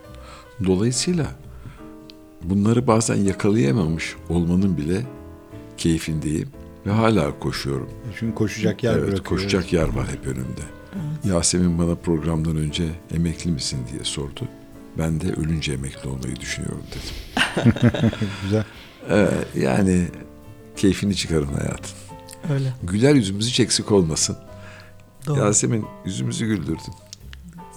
Dolayısıyla 0.66 1.26
bunları 2.42 2.86
bazen 2.86 3.16
yakalayamamış 3.16 4.16
olmanın 4.28 4.76
bile 4.76 5.06
keyfindeyim 5.76 6.48
ve 6.86 6.90
hala 6.90 7.38
koşuyorum. 7.38 7.90
Çünkü 8.18 8.34
koşacak 8.34 8.84
yer 8.84 8.92
evet, 8.92 9.02
bırakıyor. 9.02 9.24
koşacak 9.24 9.72
yer 9.72 9.88
var 9.88 10.08
hep 10.08 10.26
önümde. 10.26 10.62
Yasemin 11.24 11.78
bana 11.78 11.94
programdan 11.94 12.56
önce 12.56 12.84
emekli 13.14 13.50
misin 13.50 13.78
diye 13.92 14.04
sordu. 14.04 14.48
Ben 14.98 15.20
de 15.20 15.32
ölünce 15.32 15.72
emekli 15.72 16.08
olmayı 16.08 16.36
düşünüyorum 16.36 16.82
dedim. 16.90 17.72
Güzel. 18.42 18.64
Ee, 19.10 19.28
yani 19.60 20.08
keyfini 20.76 21.16
çıkarın 21.16 21.46
hayatın. 21.46 21.96
Öyle. 22.52 22.72
Güler 22.82 23.14
yüzümüz 23.14 23.48
hiç 23.48 23.60
eksik 23.60 23.92
olmasın. 23.92 24.36
Doğru. 25.26 25.38
Yasemin 25.38 25.86
yüzümüzü 26.04 26.46
güldürdün. 26.46 26.94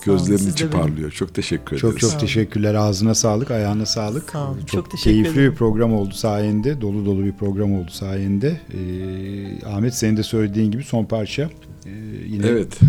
Gözlerin 0.05 0.51
içi 0.51 0.69
parlıyor. 0.69 1.11
Çok 1.11 1.33
teşekkür 1.33 1.65
ederiz. 1.77 1.81
Çok 1.81 1.99
çok 1.99 2.19
teşekkürler. 2.19 2.73
Ağzına 2.73 3.15
sağlık, 3.15 3.51
ayağına 3.51 3.85
sağlık. 3.85 4.29
Sağ 4.29 4.47
olun, 4.49 4.57
Çok, 4.59 4.67
çok 4.69 4.91
teşekkür 4.91 5.11
keyifli 5.11 5.31
ederim. 5.31 5.51
bir 5.51 5.57
program 5.57 5.93
oldu 5.93 6.13
sayende. 6.13 6.81
Dolu 6.81 7.05
dolu 7.05 7.23
bir 7.25 7.31
program 7.33 7.73
oldu 7.73 7.91
sayende. 7.91 8.61
Ee, 8.73 9.65
Ahmet 9.65 9.93
senin 9.95 10.17
de 10.17 10.23
söylediğin 10.23 10.71
gibi 10.71 10.83
son 10.83 11.05
parça. 11.05 11.49
Ee, 11.85 11.89
yine 12.27 12.47
Evet. 12.47 12.79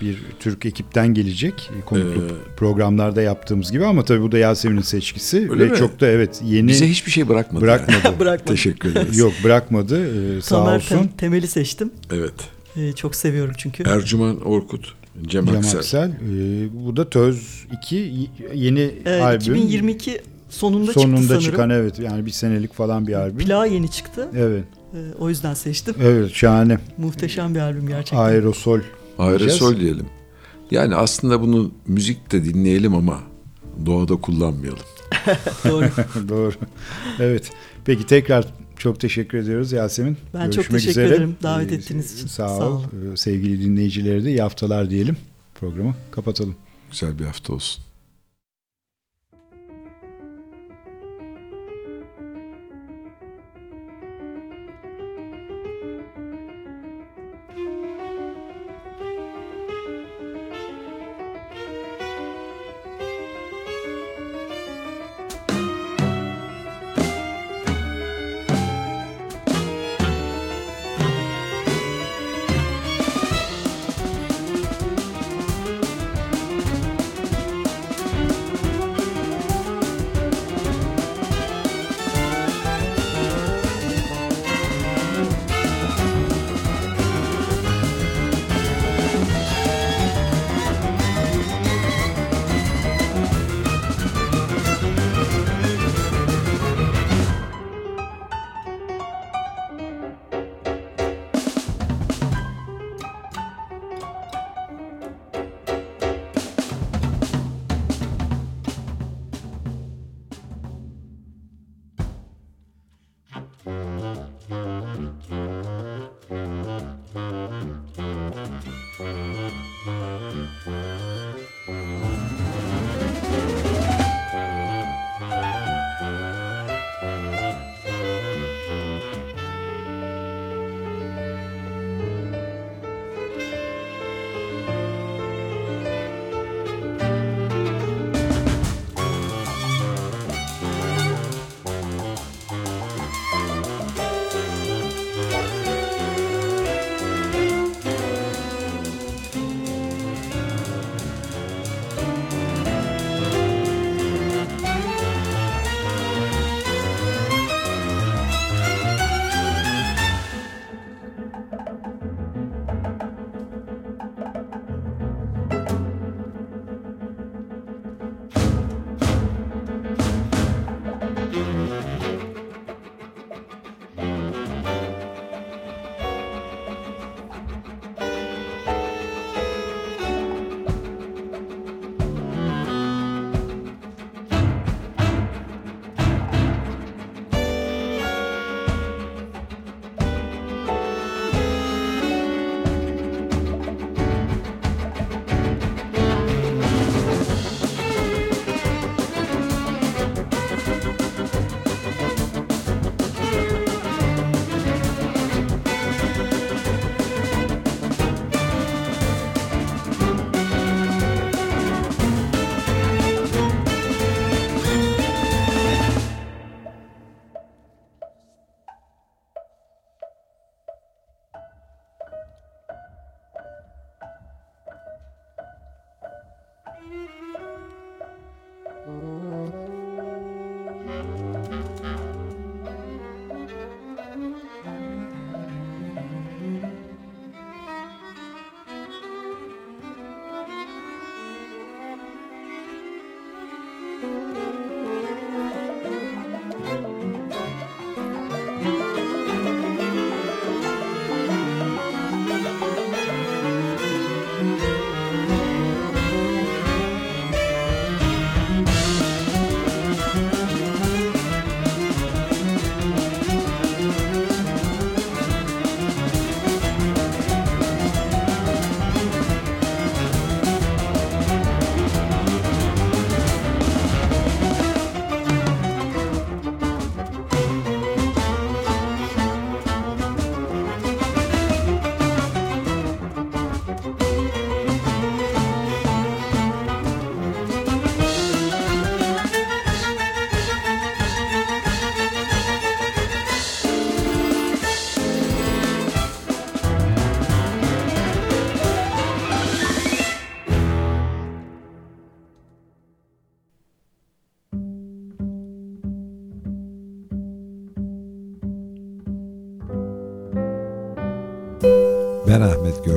bir 0.00 0.22
Türk 0.40 0.66
ekipten 0.66 1.14
gelecek. 1.14 1.70
Konuklu 1.86 2.22
Ee, 2.22 2.54
programlarda 2.56 3.22
yaptığımız 3.22 3.72
gibi 3.72 3.84
ama 3.86 4.04
tabii 4.04 4.22
bu 4.22 4.32
da 4.32 4.38
Yasemin'in 4.38 4.80
seçkisi. 4.82 5.48
Öyle 5.50 5.64
Ve 5.66 5.68
mi? 5.72 5.76
çok 5.78 6.00
da 6.00 6.06
evet 6.06 6.40
yeni 6.44 6.68
Bize 6.68 6.88
hiçbir 6.88 7.10
şey 7.10 7.28
bırakmadı. 7.28 7.62
bırakmadı. 7.64 8.14
Bırakmadım. 8.20 8.54
Teşekkür 8.54 8.90
ederiz. 8.90 9.18
Yok 9.18 9.32
bırakmadı. 9.44 10.06
Ee, 10.38 10.42
sağ 10.42 10.56
Tamer 10.64 10.76
olsun. 10.76 10.96
Tem- 10.96 11.16
Temel'i 11.18 11.46
seçtim. 11.46 11.90
Evet. 12.12 12.34
Ee, 12.76 12.92
çok 12.92 13.14
seviyorum 13.14 13.54
çünkü. 13.58 13.82
Ercüman 13.82 14.40
Orkut, 14.40 14.94
Cem, 15.22 15.46
Cem 15.46 15.56
Aksel. 15.56 15.78
Aksel. 15.78 16.10
Ee, 16.10 16.68
bu 16.86 16.96
da 16.96 17.10
Töz 17.10 17.64
2 17.82 17.96
y- 17.96 18.28
yeni 18.54 18.90
Ee, 19.06 19.20
albüm. 19.20 19.40
2022 19.40 20.20
sonunda, 20.48 20.92
sonunda 20.92 21.16
çıktı 21.16 21.26
sanırım. 21.28 21.40
çıkan 21.50 21.70
evet 21.70 21.98
yani 21.98 22.26
bir 22.26 22.30
senelik 22.30 22.74
falan 22.74 23.06
bir 23.06 23.12
albüm. 23.14 23.38
Plağı 23.38 23.68
yeni 23.68 23.90
çıktı. 23.90 24.28
Evet. 24.36 24.64
Ee, 24.94 24.98
o 25.18 25.28
yüzden 25.28 25.54
seçtim. 25.54 25.94
Evet 26.00 26.34
şahane. 26.34 26.78
Muhteşem 26.98 27.54
bir 27.54 27.60
albüm 27.60 27.88
gerçekten. 27.88 28.18
Aerosol. 28.18 28.80
Aerosol 29.18 29.76
diyelim. 29.80 30.06
Yani 30.70 30.94
aslında 30.94 31.40
bunu 31.40 31.70
müzikte 31.86 32.44
dinleyelim 32.44 32.94
ama 32.94 33.20
doğada 33.86 34.16
kullanmayalım. 34.16 34.78
Doğru. 35.68 35.88
Doğru. 36.28 36.52
Evet. 37.20 37.50
Peki 37.84 38.06
tekrar 38.06 38.44
çok 38.78 39.00
teşekkür 39.00 39.38
ediyoruz 39.38 39.72
Yasemin. 39.72 40.16
Ben 40.34 40.44
çok 40.44 40.52
Görüşmek 40.54 40.80
teşekkür 40.80 41.00
üzere. 41.00 41.14
ederim 41.14 41.36
davet 41.42 41.72
Ee, 41.72 41.74
ettiğiniz 41.74 42.14
için. 42.14 42.26
Sağ 42.26 42.54
ol. 42.56 42.58
Sağ 42.58 42.66
olun. 42.68 43.12
Ee, 43.12 43.16
Sevgili 43.16 43.64
dinleyicilere 43.64 44.24
de 44.24 44.28
iyi 44.28 44.42
haftalar 44.42 44.90
diyelim. 44.90 45.16
Programı 45.60 45.94
kapatalım. 46.10 46.56
Güzel 46.90 47.18
bir 47.18 47.24
hafta 47.24 47.52
olsun. 47.52 47.84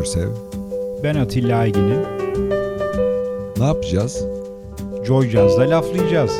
Görsev. 0.10 0.30
Ben 1.03 1.15
Atilla 1.15 1.57
Aygin'im. 1.57 2.02
Ne 3.57 3.65
yapacağız? 3.65 4.26
Joy 5.06 5.30
Jazz'da 5.30 5.69
laflayacağız. 5.69 6.31